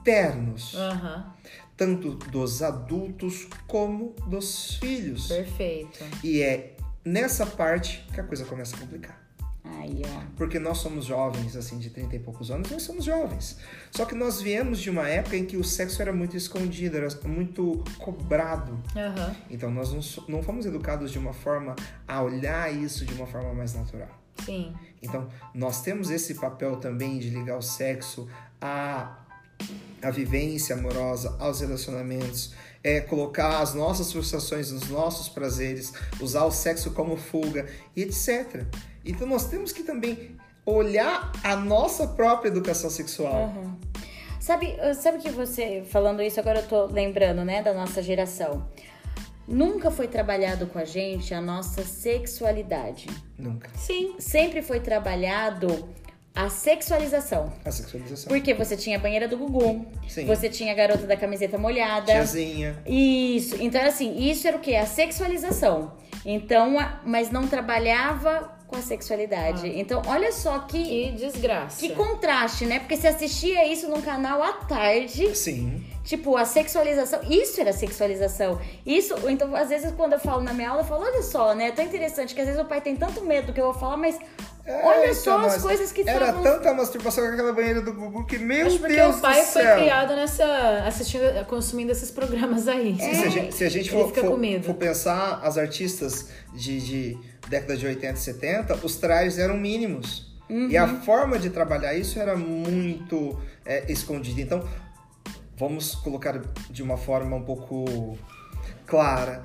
Internos, 0.02 0.74
Aham. 0.74 1.32
tanto 1.76 2.14
dos 2.14 2.60
adultos 2.60 3.46
como 3.68 4.14
dos 4.26 4.74
filhos. 4.76 5.28
Perfeito. 5.28 6.04
E 6.24 6.42
é 6.42 6.76
nessa 7.04 7.46
parte 7.46 8.04
que 8.12 8.20
a 8.20 8.24
coisa 8.24 8.44
começa 8.44 8.74
a 8.74 8.80
complicar. 8.80 9.22
Aí, 9.64 10.02
ó. 10.04 10.22
Porque 10.36 10.58
nós 10.58 10.78
somos 10.78 11.04
jovens, 11.04 11.54
assim, 11.54 11.78
de 11.78 11.88
30 11.88 12.16
e 12.16 12.18
poucos 12.18 12.50
anos, 12.50 12.68
nós 12.68 12.82
somos 12.82 13.04
jovens. 13.04 13.58
Só 13.92 14.04
que 14.04 14.14
nós 14.14 14.42
viemos 14.42 14.80
de 14.80 14.90
uma 14.90 15.08
época 15.08 15.36
em 15.36 15.46
que 15.46 15.56
o 15.56 15.62
sexo 15.62 16.02
era 16.02 16.12
muito 16.12 16.36
escondido, 16.36 16.96
era 16.96 17.08
muito 17.24 17.82
cobrado. 17.98 18.76
Aham. 18.96 19.36
Então 19.48 19.70
nós 19.70 19.92
não, 19.92 20.26
não 20.36 20.42
fomos 20.42 20.66
educados 20.66 21.12
de 21.12 21.18
uma 21.18 21.32
forma 21.32 21.76
a 22.08 22.22
olhar 22.22 22.74
isso 22.74 23.06
de 23.06 23.14
uma 23.14 23.26
forma 23.26 23.54
mais 23.54 23.72
natural. 23.72 24.10
Sim. 24.44 24.74
Então 25.00 25.28
nós 25.54 25.80
temos 25.80 26.10
esse 26.10 26.34
papel 26.34 26.76
também 26.76 27.20
de 27.20 27.30
ligar 27.30 27.56
o 27.56 27.62
sexo 27.62 28.28
à, 28.60 29.16
à 30.02 30.10
vivência 30.10 30.74
amorosa, 30.74 31.36
aos 31.38 31.60
relacionamentos, 31.60 32.52
é 32.82 33.00
colocar 33.00 33.60
as 33.60 33.74
nossas 33.74 34.12
frustrações 34.12 34.70
nos 34.70 34.88
nossos 34.88 35.28
prazeres, 35.28 35.92
usar 36.20 36.44
o 36.44 36.50
sexo 36.50 36.90
como 36.90 37.16
fuga 37.16 37.66
e 37.94 38.02
etc. 38.02 38.64
Então 39.04 39.26
nós 39.26 39.46
temos 39.46 39.72
que 39.72 39.82
também 39.82 40.36
olhar 40.66 41.32
a 41.42 41.56
nossa 41.56 42.06
própria 42.08 42.48
educação 42.48 42.90
sexual. 42.90 43.44
Aham. 43.44 43.78
Sabe, 44.40 44.76
sabe 44.96 45.18
que 45.18 45.30
você, 45.30 45.84
falando 45.88 46.20
isso, 46.20 46.40
agora 46.40 46.58
eu 46.58 46.66
tô 46.66 46.86
lembrando, 46.86 47.44
né, 47.44 47.62
da 47.62 47.72
nossa 47.72 48.02
geração. 48.02 48.68
Nunca 49.46 49.88
foi 49.88 50.08
trabalhado 50.08 50.66
com 50.66 50.80
a 50.80 50.84
gente 50.84 51.32
a 51.32 51.40
nossa 51.40 51.84
sexualidade. 51.84 53.06
Nunca. 53.38 53.70
Sim. 53.76 54.16
Sempre 54.18 54.62
foi 54.62 54.80
trabalhado 54.80 55.88
a 56.34 56.48
sexualização. 56.48 57.52
A 57.64 57.70
sexualização. 57.70 58.28
Porque 58.28 58.54
você 58.54 58.76
tinha 58.76 58.96
a 58.96 59.00
banheira 59.00 59.28
do 59.28 59.36
Gugu, 59.36 59.86
Sim. 60.08 60.24
você 60.26 60.48
tinha 60.48 60.72
a 60.72 60.74
garota 60.74 61.06
da 61.06 61.16
camiseta 61.16 61.58
molhada. 61.58 62.06
Tiazinha. 62.12 62.76
Isso. 62.86 63.56
Então, 63.60 63.80
era 63.80 63.90
assim, 63.90 64.16
isso 64.18 64.46
era 64.48 64.56
o 64.56 64.60
quê? 64.60 64.74
A 64.76 64.86
sexualização. 64.86 65.92
Então, 66.24 66.78
a- 66.78 67.00
mas 67.04 67.30
não 67.30 67.46
trabalhava 67.48 68.50
com 68.66 68.76
a 68.76 68.80
sexualidade. 68.82 69.68
Então, 69.78 70.00
olha 70.06 70.32
só 70.32 70.60
que, 70.60 70.82
Que 70.82 71.12
desgraça. 71.12 71.78
que 71.78 71.90
contraste, 71.94 72.64
né? 72.64 72.78
Porque 72.78 72.96
você 72.96 73.08
assistia 73.08 73.66
isso 73.70 73.86
num 73.88 74.00
canal 74.00 74.42
à 74.42 74.52
tarde, 74.52 75.36
Sim. 75.36 75.84
tipo, 76.02 76.34
a 76.38 76.46
sexualização. 76.46 77.20
Isso 77.28 77.60
era 77.60 77.70
sexualização. 77.74 78.58
Isso, 78.86 79.14
então, 79.28 79.54
às 79.54 79.68
vezes, 79.68 79.92
quando 79.92 80.14
eu 80.14 80.18
falo 80.18 80.40
na 80.40 80.54
minha 80.54 80.70
aula, 80.70 80.80
eu 80.80 80.86
falo, 80.86 81.02
olha 81.04 81.20
só, 81.22 81.54
né? 81.54 81.66
É 81.68 81.70
tão 81.72 81.84
interessante 81.84 82.34
que 82.34 82.40
às 82.40 82.46
vezes 82.46 82.62
o 82.62 82.64
pai 82.64 82.80
tem 82.80 82.96
tanto 82.96 83.20
medo 83.22 83.48
do 83.48 83.52
que 83.52 83.60
eu 83.60 83.66
vou 83.70 83.74
falar, 83.74 83.98
mas 83.98 84.18
É, 84.64 84.84
olha 84.86 85.12
só 85.14 85.38
as 85.38 85.54
mas 85.54 85.62
coisas 85.62 85.90
que 85.90 86.08
Era 86.08 86.32
tanta 86.34 86.72
masturbação 86.72 87.26
com 87.26 87.32
aquela 87.32 87.52
banheira 87.52 87.80
do 87.82 87.92
Gugu 87.92 88.24
que, 88.24 88.38
meu 88.38 88.68
Acho 88.68 88.78
porque 88.78 88.94
Deus 88.94 89.16
o 89.16 89.20
pai 89.20 89.40
do 89.40 89.46
foi 89.46 89.62
céu. 89.62 89.76
criado 89.80 90.14
nessa. 90.14 90.44
assistindo, 90.86 91.44
consumindo 91.46 91.90
esses 91.90 92.10
programas 92.12 92.68
aí. 92.68 92.96
Sim, 92.98 93.14
se 93.14 93.24
a 93.24 93.28
gente, 93.28 93.54
se 93.56 93.64
a 93.64 93.68
gente 93.68 93.90
for, 93.90 94.14
for- 94.14 94.38
for 94.62 94.74
pensar 94.74 95.40
as 95.42 95.58
artistas 95.58 96.28
de, 96.54 96.80
de 96.80 97.18
década 97.48 97.76
de 97.76 97.86
80 97.86 98.12
e 98.12 98.16
70, 98.22 98.74
os 98.84 98.96
trajes 98.96 99.38
eram 99.38 99.56
mínimos. 99.56 100.30
E 100.68 100.76
a 100.76 100.86
forma 100.86 101.38
de 101.38 101.48
trabalhar 101.48 101.94
isso 101.94 102.18
era 102.20 102.36
muito 102.36 103.40
é, 103.64 103.90
escondida. 103.90 104.38
Então, 104.42 104.62
vamos 105.56 105.94
colocar 105.94 106.40
de 106.70 106.82
uma 106.82 106.96
forma 106.98 107.34
um 107.36 107.42
pouco 107.42 108.18
clara. 108.86 109.42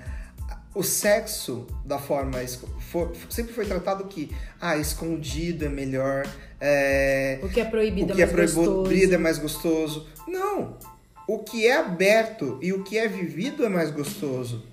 O 0.78 0.84
sexo, 0.84 1.66
da 1.84 1.98
forma. 1.98 2.38
for- 2.92 3.12
sempre 3.30 3.52
foi 3.54 3.66
tratado 3.66 4.06
que, 4.06 4.32
ah, 4.62 4.78
escondido 4.78 5.66
é 5.66 5.70
melhor. 5.70 6.24
é, 6.62 7.40
O 7.42 7.50
que 7.50 7.60
é 7.60 7.66
proibido 7.66 8.14
o 8.14 8.16
que 8.16 8.22
é 8.22 8.26
é 8.26 8.32
mais 8.32 8.54
gostoso. 8.54 8.84
proibido 8.84 9.16
é 9.16 9.18
mais 9.18 9.38
gostoso. 9.40 10.08
Não! 10.28 10.78
O 11.28 11.40
que 11.40 11.66
é 11.68 11.78
aberto 11.78 12.60
e 12.62 12.72
o 12.74 12.84
que 12.84 12.98
é 12.98 13.08
vivido 13.08 13.66
é 13.66 13.70
mais 13.70 13.90
gostoso. 13.92 14.64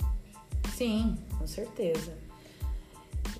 Sim, 0.76 1.16
com 1.38 1.46
certeza. 1.46 2.12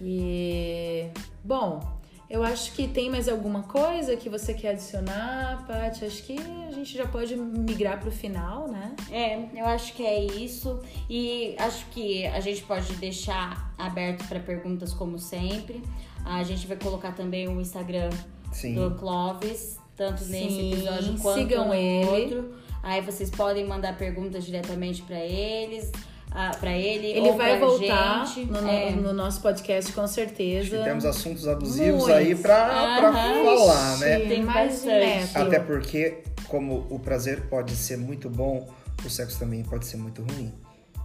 E 0.01 1.07
bom, 1.45 1.94
Eu 2.29 2.43
acho 2.43 2.73
que 2.73 2.89
tem 2.89 3.11
mais 3.11 3.29
alguma 3.29 3.63
coisa 3.65 4.17
que 4.17 4.29
você 4.29 4.55
quer 4.55 4.71
adicionar, 4.71 5.65
Paty? 5.67 6.05
Acho 6.05 6.23
que 6.23 6.37
a 6.67 6.71
gente 6.73 6.97
já 6.97 7.07
pode 7.07 7.37
migrar 7.37 8.01
pro 8.01 8.11
final, 8.11 8.67
né? 8.67 8.97
É, 9.11 9.47
eu 9.55 9.67
acho 9.67 9.93
que 9.93 10.05
é 10.05 10.25
isso. 10.25 10.81
E 11.09 11.55
acho 11.59 11.87
que 11.87 12.27
a 12.27 12.41
gente 12.41 12.63
pode 12.63 12.93
deixar 12.95 13.73
aberto 13.77 14.27
para 14.27 14.41
perguntas 14.41 14.95
como 14.95 15.19
sempre. 15.19 15.83
A 16.25 16.43
gente 16.43 16.67
vai 16.67 16.77
colocar 16.79 17.13
também 17.13 17.47
o 17.47 17.61
Instagram 17.61 18.11
Sim. 18.51 18.75
do 18.75 18.93
Clóvis, 18.93 19.79
tanto 19.95 20.25
nesse 20.25 20.49
Sim, 20.49 20.73
episódio 20.73 21.19
quanto 21.19 21.39
sigam 21.39 21.69
no 21.69 21.75
ele. 21.75 22.07
outro. 22.35 22.55
Aí 22.83 23.01
vocês 23.01 23.31
podem 23.31 23.67
mandar 23.67 23.97
perguntas 23.97 24.45
diretamente 24.45 25.03
para 25.03 25.19
eles, 25.19 25.91
ah, 26.35 26.51
para 26.59 26.73
ele 26.77 27.07
Ele 27.07 27.21
ou 27.29 27.37
vai 27.37 27.59
pra 27.59 27.67
voltar 27.67 28.27
gente. 28.27 28.51
no, 28.51 28.61
no- 28.61 28.69
É. 28.69 28.91
no 28.91 29.13
nosso 29.13 29.41
podcast, 29.41 29.93
com 29.93 30.01
Acho 30.03 30.15
certeza. 30.15 30.77
que 30.79 30.83
temos 30.85 31.05
assuntos 31.05 31.47
abusivos 31.47 32.03
Muitos. 32.03 32.11
aí 32.11 32.35
pra, 32.35 32.67
pra 32.99 33.09
Aham. 33.09 33.45
falar, 33.45 33.99
né? 33.99 34.19
Tem 34.21 34.43
mais 34.43 34.81
de 34.83 34.87
bastante. 34.89 35.07
metro. 35.07 35.43
Até 35.43 35.61
porque, 35.61 36.19
como 36.49 36.87
o 36.91 36.99
prazer 36.99 37.43
pode 37.49 37.75
ser 37.77 37.97
muito 37.97 38.29
bom, 38.29 38.69
o 39.05 39.09
sexo 39.09 39.39
também 39.39 39.63
pode 39.63 39.87
ser 39.87 39.97
muito 39.97 40.23
ruim. 40.23 40.53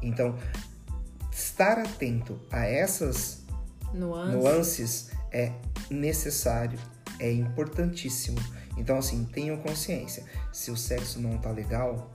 Então, 0.02 0.36
estar 1.32 1.78
atento 1.80 2.40
a 2.52 2.66
essas 2.66 3.44
Nuance. 3.94 4.36
nuances 4.36 5.12
é 5.32 5.52
necessário, 5.90 6.80
é 7.20 7.32
importantíssimo. 7.32 8.40
Então, 8.78 8.98
assim, 8.98 9.26
tenham 9.26 9.58
consciência. 9.58 10.24
Se 10.54 10.72
o 10.72 10.78
sexo 10.78 11.20
não 11.20 11.38
tá 11.38 11.52
legal, 11.52 12.10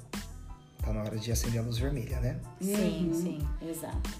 tá 0.85 0.93
na 0.93 1.01
hora 1.03 1.16
de 1.16 1.30
acender 1.32 1.61
a 1.61 1.62
luz 1.64 1.78
vermelha, 1.78 2.20
né? 2.20 2.39
Sim, 2.61 3.09
Uhum, 3.09 3.14
sim. 3.14 3.49
Exato. 3.68 4.11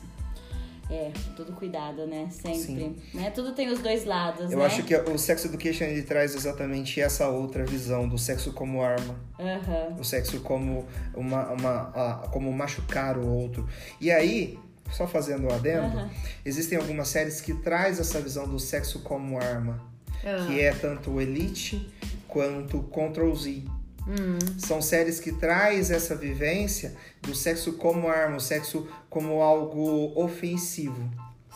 É, 0.91 1.11
tudo 1.35 1.53
cuidado, 1.53 2.07
né? 2.07 2.29
Sempre. 2.31 2.59
Sim. 2.59 2.97
Né? 3.15 3.31
Tudo 3.31 3.53
tem 3.53 3.71
os 3.73 3.79
dois 3.81 4.05
lados, 4.05 4.53
Eu 4.53 4.59
né? 4.59 4.67
acho 4.67 4.83
que 4.83 4.95
o 4.95 5.17
Sex 5.19 5.45
Education 5.47 5.85
ele 5.85 6.03
traz 6.03 6.35
exatamente 6.35 7.01
essa 7.01 7.27
outra 7.29 7.65
visão 7.65 8.07
do 8.07 8.19
sexo 8.19 8.53
como 8.53 8.83
arma. 8.83 9.15
Aham. 9.41 9.97
o 9.99 10.05
sexo 10.05 10.41
como 10.41 10.87
uma, 11.15 11.47
uma 11.51 11.71
a- 11.95 12.29
como 12.31 12.53
machucar 12.53 13.17
o 13.17 13.27
outro. 13.27 13.67
E 13.99 14.11
aí, 14.11 14.59
só 14.93 15.07
fazendo 15.07 15.47
um 15.49 15.55
adendo, 15.55 15.87
Aham. 15.87 16.11
existem 16.45 16.77
algumas 16.77 17.09
séries 17.09 17.41
que 17.41 17.55
traz 17.55 17.99
essa 17.99 18.21
visão 18.21 18.47
do 18.47 18.59
sexo 18.59 18.99
como 19.01 19.39
arma, 19.39 19.81
Ah. 20.23 20.47
que 20.47 20.61
é 20.61 20.71
tanto 20.75 21.13
o 21.13 21.21
Elite 21.21 21.91
quanto 22.29 22.83
Control 22.83 23.35
Z. 23.35 23.63
Hum. 24.07 24.39
São 24.59 24.83
séries 24.83 25.19
que 25.21 25.33
traz 25.33 25.91
essa 25.91 26.15
vivência 26.15 26.95
do 27.23 27.35
sexo 27.35 27.73
como 27.75 28.09
arma, 28.09 28.37
o 28.37 28.41
sexo 28.41 28.87
como 29.09 29.41
algo 29.41 30.13
ofensivo, 30.21 31.11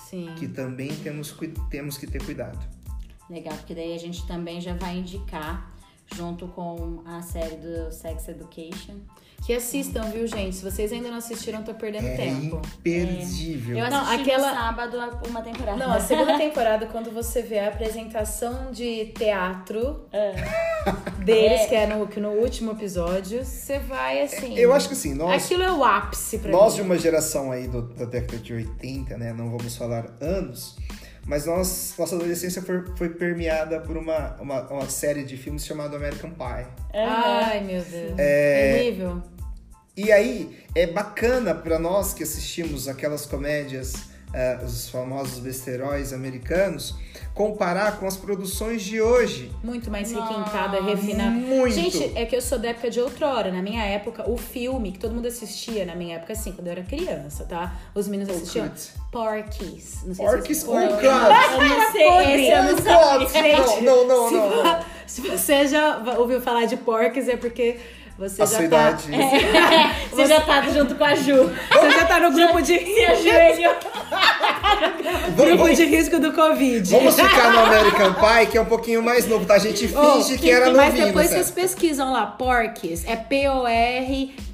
Sim. 0.08 0.34
que 0.38 0.48
também 0.48 0.88
temos, 0.96 1.36
temos 1.70 1.98
que 1.98 2.06
ter 2.06 2.24
cuidado. 2.24 2.58
Legal, 3.28 3.54
porque 3.58 3.74
daí 3.74 3.94
a 3.94 3.98
gente 3.98 4.26
também 4.26 4.60
já 4.60 4.72
vai 4.74 4.96
indicar, 4.96 5.70
junto 6.14 6.48
com 6.48 7.02
a 7.04 7.20
série 7.20 7.56
do 7.56 7.92
Sex 7.92 8.28
Education. 8.28 8.94
Que 9.44 9.52
assistam, 9.52 10.02
viu, 10.10 10.26
gente? 10.26 10.56
Se 10.56 10.64
vocês 10.64 10.90
ainda 10.92 11.10
não 11.10 11.18
assistiram, 11.18 11.62
tô 11.62 11.72
perdendo 11.74 12.06
É 12.08 12.16
tempo. 12.16 12.60
imperdível. 12.78 13.76
Eu 13.78 13.88
Não, 13.90 14.00
assisti 14.00 14.22
aquela- 14.22 14.48
no 14.50 14.54
sábado 14.58 14.98
uma 15.28 15.42
temporada. 15.42 15.76
Não, 15.76 15.92
a 15.92 16.00
segunda 16.00 16.36
temporada, 16.38 16.86
quando 16.86 17.10
você 17.12 17.42
vê 17.42 17.58
a 17.60 17.68
apresentação 17.68 18.72
de 18.72 19.06
teatro 19.16 20.06
deles, 21.24 21.60
É. 21.62 21.66
que 21.66 21.74
é 21.74 21.86
no, 21.86 22.06
que 22.06 22.20
no 22.20 22.30
último 22.30 22.72
episódio, 22.72 23.44
você 23.44 23.78
vai 23.78 24.22
assim. 24.22 24.56
Eu 24.56 24.72
acho 24.72 24.88
que 24.88 24.94
assim, 24.94 25.14
nós 25.14 25.44
Aquilo 25.44 25.62
é 25.62 25.72
o 25.72 25.84
ápice 25.84 26.38
pra 26.38 26.50
Nós 26.50 26.72
mim. 26.74 26.80
de 26.80 26.82
uma 26.86 26.98
geração 26.98 27.50
aí 27.52 27.66
do- 27.68 27.82
da 27.82 28.04
década 28.04 28.38
de 28.38 28.52
80, 28.54 29.16
né? 29.18 29.32
Não 29.32 29.50
vamos 29.50 29.76
falar 29.76 30.06
anos, 30.20 30.76
mas 31.26 31.44
nós, 31.46 31.94
nossa 31.98 32.16
adolescência 32.16 32.62
foi, 32.62 32.84
foi 32.96 33.10
permeada 33.10 33.80
por 33.80 33.96
uma, 33.96 34.36
uma, 34.40 34.62
uma 34.72 34.88
série 34.88 35.24
de 35.24 35.36
filmes 35.36 35.64
chamado 35.66 35.94
American 35.96 36.30
Pie. 36.30 36.66
Ai, 36.94 37.60
meu 37.64 37.82
Deus. 37.82 38.14
É... 38.18 38.76
Horrível. 38.80 39.22
E 39.96 40.12
aí 40.12 40.56
é 40.76 40.86
bacana 40.86 41.54
pra 41.54 41.78
nós 41.78 42.14
que 42.14 42.22
assistimos 42.22 42.86
aquelas 42.86 43.26
comédias, 43.26 43.92
eh, 44.32 44.58
os 44.64 44.88
famosos 44.88 45.38
besteróis 45.38 46.12
americanos, 46.12 46.94
comparar 47.34 47.98
com 48.00 48.06
as 48.06 48.16
produções 48.16 48.82
de 48.82 49.00
hoje. 49.00 49.52
Muito 49.62 49.90
mais 49.90 50.10
requintada, 50.10 50.82
refinada. 50.82 51.30
muito. 51.30 51.72
Gente, 51.74 52.12
é 52.16 52.26
que 52.26 52.34
eu 52.34 52.42
sou 52.42 52.58
da 52.58 52.68
época 52.70 52.90
de 52.90 53.00
outrora. 53.00 53.52
Na 53.52 53.62
minha 53.62 53.84
época, 53.84 54.28
o 54.28 54.36
filme 54.36 54.90
que 54.92 54.98
todo 54.98 55.14
mundo 55.14 55.28
assistia, 55.28 55.86
na 55.86 55.94
minha 55.94 56.16
época, 56.16 56.32
assim, 56.32 56.50
quando 56.52 56.66
eu 56.66 56.72
era 56.72 56.82
criança, 56.82 57.44
tá? 57.44 57.76
Os 57.94 58.08
meninos 58.08 58.34
assistiam 58.34 58.68
Cuts. 58.68 58.92
Porky's. 59.12 60.02
Não 60.04 60.14
sei 60.14 60.26
Porky's 60.26 60.58
se 60.58 60.66
Oh, 60.68 60.72
vocês... 60.72 60.90
God! 60.90 61.02
Eu 61.02 61.68
não 61.78 61.92
sei, 61.92 62.34
esse 62.34 62.50
eu 62.50 62.62
não 62.64 62.74
Oh, 62.74 63.28
sabia. 63.28 63.56
Não, 63.58 63.82
não, 63.82 64.06
não, 64.06 64.30
não. 64.30 64.64
não. 64.64 64.84
Se 65.06 65.20
você 65.22 65.66
já 65.66 65.98
ouviu 66.18 66.40
falar 66.40 66.66
de 66.66 66.76
Porky's, 66.76 67.28
é 67.28 67.36
porque 67.36 67.78
você 68.18 68.42
A 68.42 68.46
já 68.46 68.50
sua 68.50 68.58
tá... 68.58 68.64
idade. 68.64 69.04
Você 70.18 70.26
já 70.26 70.40
tá 70.40 70.62
junto 70.62 70.96
com 70.96 71.04
a 71.04 71.14
Ju. 71.14 71.48
Você 71.72 71.90
já 71.92 72.04
tá 72.06 72.18
no 72.18 72.32
grupo 72.32 72.60
de. 72.60 72.76
Vamos- 75.36 75.56
grupo 75.58 75.74
de 75.74 75.84
risco 75.84 76.18
do 76.18 76.32
Covid. 76.32 76.90
Vamos 76.90 77.14
ficar 77.14 77.52
no 77.52 77.60
American 77.60 78.14
Pie, 78.14 78.46
que 78.50 78.58
é 78.58 78.60
um 78.60 78.64
pouquinho 78.64 79.00
mais 79.02 79.28
novo, 79.28 79.44
tá? 79.46 79.54
A 79.54 79.58
gente 79.58 79.86
finge 79.86 80.38
que 80.38 80.50
era 80.50 80.70
Mas 80.72 80.86
novinho. 80.88 81.06
depois 81.06 81.30
né? 81.30 81.36
vocês 81.36 81.50
pesquisam 81.52 82.12
lá, 82.12 82.26
Porky's. 82.26 83.04
É 83.06 83.14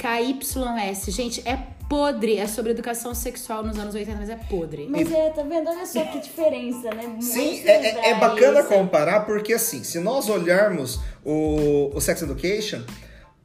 P-O-R-K-Y-S. 0.04 1.10
Gente, 1.10 1.42
é 1.48 1.58
podre. 1.88 2.36
É 2.38 2.46
sobre 2.46 2.72
educação 2.72 3.14
sexual 3.14 3.62
nos 3.62 3.78
anos 3.78 3.94
80, 3.94 4.18
mas 4.18 4.28
é 4.30 4.36
podre. 4.36 4.86
Mas 4.90 5.10
é, 5.10 5.30
tá 5.30 5.42
vendo? 5.42 5.70
Olha 5.70 5.86
só 5.86 6.02
que 6.04 6.18
diferença, 6.20 6.90
né? 6.90 7.04
Muito 7.06 7.24
Sim, 7.24 7.62
é, 7.64 7.70
é- 7.86 8.10
é 8.10 8.14
bacana 8.14 8.60
isso. 8.60 8.68
comparar, 8.68 9.20
porque 9.20 9.52
assim, 9.54 9.82
se 9.84 9.98
nós 10.00 10.28
olharmos 10.28 11.00
o, 11.24 11.90
o 11.94 12.00
Sex 12.00 12.20
Education, 12.22 12.80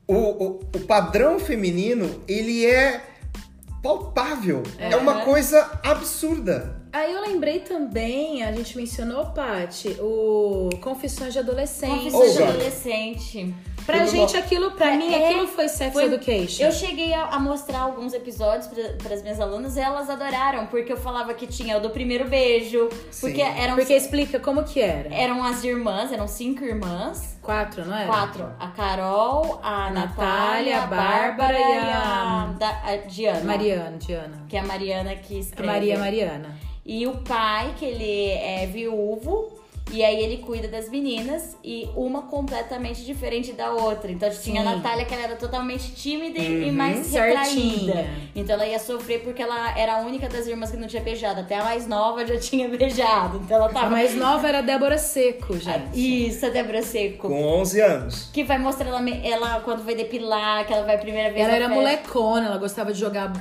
o, 0.10 0.16
o, 0.16 0.60
o 0.76 0.80
padrão 0.88 1.40
feminino, 1.40 2.24
ele 2.28 2.66
é 2.66 3.00
palpável. 3.84 4.64
É, 4.80 4.96
uma 4.96 5.22
coisa 5.24 5.80
absurda. 5.84 6.79
Aí 6.92 7.14
eu 7.14 7.22
lembrei 7.22 7.60
também, 7.60 8.42
a 8.44 8.52
gente 8.52 8.76
mencionou, 8.76 9.28
Paty, 9.28 9.96
o 10.00 10.70
Confissões 10.82 11.34
de 11.34 11.40
Adolescente. 11.40 11.92
Confissões 12.12 12.34
de 12.36 12.42
Oh, 12.42 12.46
adolescente. 12.48 13.56
Pra 13.86 14.00
Tudo 14.00 14.12
gente, 14.12 14.34
bom. 14.34 14.40
aquilo, 14.40 14.72
pra 14.72 14.94
É, 14.94 14.98
mim, 14.98 15.14
é, 15.14 15.30
aquilo 15.30 15.48
foi 15.48 15.68
Sex 15.68 15.94
foi- 15.94 16.06
Education. 16.06 16.64
Eu 16.64 16.72
cheguei 16.72 17.12
a, 17.14 17.26
a 17.26 17.40
mostrar 17.40 17.80
alguns 17.80 18.14
episódios 18.14 18.68
para 19.02 19.14
as 19.16 19.22
minhas 19.24 19.40
alunas 19.40 19.78
e 19.78 19.80
elas 19.80 20.10
adoraram, 20.10 20.68
porque 20.68 20.92
eu 20.94 20.98
falava 20.98 21.34
que 21.34 21.48
tinha 21.48 21.78
o 21.78 21.80
do 21.80 21.90
primeiro 21.90 22.28
beijo, 22.28 22.88
porque 23.20 23.38
Sim. 23.44 23.60
eram, 23.60 23.76
Porque 23.76 23.94
explica 23.94 24.40
como 24.40 24.64
que 24.64 24.80
era. 24.80 25.14
eram 25.14 25.44
as 25.44 25.64
irmãs, 25.64 26.12
eram 26.12 26.28
cinco 26.28 26.64
irmãs. 26.64 27.38
Quatro, 27.42 27.84
não 27.86 27.96
era? 27.96 28.06
Quatro. 28.08 28.52
A 28.60 28.68
Carol, 28.68 29.60
a 29.64 29.90
Natália, 29.90 29.96
Natália, 29.96 30.78
a 30.84 30.88
Bárbara 30.88 31.54
Bárbara 31.54 31.60
e 31.60 31.64
a- 31.80 32.44
a, 32.44 32.46
da- 32.60 32.82
a 32.84 32.96
Diana. 33.08 33.44
Mariana, 33.44 33.98
Diana. 33.98 34.46
Que 34.48 34.58
é 34.58 34.60
a 34.60 34.64
Mariana 34.66 35.16
que 35.16 35.36
A 35.36 35.40
escreve. 35.40 35.72
Maria 35.72 35.98
Mariana. 35.98 36.69
E 36.92 37.06
o 37.06 37.18
pai, 37.18 37.76
que 37.78 37.86
ele 37.86 38.32
é 38.32 38.66
viúvo, 38.66 39.59
e 39.92 40.04
aí 40.04 40.24
ele 40.24 40.38
cuida 40.38 40.68
das 40.68 40.90
meninas, 40.90 41.56
e 41.64 41.90
uma 41.96 42.24
completamente 42.24 43.04
diferente 43.04 43.54
da 43.54 43.72
outra. 43.72 44.12
Então 44.12 44.30
tinha 44.30 44.62
a 44.62 44.64
Sim. 44.66 44.76
Natália, 44.76 45.06
que 45.06 45.14
ela 45.14 45.24
era 45.24 45.36
totalmente 45.36 45.92
tímida 45.94 46.40
e 46.40 46.66
Uhum. 46.70 46.74
mais 46.74 47.06
Certinha. 47.08 47.94
retraída. 47.96 48.08
Então 48.36 48.56
ela 48.56 48.66
ia 48.68 48.80
sofrer 48.80 49.22
porque 49.22 49.42
ela 49.42 49.78
era 49.78 49.96
a 49.96 50.02
única 50.02 50.28
das 50.30 50.48
irmãs 50.48 50.72
que 50.72 50.78
não 50.78 50.88
tinha 50.88 51.02
beijado. 51.02 51.42
Até 51.42 51.58
a 51.60 51.64
mais 51.64 51.88
nova 51.88 52.26
já 52.26 52.38
tinha 52.40 52.68
beijado. 52.70 53.38
Então 53.44 53.58
ela 53.58 53.66
A 53.68 53.74
tava. 53.74 53.90
mais 53.90 54.16
nova 54.16 54.48
era 54.48 54.60
a 54.60 54.62
Débora 54.62 54.98
Seco, 54.98 55.58
gente. 55.58 55.90
Isso, 56.28 56.46
a 56.46 56.50
Débora 56.50 56.82
Seco. 56.82 57.28
Com 57.28 57.44
11 57.44 57.82
anos. 57.82 58.30
Que 58.34 58.44
vai 58.44 58.58
mostrar 58.58 58.88
ela, 58.90 59.10
ela 59.24 59.60
quando 59.62 59.84
vai 59.84 59.96
depilar, 59.96 60.66
que 60.66 60.74
ela 60.74 60.86
vai 60.86 60.96
a 60.96 61.00
primeira 61.00 61.30
vez 61.30 61.40
Ela 61.42 61.50
na 61.50 61.56
era 61.56 61.68
festa. 61.68 61.82
molecona, 61.82 62.46
ela 62.48 62.58
gostava 62.58 62.94
de 62.94 63.00
jogar, 63.00 63.32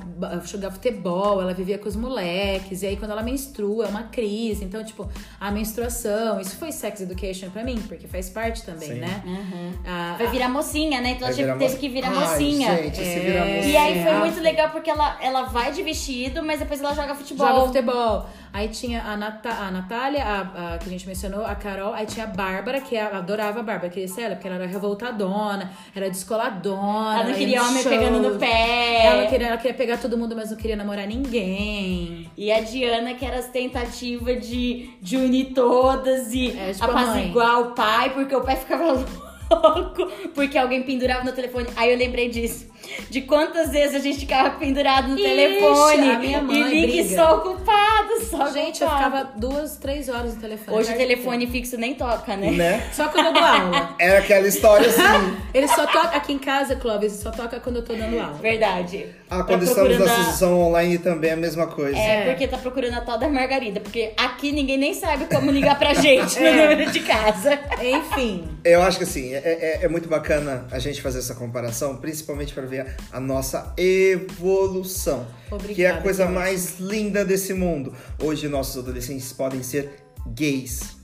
jogar 0.45 0.71
futebol, 0.71 1.41
ela 1.43 1.55
vivia 1.55 1.79
com 1.79 1.89
os 1.89 1.97
moleques. 1.97 2.83
E 2.83 2.87
aí, 2.87 2.97
quando 2.97 3.11
ela 3.13 3.23
menstrua, 3.23 3.87
é 3.87 3.89
uma 3.89 4.05
crise. 4.05 4.65
Então, 4.65 4.83
tipo, 4.85 5.09
a 5.41 5.51
menstruação, 5.51 6.38
isso 6.41 6.57
foi 6.57 6.73
sex 6.73 7.01
education 7.01 7.51
pra 7.51 7.63
mim, 7.65 7.83
porque 7.89 8.07
faz 8.09 8.29
parte 8.31 8.63
também, 8.63 8.89
Sim. 8.89 8.95
né? 9.01 9.23
Uhum. 9.25 9.73
A- 9.87 10.17
Vai 10.19 10.27
virar 10.29 10.49
mocinha, 10.49 11.01
né? 11.01 11.11
Então 11.11 11.29
ela 11.29 11.37
virar 11.37 11.57
teve 11.57 11.77
que 11.77 11.89
virar 11.89 12.09
Ai, 12.09 12.15
mocinha. 12.15 12.77
Gente, 12.77 13.01
É. 13.01 13.19
vira 13.21 13.45
mocinha. 13.45 13.67
E 13.67 13.77
aí 13.77 14.03
foi 14.03 14.15
muito 14.15 14.41
legal 14.41 14.71
porque 14.71 14.91
ela, 14.91 15.17
ela 15.21 15.43
vai 15.45 15.73
de 15.73 15.83
vestido, 15.83 16.43
mas 16.43 16.59
depois 16.61 16.81
ela 16.81 16.95
joga 16.95 17.15
futebol. 17.15 17.47
Joga 17.47 17.67
futebol. 17.67 18.27
Aí 18.53 18.69
tinha 18.69 19.03
a, 19.03 19.17
Nata 19.17 19.51
a 19.51 19.71
Natália, 19.71 20.25
a, 20.25 20.75
a 20.75 20.79
que 20.79 20.87
a 20.89 20.93
gente 20.93 21.07
mencionou, 21.07 21.45
a 21.45 21.55
Carol. 21.55 21.93
Aí 21.95 22.07
tinha 22.07 22.25
a 22.25 22.29
Bárbara, 22.29 22.81
que 22.81 22.97
a- 22.97 23.19
adorava 23.19 23.61
a 23.61 23.63
Bárbara, 23.63 23.91
queria 23.91 24.09
ser 24.09 24.23
ela, 24.23 24.35
porque 24.35 24.49
ela 24.49 24.57
era 24.57 24.67
revoltadona, 24.67 25.71
era 25.95 26.09
descoladona. 26.11 27.15
Ela 27.15 27.25
não 27.25 27.31
ia 27.31 27.37
queria 27.37 27.63
homem 27.63 27.83
pegando 27.85 28.21
no 28.33 28.39
pé. 28.39 29.05
Ela 29.07 29.27
queria, 29.27 29.47
ela 29.49 29.57
queria 29.57 29.75
pegar 29.75 29.99
todo 29.99 30.17
mundo, 30.19 30.35
mas 30.35 30.51
não 30.51 30.57
queria 30.57 30.77
namorar 30.77 31.07
ninguém. 31.07 32.31
E 32.37 32.51
a 32.53 32.61
Diana, 32.61 33.15
que 33.15 33.25
era 33.25 33.39
as 33.39 33.49
tentativas 33.49 34.47
de, 34.47 34.91
de 35.01 35.17
unir 35.17 35.53
todas 35.55 36.33
e 36.33 36.57
É, 36.59 36.73
tipo 36.73 36.85
apaziguar 36.85 37.61
o 37.61 37.75
pai, 37.75 38.11
porque 38.11 38.35
o 38.35 38.41
pai 38.43 38.57
ficava 38.57 38.93
louco, 39.51 40.07
porque 40.35 40.59
alguém 40.59 40.83
pendurava 40.83 41.25
no 41.25 41.33
telefone. 41.33 41.67
Aí 41.77 41.91
eu 41.93 41.99
lembrei 41.99 42.29
disso. 42.29 42.67
De 43.11 43.23
quantas 43.23 43.71
vezes 43.71 43.95
a 43.95 43.99
gente 44.01 44.19
ficava 44.21 44.51
pendurado 44.51 45.09
no 45.09 45.15
Ixi, 45.19 45.23
telefone 45.29 46.11
a 46.11 46.19
minha 46.19 46.43
mãe 46.43 46.85
e 46.85 46.87
briga. 47.03 47.17
só 47.17 47.37
ocupados. 47.37 48.29
Só 48.29 48.51
Gente, 48.51 48.79
com 48.81 48.85
eu 48.85 48.91
ficava 48.91 49.25
duas, 49.37 49.77
três 49.77 50.09
horas 50.09 50.35
no 50.35 50.41
telefone. 50.41 50.77
Hoje 50.77 50.93
o 50.93 50.97
telefone 50.97 51.47
fixo 51.47 51.77
nem 51.77 51.95
toca, 51.95 52.37
né? 52.37 52.51
Né? 52.51 52.89
Só 52.93 53.09
quando 53.09 53.27
eu 53.27 53.33
dou 53.33 53.43
aula. 53.43 53.95
Era 53.99 54.19
aquela 54.21 54.47
história 54.49 54.89
assim. 54.89 55.37
Ele 55.55 55.69
só 55.69 55.87
toca 55.87 56.17
aqui 56.17 56.33
em 56.33 56.39
casa, 56.39 56.77
Clóvis, 56.77 57.13
só 57.13 57.31
toca 57.31 57.61
quando 57.61 57.77
eu 57.77 57.85
tô 57.85 57.95
dando 57.95 58.19
aula. 58.19 58.35
Verdade. 58.35 59.07
Ah, 59.31 59.39
Tá 59.39 59.45
quando 59.45 59.63
estamos 59.65 59.99
na 59.99 60.25
sessão 60.25 60.59
online 60.61 60.99
também 60.99 61.31
é 61.31 61.35
a 61.35 61.37
mesma 61.37 61.67
coisa. 61.67 61.97
É, 61.99 62.23
É. 62.23 62.31
porque 62.31 62.49
tá 62.49 62.57
procurando 62.59 62.95
a 62.95 63.01
tal 63.01 63.19
da 63.19 63.29
Margarida. 63.29 63.81
Porque 63.81 64.13
aqui 64.17 64.51
ninguém 64.53 64.79
nem 64.79 64.95
sabe 64.95 65.27
como 65.27 65.51
ligar 65.51 65.79
pra 65.79 65.95
gente 65.95 66.39
no 66.41 66.47
É. 66.47 66.69
número 66.75 66.91
de 66.91 67.01
casa. 67.01 67.59
Enfim. 67.83 68.49
Eu 68.65 68.83
acho 68.83 68.99
que 68.99 69.05
assim, 69.05 69.33
é, 69.35 69.39
é- 69.39 69.79
é 69.85 69.89
muito 69.89 70.09
bacana 70.09 70.67
a 70.71 70.79
gente 70.79 71.01
fazer 71.03 71.19
essa 71.21 71.35
comparação, 71.35 71.97
principalmente 71.97 72.53
para 72.55 72.65
ver 72.69 72.95
a 73.13 73.19
nossa 73.19 73.73
evolução. 73.77 75.27
Obrigada, 75.51 75.75
que 75.75 75.83
é 75.85 75.91
a 75.91 76.01
coisa 76.03 76.27
mais 76.27 76.79
linda 76.79 77.25
desse 77.25 77.55
mundo. 77.55 77.93
Hoje 78.23 78.49
nossos 78.49 78.77
adolescentes 78.83 79.33
podem 79.33 79.63
ser 79.63 79.91
gays. 80.29 80.97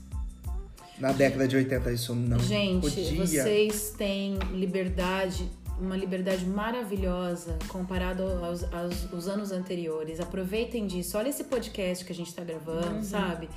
Na 0.99 1.11
década 1.11 1.47
de 1.47 1.55
80 1.57 1.91
isso 1.91 2.15
não 2.15 2.39
Gente, 2.39 2.81
podia. 2.81 3.25
vocês 3.43 3.93
têm 3.97 4.37
liberdade, 4.53 5.49
uma 5.77 5.97
liberdade 5.97 6.45
maravilhosa 6.45 7.57
comparado 7.67 8.23
aos, 8.23 8.63
aos- 8.73 9.11
aos 9.13 9.27
anos 9.27 9.51
anteriores. 9.51 10.21
Aproveitem 10.21 10.87
disso. 10.87 11.17
Olha 11.17 11.27
esse 11.29 11.43
podcast 11.43 12.05
que 12.05 12.13
a 12.13 12.15
gente 12.15 12.33
tá 12.33 12.43
gravando, 12.45 13.03
sabe? 13.03 13.49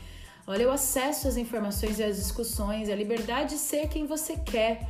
Olha 0.48 0.66
o 0.66 0.72
acesso 0.72 1.28
às 1.28 1.36
informações 1.36 1.98
e 1.98 2.02
às 2.02 2.16
discussões, 2.16 2.88
a 2.88 2.94
liberdade 2.96 3.50
de 3.50 3.60
ser 3.60 3.86
quem 3.88 4.06
você 4.06 4.34
quer. 4.34 4.80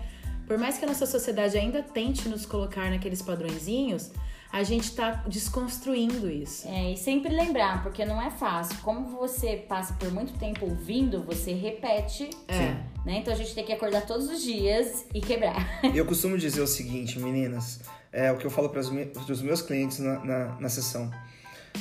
Por 0.49 0.57
mais 0.57 0.79
que 0.79 0.85
a 0.87 0.89
nossa 0.89 1.05
sociedade 1.05 1.59
ainda 1.59 1.83
tente 1.83 2.27
nos 2.29 2.47
colocar 2.47 2.91
naqueles 2.91 3.21
padrõezinhos, 3.21 4.11
a 4.51 4.63
gente 4.63 4.93
tá 4.95 5.23
desconstruindo 5.29 6.31
isso. 6.31 6.67
É, 6.67 6.93
e 6.93 6.97
sempre 6.97 7.35
lembrar, 7.35 7.83
porque 7.83 8.03
não 8.07 8.21
é 8.21 8.31
fácil. 8.31 8.79
Como 8.83 9.11
você 9.11 9.57
passa 9.69 9.93
por 9.95 10.11
muito 10.11 10.33
tempo 10.39 10.65
ouvindo, 10.65 11.23
você 11.23 11.53
repete, 11.53 12.31
É. 12.49 12.83
né? 13.05 13.19
Então 13.19 13.33
a 13.33 13.37
gente 13.37 13.55
tem 13.55 13.63
que 13.63 13.73
acordar 13.75 14.07
todos 14.07 14.27
os 14.31 14.43
dias 14.43 15.05
e 15.13 15.21
quebrar. 15.21 15.81
Eu 15.95 16.07
costumo 16.07 16.39
dizer 16.39 16.63
o 16.63 16.67
seguinte, 16.67 17.19
meninas, 17.19 17.81
é 18.11 18.33
o 18.33 18.39
que 18.39 18.47
eu 18.47 18.51
falo 18.51 18.71
para 18.71 18.81
os 18.81 19.43
meus 19.43 19.61
clientes 19.61 19.99
na, 19.99 20.25
na, 20.25 20.61
na 20.61 20.69
sessão. 20.71 21.11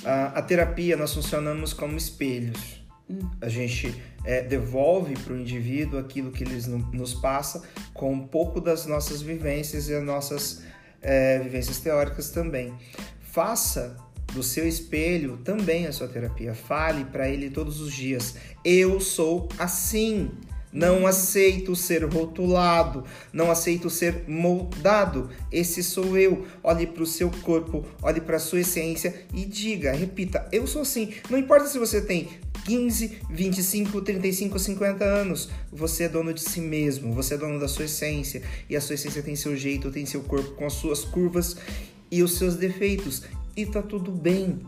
A, 0.04 0.40
a 0.40 0.42
terapia, 0.42 0.98
nós 0.98 1.14
funcionamos 1.14 1.72
como 1.72 1.96
espelhos. 1.96 2.86
A 3.40 3.48
gente 3.48 3.96
é, 4.26 4.42
devolve 4.42 5.14
para 5.16 5.34
o 5.34 5.40
indivíduo 5.40 6.00
aquilo 6.00 6.32
que 6.32 6.44
eles 6.44 6.68
no- 6.68 6.80
nos 6.92 7.14
passa 7.14 7.64
com 7.94 8.12
um 8.12 8.28
pouco 8.28 8.60
das 8.60 8.86
nossas 8.86 9.22
vivências 9.22 9.88
e 9.88 9.94
as 9.94 10.04
nossas 10.04 10.62
é, 11.02 11.40
vivências 11.40 11.80
teóricas 11.80 12.30
também. 12.32 12.74
Faça 13.22 13.96
do 14.34 14.44
seu 14.44 14.68
espelho 14.68 15.38
também 15.38 15.88
a 15.88 15.94
sua 15.94 16.08
terapia. 16.08 16.54
Fale 16.54 17.06
para 17.06 17.30
ele 17.30 17.50
todos 17.50 17.80
os 17.80 17.94
dias: 17.94 18.36
eu 18.64 19.00
sou 19.00 19.48
assim. 19.58 20.30
Não 20.70 21.08
aceito 21.08 21.76
ser 21.78 22.04
rotulado, 22.04 23.06
não 23.32 23.50
aceito 23.50 23.90
ser 23.90 24.26
moldado. 24.28 25.30
Esse 25.50 25.82
sou 25.82 26.18
eu. 26.18 26.46
Olhe 26.62 26.86
para 26.86 27.02
o 27.02 27.06
seu 27.06 27.32
corpo, 27.42 27.86
olhe 28.02 28.20
para 28.20 28.36
a 28.36 28.40
sua 28.40 28.60
essência 28.60 29.26
e 29.34 29.46
diga, 29.46 29.94
repita: 29.94 30.46
eu 30.52 30.68
sou 30.68 30.82
assim. 30.82 31.14
Não 31.30 31.40
importa 31.40 31.68
se 31.68 31.80
você 31.80 32.02
tem 32.02 32.28
15, 32.68 33.22
25, 33.30 34.02
35, 34.02 34.60
50 34.60 35.06
anos, 35.06 35.50
você 35.72 36.04
é 36.04 36.10
dono 36.10 36.34
de 36.34 36.42
si 36.42 36.60
mesmo, 36.60 37.14
você 37.14 37.36
é 37.36 37.38
dono 37.38 37.58
da 37.58 37.68
sua 37.68 37.86
essência. 37.86 38.44
E 38.70 38.76
a 38.76 38.82
sua 38.82 38.96
essência 38.96 39.24
tem 39.24 39.38
seu 39.38 39.56
jeito, 39.56 39.90
tem 39.90 40.06
seu 40.06 40.22
corpo 40.22 40.52
com 40.52 40.66
as 40.66 40.74
suas 40.74 41.06
curvas 41.06 41.56
e 42.12 42.22
os 42.22 42.38
seus 42.38 42.58
defeitos. 42.58 43.24
E 43.56 43.66
tá 43.66 43.82
tudo 43.82 44.12
bem. 44.12 44.60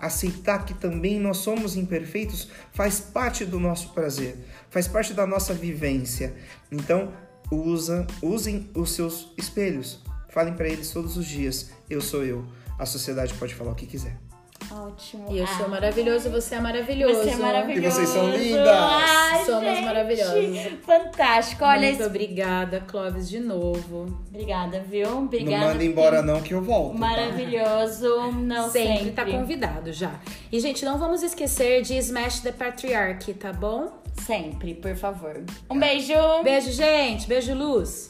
Aceitar 0.00 0.64
que 0.64 0.74
também 0.74 1.18
nós 1.18 1.38
somos 1.38 1.74
imperfeitos 1.76 2.48
faz 2.72 3.00
parte 3.00 3.44
do 3.44 3.58
nosso 3.58 3.88
prazer, 3.94 4.36
faz 4.70 4.86
parte 4.86 5.12
da 5.12 5.26
nossa 5.26 5.52
vivência. 5.52 6.36
Então, 6.70 7.12
usa, 7.50 8.06
usem 8.22 8.70
os 8.74 8.92
seus 8.92 9.32
espelhos. 9.36 10.00
Falem 10.28 10.54
para 10.54 10.68
eles 10.68 10.90
todos 10.90 11.16
os 11.16 11.26
dias: 11.26 11.70
eu 11.90 12.00
sou 12.00 12.24
eu. 12.24 12.44
A 12.78 12.86
sociedade 12.86 13.34
pode 13.34 13.54
falar 13.54 13.72
o 13.72 13.74
que 13.74 13.86
quiser. 13.86 14.23
Ótimo. 14.70 15.26
E 15.30 15.38
eu 15.38 15.46
sou 15.46 15.66
Ah, 15.66 15.68
maravilhoso, 15.68 16.30
você 16.30 16.54
é 16.56 16.60
maravilhoso. 16.60 17.14
Você 17.22 17.30
é 17.30 17.36
maravilhoso. 17.36 17.86
E 17.86 17.90
vocês 17.90 18.08
são 18.08 18.30
lindas. 18.30 18.68
Ai, 18.68 19.44
Somos 19.44 19.62
gente, 19.64 19.84
maravilhosas. 19.84 20.72
Fantástico. 20.84 21.64
Olha, 21.64 21.80
Muito 21.88 21.94
esse- 22.00 22.02
obrigada, 22.08 22.80
Clóvis, 22.86 23.28
de 23.28 23.40
novo. 23.40 24.18
obrigada, 24.28 24.80
viu? 24.80 25.18
Obrigada. 25.18 25.58
não 25.64 25.72
manda 25.72 25.84
embora 25.84 26.22
não 26.22 26.40
que 26.40 26.54
eu 26.54 26.62
volto. 26.62 26.92
tá? 26.94 26.98
Maravilhoso. 26.98 28.32
Não 28.32 28.68
sempre, 28.70 28.96
sempre. 28.98 29.10
tá 29.12 29.24
convidado 29.24 29.92
já. 29.92 30.12
E, 30.50 30.58
gente, 30.60 30.84
não 30.84 30.98
vamos 30.98 31.22
esquecer 31.22 31.82
de 31.82 31.96
Smash 31.98 32.40
the 32.40 32.52
Patriarchy, 32.52 33.34
tá 33.34 33.52
bom? 33.52 33.92
Sempre, 34.24 34.74
por 34.74 34.94
favor. 34.96 35.42
Um 35.70 35.78
beijo. 35.78 36.12
Beijo, 36.42 36.70
gente. 36.72 37.26
Beijo, 37.26 37.52
Luz. 37.54 38.06